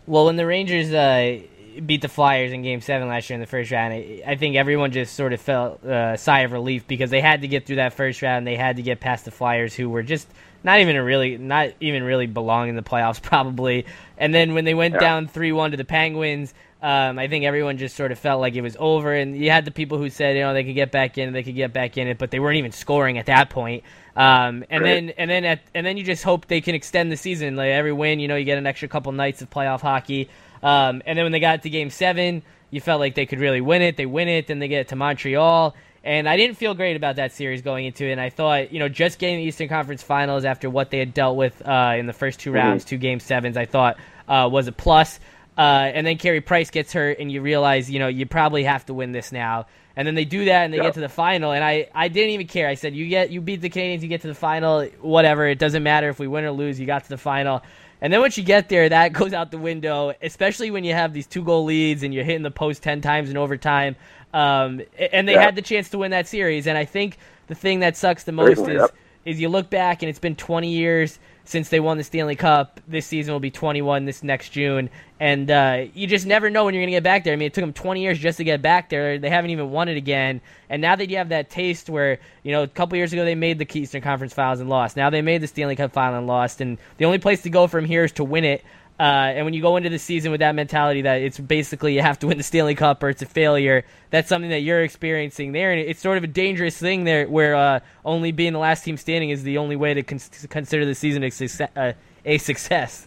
Well, 0.07 0.25
when 0.25 0.37
the 0.37 0.47
Rangers 0.47 0.93
uh, 0.93 1.41
beat 1.87 2.03
the 2.03 2.09
Flyers 2.09 2.53
in 2.53 2.62
Game 2.62 2.81
Seven 2.81 3.09
last 3.09 3.29
year 3.31 3.35
in 3.35 3.41
the 3.41 3.47
first 3.47 3.71
round, 3.71 3.93
I 3.93 4.37
think 4.37 4.57
everyone 4.57 4.93
just 4.93 5.14
sort 5.14 5.33
of 5.33 5.41
felt 5.41 5.81
a 5.85 5.95
uh, 5.95 6.17
sigh 6.17 6.41
of 6.41 6.53
relief 6.53 6.87
because 6.87 7.11
they 7.11 7.21
had 7.21 7.43
to 7.43 7.49
get 7.49 7.67
through 7.67 7.77
that 7.77 7.93
first 7.93 8.23
round. 8.23 8.47
They 8.47 8.57
had 8.57 8.77
to 8.77 8.83
get 8.83 9.01
past 9.01 9.25
the 9.25 9.31
Flyers, 9.31 9.75
who 9.75 9.88
were 9.88 10.03
just 10.03 10.29
not 10.64 10.81
even 10.81 10.97
really 10.97 11.38
not 11.38 11.71
even 11.81 12.03
really 12.03 12.27
belong 12.27 12.69
in 12.69 12.77
the 12.77 12.83
playoffs 12.83 13.23
probably. 13.23 13.87
And 14.17 14.35
then 14.35 14.55
when 14.55 14.64
they 14.64 14.75
went 14.75 14.95
yeah. 14.95 15.01
down 15.01 15.29
three 15.29 15.53
one 15.53 15.71
to 15.71 15.77
the 15.77 15.85
Penguins, 15.85 16.55
um, 16.83 17.19
I 17.19 17.27
think 17.29 17.45
everyone 17.45 17.79
just 17.79 17.97
sort 17.97 18.12
of 18.12 18.19
felt 18.19 18.41
like 18.41 18.55
it 18.55 18.62
was 18.62 18.77
over. 18.79 19.12
And 19.12 19.37
you 19.37 19.51
had 19.51 19.64
the 19.64 19.71
people 19.71 19.99
who 19.99 20.11
said 20.11 20.37
you 20.37 20.43
know 20.43 20.55
they 20.55 20.64
could 20.64 20.75
get 20.75 20.93
back 20.93 21.19
in, 21.19 21.33
they 21.33 21.43
could 21.43 21.57
get 21.57 21.73
back 21.73 21.97
in 21.97 22.09
it, 22.09 22.19
but 22.19 22.31
they 22.31 22.41
weren't 22.41 22.59
even 22.59 22.73
scoring 22.73 23.19
at 23.19 23.27
that 23.27 23.51
point. 23.51 23.85
Um, 24.17 24.64
and 24.69 24.83
right. 24.83 24.95
then 24.95 25.11
and 25.11 25.31
then 25.31 25.45
at, 25.45 25.61
and 25.74 25.87
then 25.87 25.97
you 25.97 26.05
just 26.05 26.24
hope 26.24 26.47
they 26.47 26.61
can 26.61 26.74
extend 26.74 27.12
the 27.12 27.16
season. 27.16 27.57
Like 27.57 27.70
every 27.70 27.93
win, 27.93 28.18
you 28.18 28.29
know, 28.29 28.37
you 28.37 28.45
get 28.45 28.59
an 28.59 28.66
extra 28.66 28.89
couple 28.89 29.12
nights 29.12 29.43
of 29.43 29.51
playoff 29.51 29.81
hockey. 29.81 30.29
Um, 30.63 31.03
and 31.07 31.19
then 31.19 31.25
when 31.25 31.33
they 31.33 31.41
got 31.41 31.63
to 31.63 31.71
Game 31.71 31.91
Seven, 31.91 32.43
you 32.71 32.81
felt 32.81 33.01
like 33.01 33.15
they 33.15 33.27
could 33.27 33.41
really 33.41 33.61
win 33.61 33.83
it. 33.83 33.97
They 33.97 34.07
win 34.07 34.29
it, 34.29 34.47
then 34.47 34.59
they 34.59 34.69
get 34.69 34.89
to 34.89 34.97
Montreal 34.97 35.75
and 36.05 36.29
I 36.29 36.37
didn't 36.37 36.57
feel 36.57 36.75
great 36.75 36.97
about 36.97 37.17
that 37.17 37.33
series 37.33 37.63
going 37.63 37.85
into 37.85 38.07
it. 38.07 38.13
And 38.13 38.21
I 38.21 38.31
thought, 38.31 38.73
you 38.73 38.79
know, 38.79 38.89
just 38.89 39.19
getting 39.19 39.39
the 39.39 39.43
Eastern 39.43 39.69
Conference 39.69 40.03
Finals 40.03 40.45
after 40.45 40.71
what 40.71 40.91
they 40.91 40.99
had 40.99 41.13
dealt 41.13 41.37
with 41.37 41.61
uh, 41.67 41.95
in 41.99 42.07
the 42.07 42.13
first 42.13 42.41
two 42.41 42.51
mm-hmm. 42.51 42.57
rounds, 42.57 42.85
mm-hmm. 42.85 42.89
two 42.89 42.99
game 42.99 43.21
sevens, 43.21 43.57
I 43.57 43.67
thought 43.67 43.99
uh, 44.29 44.49
was 44.51 44.69
a 44.69 44.73
plus. 44.73 45.19
Uh, 45.57 45.91
and 45.93 46.07
then 46.07 46.17
Carey 46.17 46.41
Price 46.41 46.71
gets 46.71 46.93
hurt, 46.93 47.19
and 47.19 47.33
you 47.33 47.43
realize, 47.43 47.91
you 47.91 47.99
know, 47.99 48.07
you 48.07 48.27
probably 48.27 48.63
have 48.63 48.87
to 48.87 48.95
win 48.95 49.11
this 49.11 49.33
now. 49.33 49.67
And 49.97 50.07
then 50.07 50.15
they 50.15 50.25
do 50.25 50.45
that, 50.45 50.65
and 50.65 50.73
they 50.73 50.79
get 50.79 50.95
to 50.95 51.01
the 51.01 51.09
final. 51.09 51.51
And 51.51 51.65
I, 51.65 51.89
I 51.93 52.07
didn't 52.07 52.31
even 52.31 52.47
care. 52.47 52.69
I 52.69 52.75
said, 52.75 52.95
you 52.95 53.09
get, 53.09 53.31
you 53.31 53.41
beat 53.41 53.61
the 53.61 53.69
Canadiens, 53.69 54.01
you 54.01 54.09
get 54.09 54.21
to 54.21 54.29
the 54.29 54.35
final, 54.35 54.87
whatever. 55.01 55.47
It 55.49 55.59
doesn't 55.59 55.83
matter 55.83 56.09
if 56.09 56.21
we 56.21 56.29
win 56.29 56.45
or 56.45 56.53
lose. 56.53 56.79
You 56.79 56.87
got 56.87 57.03
to 57.03 57.09
the 57.09 57.19
final. 57.19 57.63
And 58.01 58.12
then 58.12 58.20
once 58.20 58.38
you 58.38 58.44
get 58.44 58.68
there, 58.68 58.88
that 58.88 59.12
goes 59.12 59.32
out 59.32 59.51
the 59.51 59.59
window. 59.59 60.14
Especially 60.22 60.70
when 60.70 60.84
you 60.84 60.94
have 60.94 61.12
these 61.12 61.26
two 61.26 61.42
goal 61.42 61.64
leads 61.64 62.03
and 62.03 62.14
you're 62.14 62.24
hitting 62.24 62.42
the 62.42 62.51
post 62.51 62.82
ten 62.82 63.01
times 63.01 63.30
in 63.30 63.36
overtime. 63.36 63.96
Um, 64.34 64.82
and 65.12 65.26
they 65.26 65.34
yeah. 65.34 65.42
had 65.42 65.57
the 65.57 65.62
chance 65.62 65.88
to 65.90 65.99
win 65.99 66.11
that 66.11 66.26
series. 66.26 66.66
And 66.66 66.76
I 66.76 66.84
think 66.84 67.18
the 67.46 67.55
thing 67.55 67.80
that 67.80 67.96
sucks 67.96 68.24
the 68.24 68.32
most 68.32 68.61
is 68.61 68.80
yep. 68.80 68.94
is 69.24 69.40
you 69.40 69.49
look 69.49 69.70
back 69.70 70.03
and 70.03 70.11
it's 70.11 70.18
been 70.18 70.36
20 70.36 70.68
years 70.68 71.18
since 71.49 71.70
they 71.70 71.80
won 71.80 71.96
the 71.96 72.05
Stanley 72.05 72.36
Cup. 72.36 72.78
This 72.86 73.07
season 73.07 73.32
will 73.32 73.40
be 73.40 73.51
21 73.51 74.05
this 74.05 74.22
next 74.22 74.51
June, 74.51 74.90
and 75.18 75.51
uh, 75.51 75.86
you 75.94 76.07
just 76.07 76.26
never 76.26 76.51
know 76.51 76.66
when 76.66 76.74
you're 76.74 76.82
going 76.82 76.92
to 76.92 76.96
get 76.96 77.03
back 77.03 77.24
there. 77.24 77.32
I 77.32 77.36
mean, 77.36 77.46
it 77.46 77.55
took 77.55 77.62
them 77.62 77.72
20 77.72 78.03
years 78.03 78.18
just 78.18 78.36
to 78.36 78.44
get 78.44 78.61
back 78.61 78.90
there. 78.90 79.18
They 79.18 79.30
haven't 79.30 79.51
even 79.51 79.70
won 79.70 79.88
it 79.88 79.96
again, 79.96 80.42
and 80.68 80.82
now 80.82 80.94
that 80.94 81.09
you 81.09 81.16
have 81.16 81.30
that 81.30 81.49
taste, 81.49 81.88
where 81.88 82.18
you 82.42 82.53
know 82.53 82.64
a 82.64 82.68
couple 82.68 82.99
years 82.99 83.14
ago 83.14 83.24
they 83.24 83.34
made 83.34 83.59
the 83.59 83.78
Eastern 83.78 84.03
Conference 84.03 84.34
Finals 84.34 84.61
and 84.61 84.68
lost. 84.68 84.94
Now 84.94 85.09
they 85.09 85.22
made 85.22 85.40
the 85.40 85.46
Stanley 85.46 85.74
Cup 85.74 85.92
final 85.92 86.18
and 86.18 86.26
lost, 86.26 86.61
and 86.61 86.76
the 86.99 87.07
only 87.07 87.18
place 87.18 87.40
to 87.42 87.51
go 87.51 87.66
from 87.66 87.86
here 87.86 88.05
is 88.05 88.12
to 88.12 88.24
win 88.24 88.44
it. 88.44 88.62
Uh, 88.99 89.03
and 89.03 89.44
when 89.44 89.55
you 89.55 89.62
go 89.62 89.76
into 89.76 89.88
the 89.88 89.99
season 89.99 90.32
with 90.32 90.40
that 90.40 90.57
mentality 90.57 91.03
that 91.03 91.22
it's 91.22 91.38
basically 91.38 91.94
you 91.94 92.03
have 92.03 92.18
to 92.18 92.26
win 92.26 92.36
the 92.36 92.42
Stanley 92.42 92.74
Cup 92.74 93.01
or 93.03 93.09
it's 93.09 93.22
a 93.22 93.26
failure, 93.26 93.84
that's 94.11 94.28
something 94.28 94.51
that 94.51 94.61
you're 94.61 94.82
experiencing 94.82 95.53
there, 95.53 95.70
and 95.70 95.80
it's 95.80 96.01
sort 96.01 96.18
of 96.18 96.24
a 96.24 96.28
dangerous 96.28 96.76
thing 96.76 97.05
there, 97.05 97.28
where 97.28 97.55
uh, 97.55 97.80
only 98.05 98.32
being 98.32 98.53
the 98.53 98.59
last 98.59 98.84
team 98.84 98.96
standing 98.96 99.30
is 99.30 99.44
the 99.44 99.59
only 99.59 99.76
way 99.76 99.94
to 99.94 100.03
con- 100.03 100.20
consider 100.49 100.84
the 100.84 100.96
season 100.96 101.22
a, 101.22 101.30
success, 101.30 101.70
uh, 101.76 101.92
a 102.24 102.38
success. 102.38 103.07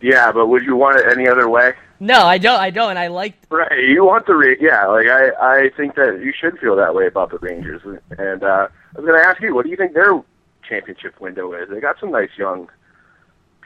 Yeah, 0.00 0.32
but 0.32 0.48
would 0.48 0.64
you 0.64 0.76
want 0.76 0.98
it 0.98 1.06
any 1.10 1.28
other 1.28 1.48
way? 1.48 1.74
No, 2.00 2.26
I 2.26 2.38
don't. 2.38 2.60
I 2.60 2.70
don't. 2.70 2.90
And 2.90 2.98
I 2.98 3.06
like. 3.06 3.34
Right, 3.48 3.78
you 3.88 4.04
want 4.04 4.26
the 4.26 4.34
Ra- 4.34 4.54
yeah. 4.60 4.86
Like 4.86 5.06
I, 5.06 5.30
I 5.40 5.70
think 5.76 5.94
that 5.94 6.20
you 6.22 6.32
should 6.38 6.58
feel 6.58 6.76
that 6.76 6.94
way 6.94 7.06
about 7.06 7.30
the 7.30 7.38
Rangers. 7.38 7.80
And 8.18 8.42
uh, 8.42 8.68
I 8.68 9.00
was 9.00 9.06
going 9.06 9.20
to 9.20 9.26
ask 9.26 9.40
you, 9.40 9.54
what 9.54 9.64
do 9.64 9.70
you 9.70 9.76
think 9.76 9.94
their 9.94 10.22
championship 10.68 11.18
window 11.20 11.52
is? 11.54 11.68
They 11.70 11.80
got 11.80 11.98
some 11.98 12.10
nice 12.10 12.30
young 12.36 12.68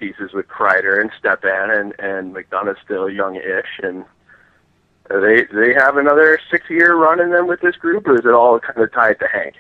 pieces 0.01 0.33
with 0.33 0.49
Kreider 0.49 1.01
and 1.01 1.11
Stepan, 1.19 1.71
and 1.71 1.95
and 2.01 2.35
McDonagh's 2.35 2.81
still 2.83 3.09
young-ish, 3.09 3.79
and 3.83 4.05
they 5.09 5.45
they 5.53 5.75
have 5.75 5.97
another 5.97 6.41
six-year 6.51 6.97
run 6.97 7.21
in 7.21 7.31
them 7.31 7.47
with 7.47 7.61
this 7.61 7.77
group, 7.77 8.09
or 8.09 8.15
is 8.15 8.25
it 8.25 8.33
all 8.33 8.59
kind 8.59 8.79
of 8.79 8.93
tied 8.93 9.21
to 9.21 9.29
Hank? 9.29 9.55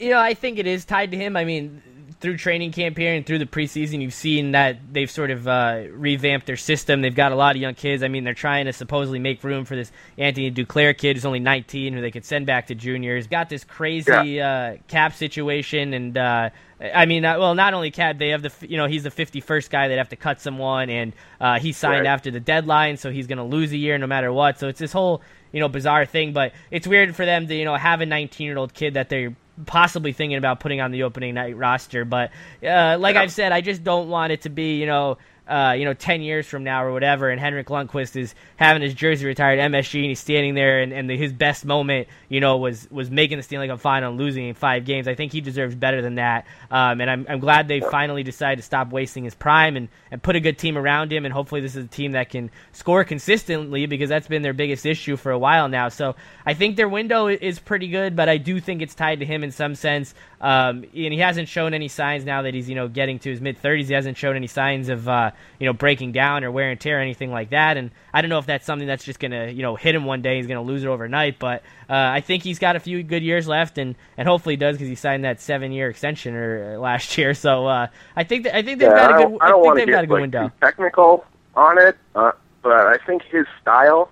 You 0.00 0.10
know, 0.10 0.18
I 0.18 0.34
think 0.34 0.58
it 0.58 0.66
is 0.66 0.84
tied 0.84 1.10
to 1.12 1.16
him. 1.16 1.36
I 1.36 1.44
mean, 1.44 1.82
through 2.20 2.36
training 2.38 2.72
camp 2.72 2.96
here 2.96 3.14
and 3.14 3.26
through 3.26 3.38
the 3.38 3.46
preseason, 3.46 4.00
you've 4.00 4.14
seen 4.14 4.52
that 4.52 4.78
they've 4.92 5.10
sort 5.10 5.30
of 5.30 5.46
uh, 5.46 5.82
revamped 5.90 6.46
their 6.46 6.56
system. 6.56 7.02
They've 7.02 7.14
got 7.14 7.32
a 7.32 7.34
lot 7.34 7.56
of 7.56 7.60
young 7.60 7.74
kids. 7.74 8.02
I 8.02 8.08
mean, 8.08 8.24
they're 8.24 8.34
trying 8.34 8.66
to 8.66 8.72
supposedly 8.72 9.18
make 9.18 9.44
room 9.44 9.64
for 9.64 9.76
this 9.76 9.92
Anthony 10.16 10.50
Duclair 10.50 10.96
kid 10.96 11.16
who's 11.16 11.26
only 11.26 11.40
19, 11.40 11.92
who 11.92 12.00
they 12.00 12.10
could 12.10 12.24
send 12.24 12.46
back 12.46 12.68
to 12.68 12.74
juniors. 12.74 13.26
Got 13.26 13.48
this 13.48 13.64
crazy 13.64 14.10
yeah. 14.10 14.76
uh, 14.76 14.76
cap 14.88 15.14
situation, 15.14 15.92
and 15.92 16.16
uh, 16.16 16.50
I 16.80 17.06
mean, 17.06 17.22
well, 17.22 17.54
not 17.54 17.74
only 17.74 17.90
Cad, 17.90 18.18
they 18.18 18.30
have 18.30 18.42
the 18.42 18.52
you 18.66 18.76
know 18.76 18.86
he's 18.86 19.02
the 19.02 19.10
51st 19.10 19.70
guy 19.70 19.88
they'd 19.88 19.96
have 19.96 20.08
to 20.10 20.16
cut 20.16 20.40
someone, 20.40 20.88
and 20.88 21.12
uh, 21.40 21.58
he 21.58 21.72
signed 21.72 22.06
right. 22.06 22.06
after 22.06 22.30
the 22.30 22.40
deadline, 22.40 22.96
so 22.96 23.10
he's 23.10 23.26
going 23.26 23.38
to 23.38 23.44
lose 23.44 23.72
a 23.72 23.76
year 23.76 23.98
no 23.98 24.06
matter 24.06 24.32
what. 24.32 24.58
So 24.58 24.68
it's 24.68 24.78
this 24.78 24.92
whole 24.92 25.22
you 25.52 25.60
know 25.60 25.68
bizarre 25.68 26.06
thing, 26.06 26.32
but 26.32 26.52
it's 26.70 26.86
weird 26.86 27.14
for 27.14 27.24
them 27.24 27.46
to 27.46 27.54
you 27.54 27.64
know 27.64 27.76
have 27.76 28.00
a 28.00 28.06
19 28.06 28.46
year 28.46 28.58
old 28.58 28.74
kid 28.74 28.94
that 28.94 29.08
they're 29.08 29.34
possibly 29.64 30.12
thinking 30.12 30.36
about 30.36 30.60
putting 30.60 30.80
on 30.80 30.90
the 30.90 31.04
opening 31.04 31.34
night 31.34 31.56
roster. 31.56 32.04
But 32.04 32.30
uh, 32.62 32.96
like 32.98 33.14
yeah. 33.14 33.22
I've 33.22 33.32
said, 33.32 33.52
I 33.52 33.60
just 33.60 33.82
don't 33.82 34.08
want 34.08 34.32
it 34.32 34.42
to 34.42 34.50
be 34.50 34.78
you 34.78 34.86
know 34.86 35.18
uh, 35.48 35.74
you 35.76 35.84
know, 35.84 35.94
10 35.94 36.22
years 36.22 36.46
from 36.46 36.64
now 36.64 36.84
or 36.84 36.92
whatever, 36.92 37.30
and 37.30 37.40
Henrik 37.40 37.68
Lundqvist 37.68 38.16
is 38.16 38.34
having 38.56 38.82
his 38.82 38.94
jersey 38.94 39.26
retired 39.26 39.58
MSG, 39.60 40.00
and 40.00 40.08
he's 40.08 40.18
standing 40.18 40.54
there, 40.54 40.80
and, 40.80 40.92
and 40.92 41.08
the, 41.08 41.16
his 41.16 41.32
best 41.32 41.64
moment, 41.64 42.08
you 42.28 42.40
know, 42.40 42.56
was 42.56 42.90
was 42.90 43.10
making 43.10 43.36
the 43.36 43.42
Stanley 43.42 43.68
Cup 43.68 43.80
final 43.80 44.10
and 44.10 44.18
losing 44.18 44.48
in 44.48 44.54
five 44.54 44.84
games. 44.84 45.06
I 45.06 45.14
think 45.14 45.32
he 45.32 45.40
deserves 45.40 45.74
better 45.74 46.02
than 46.02 46.16
that, 46.16 46.46
um, 46.70 47.00
and 47.00 47.08
I'm, 47.08 47.26
I'm 47.28 47.38
glad 47.38 47.68
they 47.68 47.80
finally 47.80 48.24
decided 48.24 48.56
to 48.56 48.62
stop 48.62 48.90
wasting 48.90 49.24
his 49.24 49.34
prime 49.34 49.76
and, 49.76 49.88
and 50.10 50.22
put 50.22 50.34
a 50.34 50.40
good 50.40 50.58
team 50.58 50.76
around 50.76 51.12
him, 51.12 51.24
and 51.24 51.32
hopefully 51.32 51.60
this 51.60 51.76
is 51.76 51.84
a 51.84 51.88
team 51.88 52.12
that 52.12 52.30
can 52.30 52.50
score 52.72 53.04
consistently 53.04 53.86
because 53.86 54.08
that's 54.08 54.26
been 54.28 54.42
their 54.42 54.52
biggest 54.52 54.84
issue 54.84 55.16
for 55.16 55.30
a 55.30 55.38
while 55.38 55.68
now. 55.68 55.88
So 55.88 56.16
I 56.44 56.54
think 56.54 56.76
their 56.76 56.88
window 56.88 57.28
is 57.28 57.60
pretty 57.60 57.88
good, 57.88 58.16
but 58.16 58.28
I 58.28 58.38
do 58.38 58.60
think 58.60 58.82
it's 58.82 58.94
tied 58.94 59.20
to 59.20 59.26
him 59.26 59.44
in 59.44 59.52
some 59.52 59.74
sense. 59.76 60.14
Um, 60.40 60.84
and 60.94 61.12
he 61.12 61.18
hasn't 61.18 61.48
shown 61.48 61.72
any 61.72 61.88
signs 61.88 62.24
now 62.24 62.42
that 62.42 62.52
he's 62.52 62.68
you 62.68 62.74
know 62.74 62.88
getting 62.88 63.18
to 63.20 63.30
his 63.30 63.40
mid 63.40 63.62
30s. 63.62 63.86
He 63.86 63.94
hasn't 63.94 64.16
shown 64.16 64.36
any 64.36 64.46
signs 64.46 64.88
of 64.88 65.08
uh, 65.08 65.30
you 65.58 65.66
know 65.66 65.72
breaking 65.72 66.12
down 66.12 66.44
or 66.44 66.50
wear 66.50 66.70
and 66.70 66.80
tear 66.80 66.98
or 66.98 67.00
anything 67.00 67.30
like 67.30 67.50
that. 67.50 67.76
And 67.76 67.90
I 68.12 68.20
don't 68.20 68.28
know 68.28 68.38
if 68.38 68.46
that's 68.46 68.66
something 68.66 68.86
that's 68.86 69.04
just 69.04 69.18
gonna 69.18 69.48
you 69.48 69.62
know 69.62 69.76
hit 69.76 69.94
him 69.94 70.04
one 70.04 70.22
day. 70.22 70.36
He's 70.36 70.46
gonna 70.46 70.62
lose 70.62 70.84
it 70.84 70.88
overnight. 70.88 71.38
But 71.38 71.62
uh, 71.88 71.94
I 71.94 72.20
think 72.20 72.42
he's 72.42 72.58
got 72.58 72.76
a 72.76 72.80
few 72.80 73.02
good 73.02 73.22
years 73.22 73.46
left, 73.46 73.78
and, 73.78 73.94
and 74.16 74.28
hopefully 74.28 74.54
he 74.54 74.56
does 74.56 74.76
because 74.76 74.88
he 74.88 74.94
signed 74.94 75.24
that 75.24 75.40
seven 75.40 75.72
year 75.72 75.88
extension 75.88 76.34
or 76.34 76.74
uh, 76.74 76.78
last 76.78 77.16
year. 77.18 77.34
So 77.34 77.66
uh, 77.66 77.88
I 78.14 78.24
think 78.24 78.44
that, 78.44 78.56
I 78.56 78.62
think 78.62 78.78
they've 78.78 78.88
yeah, 78.88 79.08
got 79.08 79.20
a 79.20 79.28
good 79.28 79.38
I, 79.40 79.48
I 79.48 79.62
think 79.62 79.76
they've 79.76 79.88
got 79.88 80.04
a 80.04 80.06
good 80.06 80.14
like, 80.14 80.20
window. 80.22 80.52
Technical 80.60 81.24
on 81.54 81.78
it, 81.78 81.96
uh, 82.14 82.32
but 82.62 82.72
I 82.72 82.98
think 83.06 83.22
his 83.22 83.46
style 83.60 84.10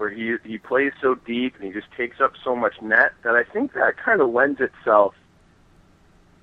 where 0.00 0.08
he 0.08 0.36
he 0.44 0.56
plays 0.56 0.92
so 1.02 1.14
deep 1.14 1.54
and 1.56 1.64
he 1.64 1.72
just 1.72 1.92
takes 1.94 2.22
up 2.22 2.32
so 2.42 2.56
much 2.56 2.80
net 2.80 3.12
that 3.22 3.36
I 3.36 3.44
think 3.44 3.74
that 3.74 3.98
kind 3.98 4.22
of 4.22 4.30
lends 4.30 4.58
itself 4.58 5.14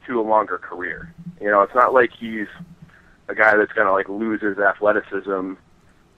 to 0.06 0.20
a 0.20 0.22
longer 0.22 0.60
career. 0.60 1.12
You 1.42 1.50
know, 1.50 1.64
it's 1.64 1.74
not 1.74 1.92
like 1.92 2.12
he's 2.18 2.48
a 3.30 3.36
guy 3.36 3.56
that's 3.56 3.72
going 3.74 3.88
to 3.88 3.94
like 3.94 4.10
lose 4.10 4.42
his 4.42 4.58
athleticism, 4.58 5.54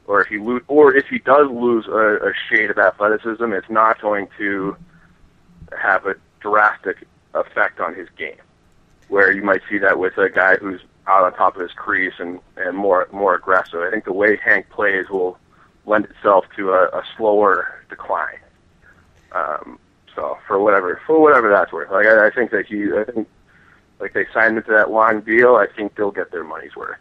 or 0.07 0.21
if 0.21 0.27
he 0.27 0.37
lo- 0.37 0.61
or 0.67 0.95
if 0.95 1.07
he 1.07 1.19
does 1.19 1.49
lose 1.49 1.87
a, 1.87 2.29
a 2.29 2.33
shade 2.49 2.69
of 2.69 2.77
athleticism, 2.77 3.51
it's 3.53 3.69
not 3.69 4.01
going 4.01 4.27
to 4.37 4.75
have 5.77 6.05
a 6.05 6.15
drastic 6.39 7.05
effect 7.33 7.79
on 7.79 7.95
his 7.95 8.07
game. 8.17 8.37
Where 9.07 9.31
you 9.31 9.43
might 9.43 9.61
see 9.69 9.79
that 9.79 9.97
with 9.97 10.17
a 10.17 10.29
guy 10.29 10.57
who's 10.57 10.81
out 11.07 11.23
on 11.23 11.33
top 11.33 11.55
of 11.55 11.61
his 11.61 11.71
crease 11.71 12.13
and 12.19 12.39
and 12.57 12.77
more 12.77 13.07
more 13.11 13.35
aggressive. 13.35 13.81
I 13.81 13.89
think 13.89 14.05
the 14.05 14.13
way 14.13 14.37
Hank 14.37 14.69
plays 14.69 15.09
will 15.09 15.37
lend 15.85 16.05
itself 16.05 16.45
to 16.55 16.71
a, 16.71 16.85
a 16.89 17.03
slower 17.17 17.83
decline. 17.89 18.39
Um, 19.31 19.79
so 20.15 20.37
for 20.47 20.59
whatever 20.59 21.01
for 21.05 21.19
whatever 21.19 21.49
that's 21.49 21.71
worth, 21.71 21.91
like 21.91 22.05
I, 22.05 22.27
I 22.27 22.29
think 22.29 22.51
that 22.51 22.67
he, 22.67 22.91
I 22.93 23.03
think 23.11 23.27
like 23.99 24.13
they 24.13 24.25
signed 24.33 24.57
into 24.57 24.71
that 24.71 24.91
long 24.91 25.21
deal. 25.21 25.55
I 25.55 25.67
think 25.67 25.95
they'll 25.95 26.11
get 26.11 26.31
their 26.31 26.43
money's 26.43 26.75
worth. 26.75 26.97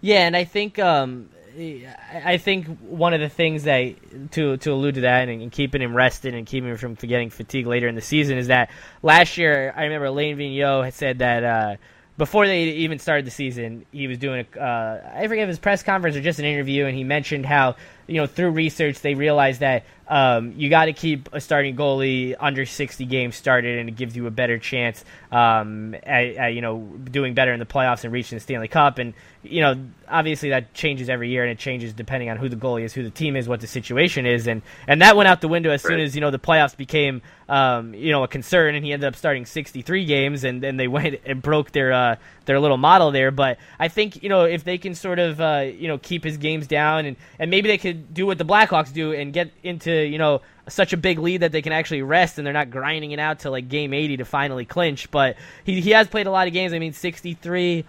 Yeah, 0.00 0.26
and 0.26 0.36
I 0.36 0.44
think 0.44 0.78
um, 0.78 1.28
I 1.56 2.38
think 2.38 2.66
one 2.80 3.12
of 3.12 3.20
the 3.20 3.28
things 3.28 3.64
that 3.64 4.30
to 4.32 4.56
to 4.58 4.72
allude 4.72 4.96
to 4.96 5.00
that 5.02 5.28
and, 5.28 5.42
and, 5.42 5.52
keeping 5.52 5.82
him 5.82 5.94
rested 5.94 6.34
and 6.34 6.46
keeping 6.46 6.70
him 6.70 6.76
from 6.76 6.94
getting 6.94 7.30
fatigue 7.30 7.66
later 7.66 7.88
in 7.88 7.94
the 7.94 8.00
season 8.00 8.38
is 8.38 8.46
that 8.46 8.70
last 9.02 9.36
year 9.36 9.72
I 9.76 9.84
remember 9.84 10.06
Alain 10.06 10.36
Vigneault 10.36 10.84
had 10.84 10.94
said 10.94 11.18
that. 11.18 11.44
Uh, 11.44 11.76
before 12.16 12.46
they 12.46 12.64
even 12.64 12.98
started 12.98 13.24
the 13.24 13.30
season, 13.30 13.86
he 13.92 14.06
was 14.06 14.18
doing 14.18 14.44
a, 14.54 14.60
uh, 14.60 15.10
I 15.14 15.26
forget 15.26 15.44
if 15.44 15.46
it 15.46 15.46
was 15.46 15.58
press 15.58 15.82
conference 15.82 16.14
or 16.16 16.20
just 16.20 16.38
an 16.38 16.44
interview, 16.44 16.84
and 16.84 16.94
he 16.94 17.02
mentioned 17.02 17.46
how 17.46 17.76
you 18.10 18.16
know 18.16 18.26
through 18.26 18.50
research 18.50 19.00
they 19.00 19.14
realized 19.14 19.60
that 19.60 19.84
um, 20.10 20.54
you 20.56 20.68
got 20.68 20.86
to 20.86 20.92
keep 20.92 21.28
a 21.32 21.40
starting 21.40 21.76
goalie 21.76 22.34
under 22.38 22.66
60 22.66 23.04
games 23.06 23.36
started, 23.36 23.78
and 23.78 23.88
it 23.88 23.94
gives 23.94 24.16
you 24.16 24.26
a 24.26 24.30
better 24.32 24.58
chance 24.58 25.04
um, 25.30 25.94
at, 25.94 26.34
at, 26.34 26.54
you 26.54 26.60
know 26.60 26.78
doing 26.78 27.34
better 27.34 27.52
in 27.52 27.60
the 27.60 27.64
playoffs 27.64 28.02
and 28.02 28.12
reaching 28.12 28.34
the 28.36 28.40
Stanley 28.40 28.66
Cup. 28.66 28.98
And 28.98 29.14
you 29.44 29.60
know, 29.60 29.80
obviously 30.08 30.50
that 30.50 30.74
changes 30.74 31.08
every 31.08 31.30
year, 31.30 31.44
and 31.44 31.52
it 31.52 31.58
changes 31.58 31.92
depending 31.92 32.28
on 32.28 32.38
who 32.38 32.48
the 32.48 32.56
goalie 32.56 32.82
is, 32.82 32.92
who 32.92 33.04
the 33.04 33.10
team 33.10 33.36
is, 33.36 33.48
what 33.48 33.60
the 33.60 33.68
situation 33.68 34.26
is, 34.26 34.48
and 34.48 34.62
and 34.88 35.00
that 35.00 35.14
went 35.14 35.28
out 35.28 35.42
the 35.42 35.48
window 35.48 35.70
as 35.70 35.80
soon 35.80 36.00
as 36.00 36.16
you 36.16 36.20
know 36.20 36.32
the 36.32 36.40
playoffs 36.40 36.76
became 36.76 37.22
um, 37.48 37.94
you 37.94 38.10
know 38.10 38.24
a 38.24 38.28
concern, 38.28 38.74
and 38.74 38.84
he 38.84 38.92
ended 38.92 39.06
up 39.06 39.14
starting 39.14 39.46
63 39.46 40.04
games, 40.06 40.42
and 40.42 40.60
then 40.60 40.76
they 40.76 40.88
went 40.88 41.20
and 41.24 41.40
broke 41.40 41.70
their 41.70 41.92
uh, 41.92 42.16
their 42.46 42.58
little 42.58 42.78
model 42.78 43.12
there. 43.12 43.30
But 43.30 43.58
I 43.78 43.86
think 43.86 44.24
you 44.24 44.28
know 44.28 44.42
if 44.42 44.64
they 44.64 44.76
can 44.76 44.96
sort 44.96 45.20
of 45.20 45.40
uh, 45.40 45.66
you 45.72 45.86
know 45.86 45.98
keep 45.98 46.24
his 46.24 46.36
games 46.36 46.66
down, 46.66 47.06
and 47.06 47.16
and 47.38 47.48
maybe 47.48 47.68
they 47.68 47.78
could 47.78 47.99
do 48.12 48.26
what 48.26 48.38
the 48.38 48.44
Blackhawks 48.44 48.92
do 48.92 49.12
and 49.12 49.32
get 49.32 49.50
into 49.62 49.92
you 49.92 50.18
know 50.18 50.42
such 50.68 50.92
a 50.92 50.96
big 50.96 51.18
lead 51.18 51.42
that 51.42 51.52
they 51.52 51.62
can 51.62 51.72
actually 51.72 52.02
rest 52.02 52.38
and 52.38 52.46
they're 52.46 52.54
not 52.54 52.70
grinding 52.70 53.10
it 53.10 53.18
out 53.18 53.40
to 53.40 53.50
like 53.50 53.68
game 53.68 53.92
80 53.92 54.18
to 54.18 54.24
finally 54.24 54.64
clinch. 54.64 55.10
But 55.10 55.36
he 55.64 55.80
he 55.80 55.90
has 55.90 56.08
played 56.08 56.26
a 56.26 56.30
lot 56.30 56.46
of 56.46 56.52
games. 56.52 56.72
I 56.72 56.78
mean, 56.78 56.92
63 56.92 57.84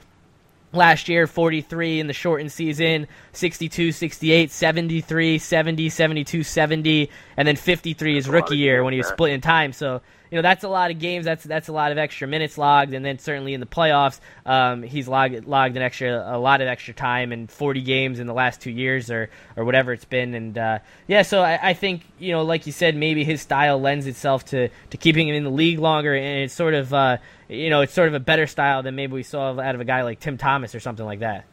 last 0.73 1.09
year 1.09 1.27
43 1.27 1.99
in 1.99 2.07
the 2.07 2.13
shortened 2.13 2.49
season 2.49 3.07
62 3.33 3.91
68 3.91 4.51
73 4.51 5.37
70 5.37 5.89
72 5.89 6.43
70 6.43 7.09
and 7.35 7.47
then 7.47 7.57
53 7.57 8.15
his 8.15 8.29
rookie 8.29 8.55
year 8.55 8.81
when 8.81 8.93
he 8.93 8.97
was 8.97 9.07
split 9.07 9.33
in 9.33 9.41
time 9.41 9.73
so 9.73 10.01
you 10.31 10.37
know 10.37 10.41
that's 10.41 10.63
a 10.63 10.69
lot 10.69 10.91
of 10.91 10.99
games. 10.99 11.25
That's 11.25 11.43
that's 11.43 11.67
a 11.67 11.73
lot 11.73 11.91
of 11.91 11.97
extra 11.97 12.25
minutes 12.25 12.57
logged, 12.57 12.93
and 12.93 13.03
then 13.03 13.19
certainly 13.19 13.53
in 13.53 13.59
the 13.59 13.65
playoffs, 13.65 14.21
um, 14.45 14.81
he's 14.81 15.05
logged 15.05 15.45
logged 15.45 15.75
an 15.75 15.83
extra 15.83 16.23
a 16.25 16.39
lot 16.39 16.61
of 16.61 16.69
extra 16.69 16.93
time 16.93 17.33
and 17.33 17.51
40 17.51 17.81
games 17.81 18.17
in 18.17 18.27
the 18.27 18.33
last 18.33 18.61
two 18.61 18.71
years 18.71 19.11
or 19.11 19.29
or 19.57 19.65
whatever 19.65 19.91
it's 19.91 20.05
been. 20.05 20.33
And 20.33 20.57
uh, 20.57 20.79
yeah, 21.05 21.23
so 21.23 21.41
I, 21.41 21.71
I, 21.71 21.73
think 21.73 22.03
you 22.17 22.31
know, 22.31 22.43
like 22.43 22.65
you 22.65 22.71
said, 22.71 22.95
maybe 22.95 23.25
his 23.25 23.41
style 23.41 23.77
lends 23.79 24.07
itself 24.07 24.45
to 24.45 24.69
to 24.69 24.97
keeping 24.97 25.27
him 25.27 25.35
in 25.35 25.43
the 25.43 25.49
league 25.51 25.79
longer, 25.79 26.15
and 26.15 26.43
it's 26.43 26.53
sort 26.53 26.75
of 26.75 26.93
uh, 26.93 27.17
you 27.49 27.69
know 27.69 27.81
it's 27.81 27.93
sort 27.93 28.07
of 28.07 28.13
a 28.13 28.19
better 28.21 28.47
style 28.47 28.83
than 28.83 28.95
maybe 28.95 29.11
we 29.11 29.23
saw 29.23 29.59
out 29.59 29.75
of 29.75 29.81
a 29.81 29.85
guy 29.85 30.03
like 30.03 30.21
Tim 30.21 30.37
Thomas 30.37 30.73
or 30.73 30.79
something 30.79 31.05
like 31.05 31.19
that. 31.19 31.43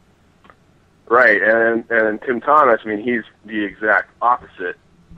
Right, 1.09 1.43
and 1.43 1.85
and 1.91 2.22
Tim 2.22 2.41
Thomas, 2.41 2.81
I 2.85 2.89
mean, 2.89 3.03
he's 3.03 3.24
the 3.45 3.64
exact 3.64 4.12
opposite 4.22 4.76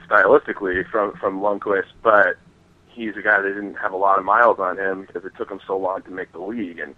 stylistically 0.08 0.88
from 0.90 1.12
from 1.18 1.40
Lundqvist, 1.40 1.92
but 2.02 2.38
he's 2.92 3.16
a 3.16 3.22
guy 3.22 3.40
that 3.40 3.48
didn't 3.48 3.74
have 3.74 3.92
a 3.92 3.96
lot 3.96 4.18
of 4.18 4.24
miles 4.24 4.58
on 4.58 4.78
him 4.78 5.04
because 5.06 5.24
it 5.24 5.32
took 5.36 5.50
him 5.50 5.60
so 5.66 5.76
long 5.76 6.02
to 6.02 6.10
make 6.10 6.32
the 6.32 6.40
league, 6.40 6.78
and 6.78 6.94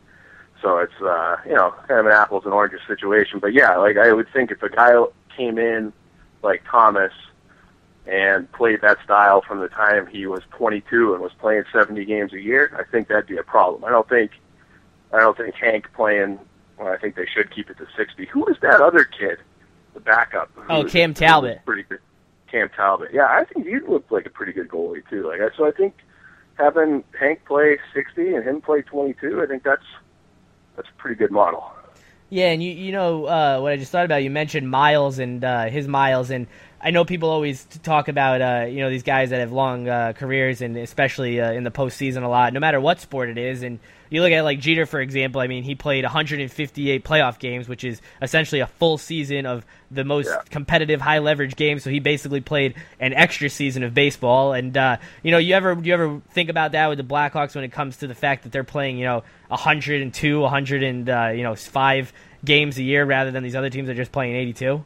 so 0.60 0.78
it's 0.78 1.00
uh, 1.00 1.36
you 1.46 1.54
know 1.54 1.74
kind 1.88 2.00
of 2.00 2.06
an 2.06 2.12
apples 2.12 2.44
and 2.44 2.52
oranges 2.52 2.80
situation. 2.86 3.38
But 3.38 3.52
yeah, 3.52 3.76
like 3.76 3.96
I 3.96 4.12
would 4.12 4.28
think 4.32 4.50
if 4.50 4.62
a 4.62 4.68
guy 4.68 4.94
came 5.36 5.58
in 5.58 5.92
like 6.42 6.62
Thomas 6.70 7.12
and 8.06 8.50
played 8.52 8.80
that 8.82 8.98
style 9.04 9.42
from 9.46 9.60
the 9.60 9.68
time 9.68 10.06
he 10.06 10.26
was 10.26 10.42
22 10.50 11.14
and 11.14 11.22
was 11.22 11.32
playing 11.38 11.62
70 11.72 12.04
games 12.04 12.32
a 12.32 12.40
year, 12.40 12.74
I 12.76 12.82
think 12.90 13.08
that'd 13.08 13.26
be 13.26 13.36
a 13.36 13.44
problem. 13.44 13.84
I 13.84 13.90
don't 13.90 14.08
think 14.08 14.32
I 15.12 15.20
don't 15.20 15.36
think 15.36 15.54
Hank 15.54 15.92
playing. 15.94 16.38
Well, 16.78 16.88
I 16.88 16.96
think 16.96 17.16
they 17.16 17.26
should 17.26 17.54
keep 17.54 17.70
it 17.70 17.76
to 17.78 17.86
60. 17.96 18.26
Who 18.26 18.46
is 18.46 18.56
that 18.62 18.80
other 18.80 19.04
kid, 19.04 19.38
the 19.94 20.00
backup? 20.00 20.50
Oh, 20.68 20.84
Cam 20.84 21.14
Talbot. 21.14 21.64
Pretty 21.64 21.84
good. 21.84 22.00
Cam 22.52 22.68
Talbot. 22.76 23.08
Yeah, 23.12 23.26
I 23.26 23.44
think 23.44 23.66
he 23.66 23.80
looked 23.80 24.12
like 24.12 24.26
a 24.26 24.30
pretty 24.30 24.52
good 24.52 24.68
goalie 24.68 25.02
too. 25.08 25.26
Like 25.26 25.40
so, 25.56 25.66
I 25.66 25.72
think 25.72 25.94
having 26.54 27.02
Hank 27.18 27.44
play 27.46 27.78
60 27.94 28.34
and 28.34 28.44
him 28.44 28.60
play 28.60 28.82
22, 28.82 29.42
I 29.42 29.46
think 29.46 29.64
that's 29.64 29.82
that's 30.76 30.88
a 30.88 31.00
pretty 31.00 31.16
good 31.16 31.32
model. 31.32 31.64
Yeah, 32.28 32.50
and 32.50 32.62
you 32.62 32.72
you 32.72 32.92
know 32.92 33.24
uh, 33.24 33.58
what 33.60 33.72
I 33.72 33.76
just 33.76 33.90
thought 33.90 34.04
about. 34.04 34.22
You 34.22 34.30
mentioned 34.30 34.70
Miles 34.70 35.18
and 35.18 35.42
uh, 35.42 35.64
his 35.66 35.88
miles, 35.88 36.30
and 36.30 36.46
I 36.80 36.90
know 36.90 37.04
people 37.04 37.28
always 37.30 37.64
talk 37.82 38.08
about 38.08 38.40
uh, 38.40 38.66
you 38.66 38.80
know 38.80 38.90
these 38.90 39.02
guys 39.02 39.30
that 39.30 39.40
have 39.40 39.52
long 39.52 39.88
uh, 39.88 40.12
careers, 40.14 40.62
and 40.62 40.76
especially 40.76 41.40
uh, 41.40 41.52
in 41.52 41.64
the 41.64 41.70
postseason 41.70 42.22
a 42.22 42.28
lot, 42.28 42.52
no 42.52 42.60
matter 42.60 42.80
what 42.80 43.00
sport 43.00 43.28
it 43.28 43.38
is. 43.38 43.62
And 43.62 43.80
you 44.12 44.22
look 44.22 44.32
at 44.32 44.42
like 44.42 44.60
Jeter, 44.60 44.86
for 44.86 45.00
example. 45.00 45.40
I 45.40 45.46
mean, 45.46 45.62
he 45.62 45.74
played 45.74 46.04
158 46.04 47.04
playoff 47.04 47.38
games, 47.38 47.68
which 47.68 47.82
is 47.82 48.00
essentially 48.20 48.60
a 48.60 48.66
full 48.66 48.98
season 48.98 49.46
of 49.46 49.64
the 49.90 50.04
most 50.04 50.26
Yeah. 50.28 50.42
competitive, 50.50 51.00
high 51.00 51.18
leverage 51.18 51.56
games. 51.56 51.82
So 51.82 51.90
he 51.90 51.98
basically 52.00 52.40
played 52.40 52.74
an 53.00 53.12
extra 53.14 53.48
season 53.48 53.82
of 53.82 53.94
baseball. 53.94 54.52
And 54.52 54.76
uh, 54.76 54.98
you 55.22 55.30
know, 55.30 55.38
you 55.38 55.54
ever 55.54 55.74
do 55.74 55.88
you 55.88 55.94
ever 55.94 56.20
think 56.30 56.50
about 56.50 56.72
that 56.72 56.88
with 56.88 56.98
the 56.98 57.04
Blackhawks 57.04 57.54
when 57.54 57.64
it 57.64 57.72
comes 57.72 57.96
to 57.98 58.06
the 58.06 58.14
fact 58.14 58.42
that 58.44 58.52
they're 58.52 58.64
playing 58.64 58.98
you 58.98 59.04
know 59.04 59.22
102, 59.48 60.40
100 60.40 60.82
and 60.82 61.08
uh, 61.10 61.30
you 61.34 61.42
know 61.42 61.54
five 61.54 62.12
games 62.44 62.78
a 62.78 62.82
year 62.82 63.04
rather 63.04 63.30
than 63.30 63.42
these 63.42 63.56
other 63.56 63.70
teams 63.70 63.86
that 63.86 63.92
are 63.92 63.96
just 63.96 64.12
playing 64.12 64.34
82. 64.36 64.84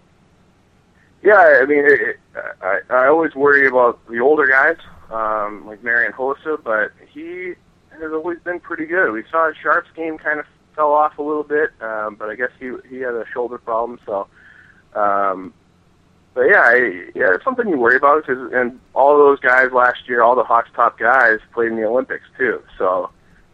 Yeah, 1.23 1.35
I 1.63 1.65
mean, 1.67 1.85
it, 1.85 2.01
it, 2.01 2.17
I 2.63 2.81
I 2.91 3.07
always 3.09 3.35
worry 3.35 3.67
about 3.67 3.99
the 4.09 4.21
older 4.21 4.47
guys, 4.47 4.77
um, 5.11 5.67
like 5.67 5.83
Marian 5.83 6.13
Hossa, 6.13 6.63
but 6.63 6.93
he 7.13 7.55
has 8.01 8.13
always 8.13 8.39
been 8.41 8.61
pretty 8.61 8.87
good. 8.87 9.13
We 9.13 9.25
saw 9.31 9.51
Sharps 9.61 9.89
game 9.95 10.19
kind 10.19 10.39
of 10.41 10.47
fell 10.75 10.93
off 10.93 11.19
a 11.19 11.23
little 11.23 11.43
bit, 11.43 11.71
um, 11.81 12.17
but 12.17 12.29
I 12.29 12.35
guess 12.35 12.51
he 12.59 12.73
he 12.89 12.99
had 12.99 13.15
a 13.15 13.25
shoulder 13.33 13.59
problem, 13.59 13.99
so. 14.07 14.27
Um, 14.95 15.53
but 16.35 16.43
yeah, 16.43 16.61
I, 16.61 16.75
yeah, 17.15 17.35
it's 17.35 17.45
something 17.45 17.67
you 17.67 17.79
worry 17.79 17.97
about 17.97 18.27
because 18.27 18.53
and 18.53 18.79
all 18.95 19.17
those 19.17 19.41
guys 19.41 19.73
last 19.73 20.07
year, 20.07 20.23
all 20.23 20.37
the 20.37 20.45
Hawks 20.45 20.69
top 20.75 20.99
guys 20.99 21.39
played 21.55 21.69
in 21.69 21.77
the 21.77 21.85
Olympics 21.85 22.27
too. 22.37 22.63
So 22.77 23.11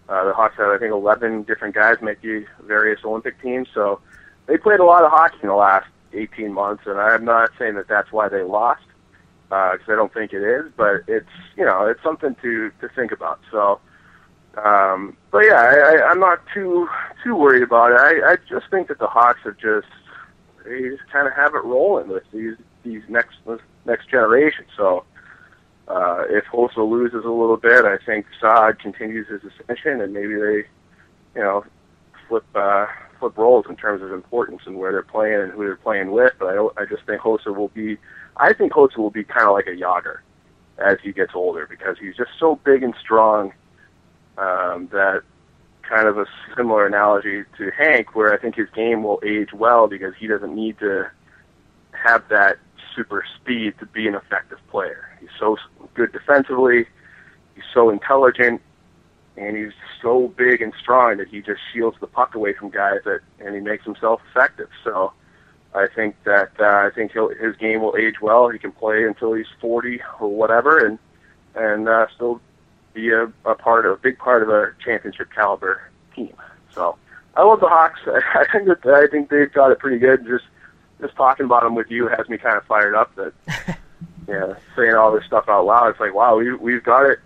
uh, 0.09 0.25
the 0.25 0.33
Hawks 0.33 0.57
had 0.57 0.67
I 0.67 0.79
think 0.79 0.93
11 0.93 1.45
different 1.45 1.77
guys 1.77 1.99
make 2.03 2.21
the 2.23 2.45
various 2.65 3.01
Olympic 3.05 3.41
teams. 3.41 3.69
So 3.73 4.01
they 4.47 4.59
played 4.59 4.81
a 4.81 4.85
lot 4.85 5.05
of 5.05 5.13
hockey 5.13 5.39
in 5.43 5.49
the 5.49 5.55
last 5.55 5.87
18 6.13 6.53
months, 6.53 6.83
and 6.87 6.99
I'm 6.99 7.25
not 7.25 7.51
saying 7.57 7.75
that 7.77 7.87
that's 7.87 8.11
why 8.11 8.29
they 8.29 8.43
lost 8.43 8.83
because 9.49 9.89
I 9.89 9.97
don't 9.97 10.13
think 10.13 10.33
it 10.33 10.43
is, 10.43 10.73
but 10.77 11.03
it's 11.07 11.29
you 11.57 11.65
know 11.65 11.87
it's 11.87 12.03
something 12.03 12.35
to 12.43 12.71
to 12.81 12.89
think 12.97 13.13
about. 13.13 13.39
So, 13.51 13.81
um, 14.57 15.17
but 15.31 15.45
yeah, 15.47 15.61
I, 15.61 15.75
I, 15.75 16.11
I'm 16.11 16.21
not 16.21 16.41
too 16.53 16.89
too 17.25 17.37
worried 17.37 17.63
about 17.63 17.93
it. 17.93 17.99
I, 17.99 18.33
I 18.33 18.37
just 18.49 18.71
think 18.71 18.89
that 18.89 18.99
the 18.99 19.07
Hawks 19.07 19.41
have 19.45 19.57
just 19.57 19.89
they 20.65 20.89
just 20.91 21.09
kind 21.11 21.27
of 21.27 21.35
have 21.35 21.55
it 21.55 21.65
rolling 21.65 22.09
with 22.09 22.25
these 22.33 22.57
these 22.85 23.03
next 23.09 23.37
next 23.85 24.09
generation. 24.09 24.65
So. 24.77 25.05
Uh, 25.89 26.23
if 26.31 26.45
Hossa 26.45 26.89
loses 26.89 27.25
a 27.25 27.29
little 27.29 27.57
bit, 27.57 27.85
I 27.85 27.99
think 27.99 28.25
Saad 28.41 28.79
continues 28.79 29.27
his 29.29 29.41
ascension, 29.43 30.01
and 30.01 30.15
maybe 30.15 30.37
they, 30.37 30.65
you 31.35 31.43
know, 31.43 31.65
flip 32.29 32.45
uh, 32.55 32.87
flip 33.19 33.37
roles 33.37 33.67
in 33.69 33.77
terms 33.77 34.03
of 34.03 34.13
importance 34.13 34.63
and 34.67 34.79
where 34.79 34.91
they're 34.91 35.03
playing 35.03 35.41
and 35.41 35.53
who 35.53 35.61
they're 35.61 35.77
playing 35.77 36.11
with. 36.11 36.33
But 36.39 36.47
I, 36.47 36.83
I 36.83 36.85
just 36.87 37.05
think 37.05 37.21
Hossa 37.21 37.55
will 37.55 37.69
be, 37.69 37.99
I 38.37 38.53
think 38.53 38.73
Hossa 38.73 38.97
will 38.97 39.11
be 39.11 39.25
kind 39.25 39.47
of 39.47 39.53
like 39.53 39.67
a 39.67 39.71
Jagr 39.71 40.19
as 40.79 40.99
he 41.03 41.13
gets 41.13 41.33
older 41.35 41.67
because 41.67 41.97
he's 42.01 42.17
just 42.17 42.31
so 42.39 42.59
big 42.65 42.83
and 42.83 42.95
strong 43.01 43.53
um, 44.39 44.89
that 44.93 45.23
kind 45.83 46.09
of 46.09 46.19
a 46.19 46.27
similar 46.57 46.87
analogy 46.87 47.45
to 47.59 47.71
Hank, 47.71 48.15
where 48.15 48.33
I 48.33 48.39
think 48.39 48.55
his 48.55 48.69
game 48.71 49.03
will 49.03 49.21
age 49.25 49.53
well 49.53 49.87
because 49.87 50.15
he 50.19 50.27
doesn't 50.27 50.55
need 50.55 50.79
to 50.79 51.11
have 51.93 52.29
that 52.29 52.59
super 52.95 53.25
speed 53.37 53.75
to 53.79 53.87
be 53.87 54.07
an 54.07 54.15
effective 54.15 54.59
player. 54.71 55.09
He's 55.21 55.31
so 55.39 55.57
good 55.95 56.13
defensively, 56.13 56.87
he's 57.55 57.65
so 57.73 57.91
intelligent, 57.91 58.61
and 59.37 59.57
he's 59.57 59.73
so 60.01 60.29
big 60.29 60.63
and 60.63 60.73
strong 60.81 61.19
that 61.19 61.29
he 61.29 61.41
just 61.41 61.61
shields 61.73 61.97
the 62.01 62.07
puck 62.07 62.35
away 62.35 62.55
from 62.55 62.71
guys 62.71 63.01
that, 63.05 63.21
and 63.41 63.55
he 63.55 63.61
makes 63.61 63.85
himself 63.85 64.21
effective. 64.31 64.69
So 64.85 65.13
I 65.75 65.87
think 65.95 66.17
that 66.25 66.53
uh, 66.61 66.65
I 66.65 66.91
think 66.95 67.13
he'll, 67.13 67.31
his 67.31 67.57
game 67.57 67.83
will 67.83 67.97
age 67.97 68.21
well. 68.21 68.49
He 68.49 68.59
can 68.59 68.73
play 68.73 69.05
until 69.05 69.33
he's 69.33 69.47
40 69.61 70.01
or 70.21 70.29
whatever, 70.29 70.79
and 70.79 70.99
and 71.55 71.89
uh, 71.89 72.07
still 72.15 72.41
be 72.95 73.11
a, 73.11 73.25
a 73.45 73.55
part 73.55 73.87
of 73.87 73.93
a 73.93 73.97
big 73.97 74.19
part 74.19 74.43
of 74.43 74.49
a 74.49 74.73
championship 74.85 75.29
caliber 75.35 75.83
team. 76.15 76.35
So 76.75 76.97
I 77.37 77.43
love 77.43 77.61
the 77.61 77.69
Hawks. 77.69 78.01
I 78.07 78.47
think 78.53 78.67
that 78.67 78.87
I 78.87 79.07
think 79.07 79.31
they've 79.31 79.53
got 79.53 79.71
it 79.71 79.79
pretty 79.79 79.99
good. 79.99 80.27
Just 80.27 80.45
just 81.01 81.17
talking 81.17 81.47
about 81.47 81.63
them 81.63 81.75
with 81.75 81.91
you 81.91 82.09
has 82.09 82.29
me 82.29 82.39
kind 82.39 82.57
of 82.57 82.65
fired 82.65 82.95
up. 82.95 83.15
That 83.17 83.33
yeah, 84.29 84.55
saying 84.77 84.95
all 84.95 85.13
this 85.13 85.25
stuff 85.25 85.45
out 85.49 85.67
loud, 85.67 85.89
it's 85.89 86.01
like 86.01 86.15
wow, 86.15 86.37
we 86.37 86.55
we've 86.55 86.85
got 86.85 87.07
it, 87.07 87.19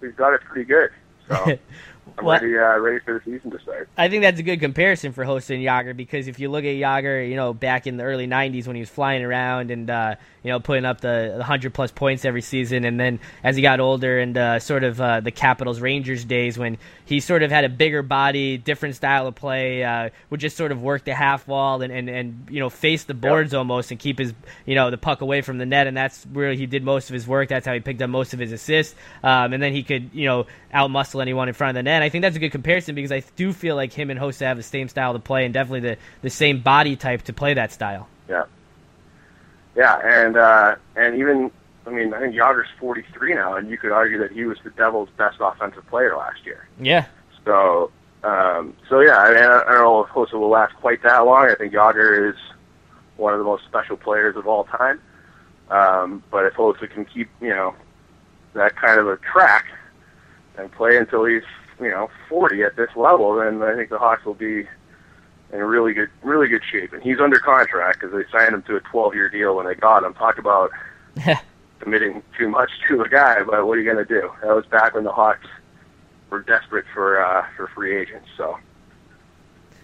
we've 0.00 0.16
got 0.16 0.34
it 0.34 0.40
pretty 0.42 0.64
good. 0.64 0.90
So 1.28 1.58
I'm 2.18 2.24
Well- 2.24 2.40
ready 2.40 2.56
uh, 2.58 2.78
ready 2.78 2.98
for 3.00 3.14
the 3.14 3.20
season 3.24 3.50
to 3.50 3.58
start. 3.60 3.88
I 3.96 4.08
think 4.08 4.22
that's 4.22 4.38
a 4.38 4.42
good 4.42 4.60
comparison 4.60 5.12
for 5.12 5.24
Hossa 5.24 5.54
and 5.54 5.64
Jagr 5.64 5.96
because 5.96 6.28
if 6.28 6.38
you 6.38 6.48
look 6.48 6.64
at 6.64 6.74
Jagr, 6.74 7.28
you 7.28 7.36
know, 7.36 7.52
back 7.54 7.86
in 7.86 7.96
the 7.96 8.04
early 8.04 8.26
'90s 8.26 8.66
when 8.66 8.76
he 8.76 8.80
was 8.80 8.90
flying 8.90 9.24
around 9.24 9.70
and 9.70 9.88
uh, 9.90 10.14
you 10.42 10.50
know 10.50 10.60
putting 10.60 10.84
up 10.84 11.00
the, 11.00 11.34
the 11.38 11.44
hundred 11.44 11.74
plus 11.74 11.90
points 11.90 12.24
every 12.24 12.42
season, 12.42 12.84
and 12.84 12.98
then 12.98 13.20
as 13.42 13.56
he 13.56 13.62
got 13.62 13.80
older 13.80 14.18
and 14.18 14.36
uh, 14.36 14.58
sort 14.58 14.84
of 14.84 15.00
uh, 15.00 15.20
the 15.20 15.30
Capitals 15.30 15.80
Rangers 15.80 16.24
days 16.24 16.58
when 16.58 16.78
he 17.04 17.20
sort 17.20 17.42
of 17.42 17.50
had 17.50 17.64
a 17.64 17.68
bigger 17.68 18.02
body, 18.02 18.56
different 18.58 18.94
style 18.94 19.26
of 19.26 19.34
play, 19.34 19.84
uh, 19.84 20.10
would 20.30 20.40
just 20.40 20.56
sort 20.56 20.72
of 20.72 20.82
work 20.82 21.04
the 21.04 21.14
half 21.14 21.46
wall 21.46 21.82
and, 21.82 21.92
and, 21.92 22.08
and 22.08 22.48
you 22.50 22.60
know 22.60 22.70
face 22.70 23.04
the 23.04 23.14
boards 23.14 23.54
almost 23.54 23.90
and 23.90 24.00
keep 24.00 24.18
his 24.18 24.34
you 24.66 24.74
know 24.74 24.90
the 24.90 24.98
puck 24.98 25.20
away 25.20 25.40
from 25.40 25.58
the 25.58 25.66
net, 25.66 25.86
and 25.86 25.96
that's 25.96 26.24
where 26.24 26.52
he 26.52 26.66
did 26.66 26.82
most 26.82 27.08
of 27.10 27.14
his 27.14 27.26
work. 27.26 27.48
That's 27.48 27.66
how 27.66 27.72
he 27.74 27.80
picked 27.80 28.02
up 28.02 28.10
most 28.10 28.34
of 28.34 28.38
his 28.38 28.52
assists, 28.52 28.94
um, 29.22 29.52
and 29.52 29.62
then 29.62 29.72
he 29.72 29.82
could 29.82 30.10
you 30.12 30.26
know 30.26 30.46
outmuscle 30.74 31.20
anyone 31.20 31.48
in 31.48 31.54
front 31.54 31.70
of 31.70 31.74
the 31.76 31.82
net. 31.82 32.01
I 32.02 32.08
think 32.08 32.22
that's 32.22 32.36
a 32.36 32.38
good 32.38 32.52
comparison 32.52 32.94
because 32.94 33.12
I 33.12 33.22
do 33.36 33.52
feel 33.52 33.76
like 33.76 33.92
him 33.92 34.10
and 34.10 34.18
Hossa 34.18 34.46
have 34.46 34.56
the 34.56 34.62
same 34.62 34.88
style 34.88 35.12
to 35.12 35.18
play 35.18 35.44
and 35.44 35.54
definitely 35.54 35.80
the, 35.80 35.96
the 36.22 36.30
same 36.30 36.60
body 36.60 36.96
type 36.96 37.22
to 37.22 37.32
play 37.32 37.54
that 37.54 37.72
style. 37.72 38.08
Yeah. 38.28 38.44
Yeah, 39.74 39.98
and 40.04 40.36
uh, 40.36 40.76
and 40.96 41.16
even 41.16 41.50
I 41.86 41.90
mean 41.90 42.12
I 42.12 42.20
think 42.20 42.34
Jagr's 42.34 42.68
43 42.78 43.34
now, 43.34 43.56
and 43.56 43.70
you 43.70 43.78
could 43.78 43.92
argue 43.92 44.18
that 44.18 44.32
he 44.32 44.44
was 44.44 44.58
the 44.64 44.70
Devils' 44.70 45.08
best 45.16 45.38
offensive 45.40 45.86
player 45.86 46.16
last 46.16 46.44
year. 46.44 46.66
Yeah. 46.78 47.06
So 47.44 47.90
um, 48.22 48.76
so 48.88 49.00
yeah, 49.00 49.16
I, 49.16 49.30
mean, 49.30 49.42
I 49.42 49.72
don't 49.72 49.82
know 49.82 50.04
if 50.04 50.10
Hossa 50.10 50.34
will 50.34 50.50
last 50.50 50.74
quite 50.76 51.02
that 51.02 51.18
long. 51.20 51.48
I 51.48 51.54
think 51.54 51.72
Jagr 51.72 52.30
is 52.30 52.36
one 53.16 53.32
of 53.32 53.38
the 53.38 53.44
most 53.44 53.64
special 53.64 53.96
players 53.96 54.36
of 54.36 54.46
all 54.46 54.64
time. 54.64 55.00
Um, 55.70 56.22
but 56.30 56.44
if 56.44 56.54
Hossa 56.54 56.90
can 56.90 57.04
keep 57.04 57.30
you 57.40 57.48
know 57.48 57.74
that 58.54 58.76
kind 58.76 59.00
of 59.00 59.08
a 59.08 59.16
track 59.16 59.66
and 60.58 60.70
play 60.70 60.98
until 60.98 61.24
he's 61.24 61.42
you 61.82 61.90
know 61.90 62.10
40 62.28 62.62
at 62.62 62.76
this 62.76 62.90
level, 62.96 63.36
then 63.36 63.62
I 63.62 63.74
think 63.74 63.90
the 63.90 63.98
Hawks 63.98 64.24
will 64.24 64.34
be 64.34 64.66
in 65.52 65.58
really 65.58 65.92
good, 65.92 66.10
really 66.22 66.48
good 66.48 66.62
shape. 66.70 66.92
And 66.92 67.02
he's 67.02 67.20
under 67.20 67.38
contract 67.38 68.00
because 68.00 68.14
they 68.14 68.30
signed 68.30 68.54
him 68.54 68.62
to 68.62 68.76
a 68.76 68.80
12-year 68.80 69.28
deal 69.28 69.56
when 69.56 69.66
they 69.66 69.74
got 69.74 70.02
him. 70.02 70.14
Talk 70.14 70.38
about 70.38 70.70
committing 71.80 72.22
too 72.38 72.48
much 72.48 72.70
to 72.88 73.02
a 73.02 73.08
guy, 73.08 73.42
but 73.42 73.66
what 73.66 73.76
are 73.76 73.80
you 73.80 73.92
going 73.92 74.04
to 74.04 74.20
do? 74.20 74.30
That 74.42 74.54
was 74.54 74.64
back 74.66 74.94
when 74.94 75.04
the 75.04 75.12
Hawks 75.12 75.46
were 76.30 76.40
desperate 76.40 76.86
for 76.94 77.22
uh, 77.22 77.46
for 77.56 77.66
free 77.68 77.96
agents, 77.96 78.28
so 78.36 78.58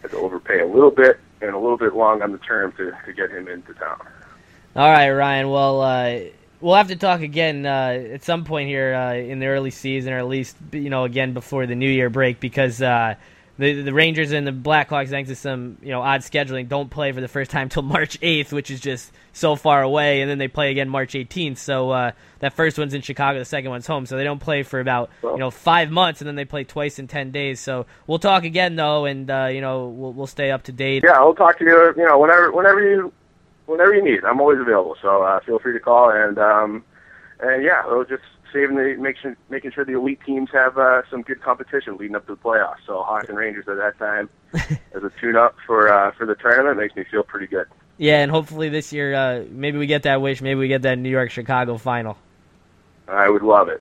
had 0.03 0.13
to 0.13 0.17
overpay 0.17 0.61
a 0.61 0.67
little 0.67 0.91
bit 0.91 1.21
and 1.41 1.51
a 1.51 1.59
little 1.59 1.77
bit 1.77 1.95
long 1.95 2.23
on 2.23 2.33
the 2.33 2.39
term 2.39 2.73
to, 2.73 2.93
to 3.05 3.13
get 3.13 3.31
him 3.31 3.49
into 3.49 3.75
town. 3.75 4.01
All 4.77 4.91
right, 4.91 5.11
Ryan. 5.11 5.51
Well, 5.51 5.81
uh, 5.83 6.21
we'll 6.61 6.75
have 6.75 6.89
to 6.89 6.97
talk 6.97 7.21
again 7.21 7.67
uh, 7.67 8.05
at 8.13 8.25
some 8.25 8.45
point 8.45 8.69
here 8.69 8.95
uh, 8.95 9.15
in 9.15 9.39
the 9.39 9.47
early 9.47 9.71
season, 9.71 10.13
or 10.13 10.19
at 10.19 10.29
least 10.29 10.57
you 10.73 10.91
know 10.91 11.05
again 11.05 11.33
before 11.33 11.67
the 11.67 11.75
New 11.75 11.91
Year 11.91 12.11
break, 12.11 12.41
because 12.41 12.81
uh, 12.83 13.15
the 13.59 13.83
the 13.83 13.93
Rangers 13.93 14.33
and 14.33 14.47
the 14.47 14.53
Blackhawks, 14.53 15.09
thanks 15.09 15.29
to 15.29 15.37
some 15.37 15.79
you 15.83 15.91
know 15.91 16.01
odd 16.01 16.21
scheduling, 16.21 16.69
don't 16.69 16.91
play 16.91 17.13
for 17.13 17.21
the 17.21 17.29
first 17.29 17.51
time 17.51 17.69
till 17.69 17.83
March 17.99 18.21
8th, 18.21 18.53
which 18.53 18.71
is 18.71 18.81
just 18.81 19.13
so 19.33 19.57
far 19.57 19.83
away, 19.83 20.21
and 20.21 20.31
then 20.31 20.39
they 20.39 20.49
play 20.49 20.71
again 20.71 20.89
March 20.89 21.13
18th. 21.13 21.59
So 21.59 21.91
uh, 21.91 22.13
that 22.39 22.55
first 22.55 22.79
one's 22.79 22.95
in 22.95 23.03
Chicago, 23.03 23.39
the 23.39 23.45
second 23.45 23.71
one's 23.71 23.87
home, 23.87 24.07
so 24.07 24.17
they 24.17 24.25
don't 24.25 24.41
play 24.41 24.63
for 24.63 24.81
about 24.81 25.11
you 25.23 25.39
know 25.39 25.51
five 25.51 25.91
months, 25.91 26.21
and 26.21 26.29
then 26.29 26.37
they 26.37 26.45
play 26.45 26.65
twice 26.65 26.99
in 26.99 27.09
ten 27.09 27.31
days. 27.31 27.61
So 27.61 27.87
we'll 28.07 28.19
talk 28.19 28.45
again 28.45 28.77
though, 28.77 29.05
and 29.05 29.31
uh, 29.31 29.49
you 29.53 29.61
know 29.61 29.89
we'll 29.89 30.13
we'll 30.13 30.27
stay 30.27 30.51
up 30.51 30.65
to 30.65 30.73
date. 30.73 31.03
Yeah, 31.05 31.21
we'll 31.23 31.35
talk 31.35 31.59
to 31.59 31.65
you. 31.65 31.95
You 31.97 32.07
know, 32.07 32.19
whenever 32.19 32.53
whenever 32.53 32.81
you 32.81 33.13
whenever 33.69 33.95
you 33.95 34.03
need. 34.03 34.25
I'm 34.25 34.41
always 34.41 34.59
available, 34.61 34.97
so 35.01 35.23
uh, 35.23 35.41
feel 35.41 35.59
free 35.59 35.73
to 35.75 35.81
call 35.81 36.11
and 36.11 36.39
um, 36.39 36.85
and 37.41 37.63
yeah, 37.63 37.87
we'll 37.87 38.05
just 38.05 38.25
saving 38.53 38.77
the 38.77 38.97
making 38.99 39.23
sure, 39.23 39.37
making 39.51 39.73
sure 39.73 39.85
the 39.85 39.93
elite 39.93 40.21
teams 40.25 40.49
have 40.53 40.79
uh, 40.79 41.03
some 41.11 41.23
good 41.23 41.43
competition 41.43 41.97
leading 41.97 42.17
up 42.17 42.27
to 42.27 42.35
the 42.35 42.41
playoffs. 42.41 42.79
So 42.87 43.03
Hawks 43.03 43.29
and 43.29 43.39
Rangers 43.39 43.67
at 43.69 43.77
that 43.77 43.99
time 43.99 44.29
as 44.95 45.03
a 45.05 45.13
tune 45.21 45.37
up 45.37 45.57
for 45.67 45.93
uh, 45.93 46.13
for 46.13 46.27
the 46.27 46.35
tournament 46.35 46.79
makes 46.79 46.97
me 46.97 47.05
feel 47.11 47.23
pretty 47.23 47.47
good. 47.47 47.67
Yeah, 47.99 48.23
and 48.23 48.31
hopefully 48.31 48.69
this 48.69 48.93
year, 48.93 49.15
uh, 49.15 49.45
maybe 49.51 49.77
we 49.77 49.87
get 49.87 50.05
that 50.05 50.23
wish. 50.23 50.41
Maybe 50.41 50.59
we 50.59 50.69
get 50.69 50.83
that 50.83 50.99
New 50.99 51.09
York 51.09 51.31
Chicago 51.31 51.77
final. 51.79 52.17
I 53.09 53.29
would 53.29 53.43
love 53.43 53.69
it. 53.69 53.77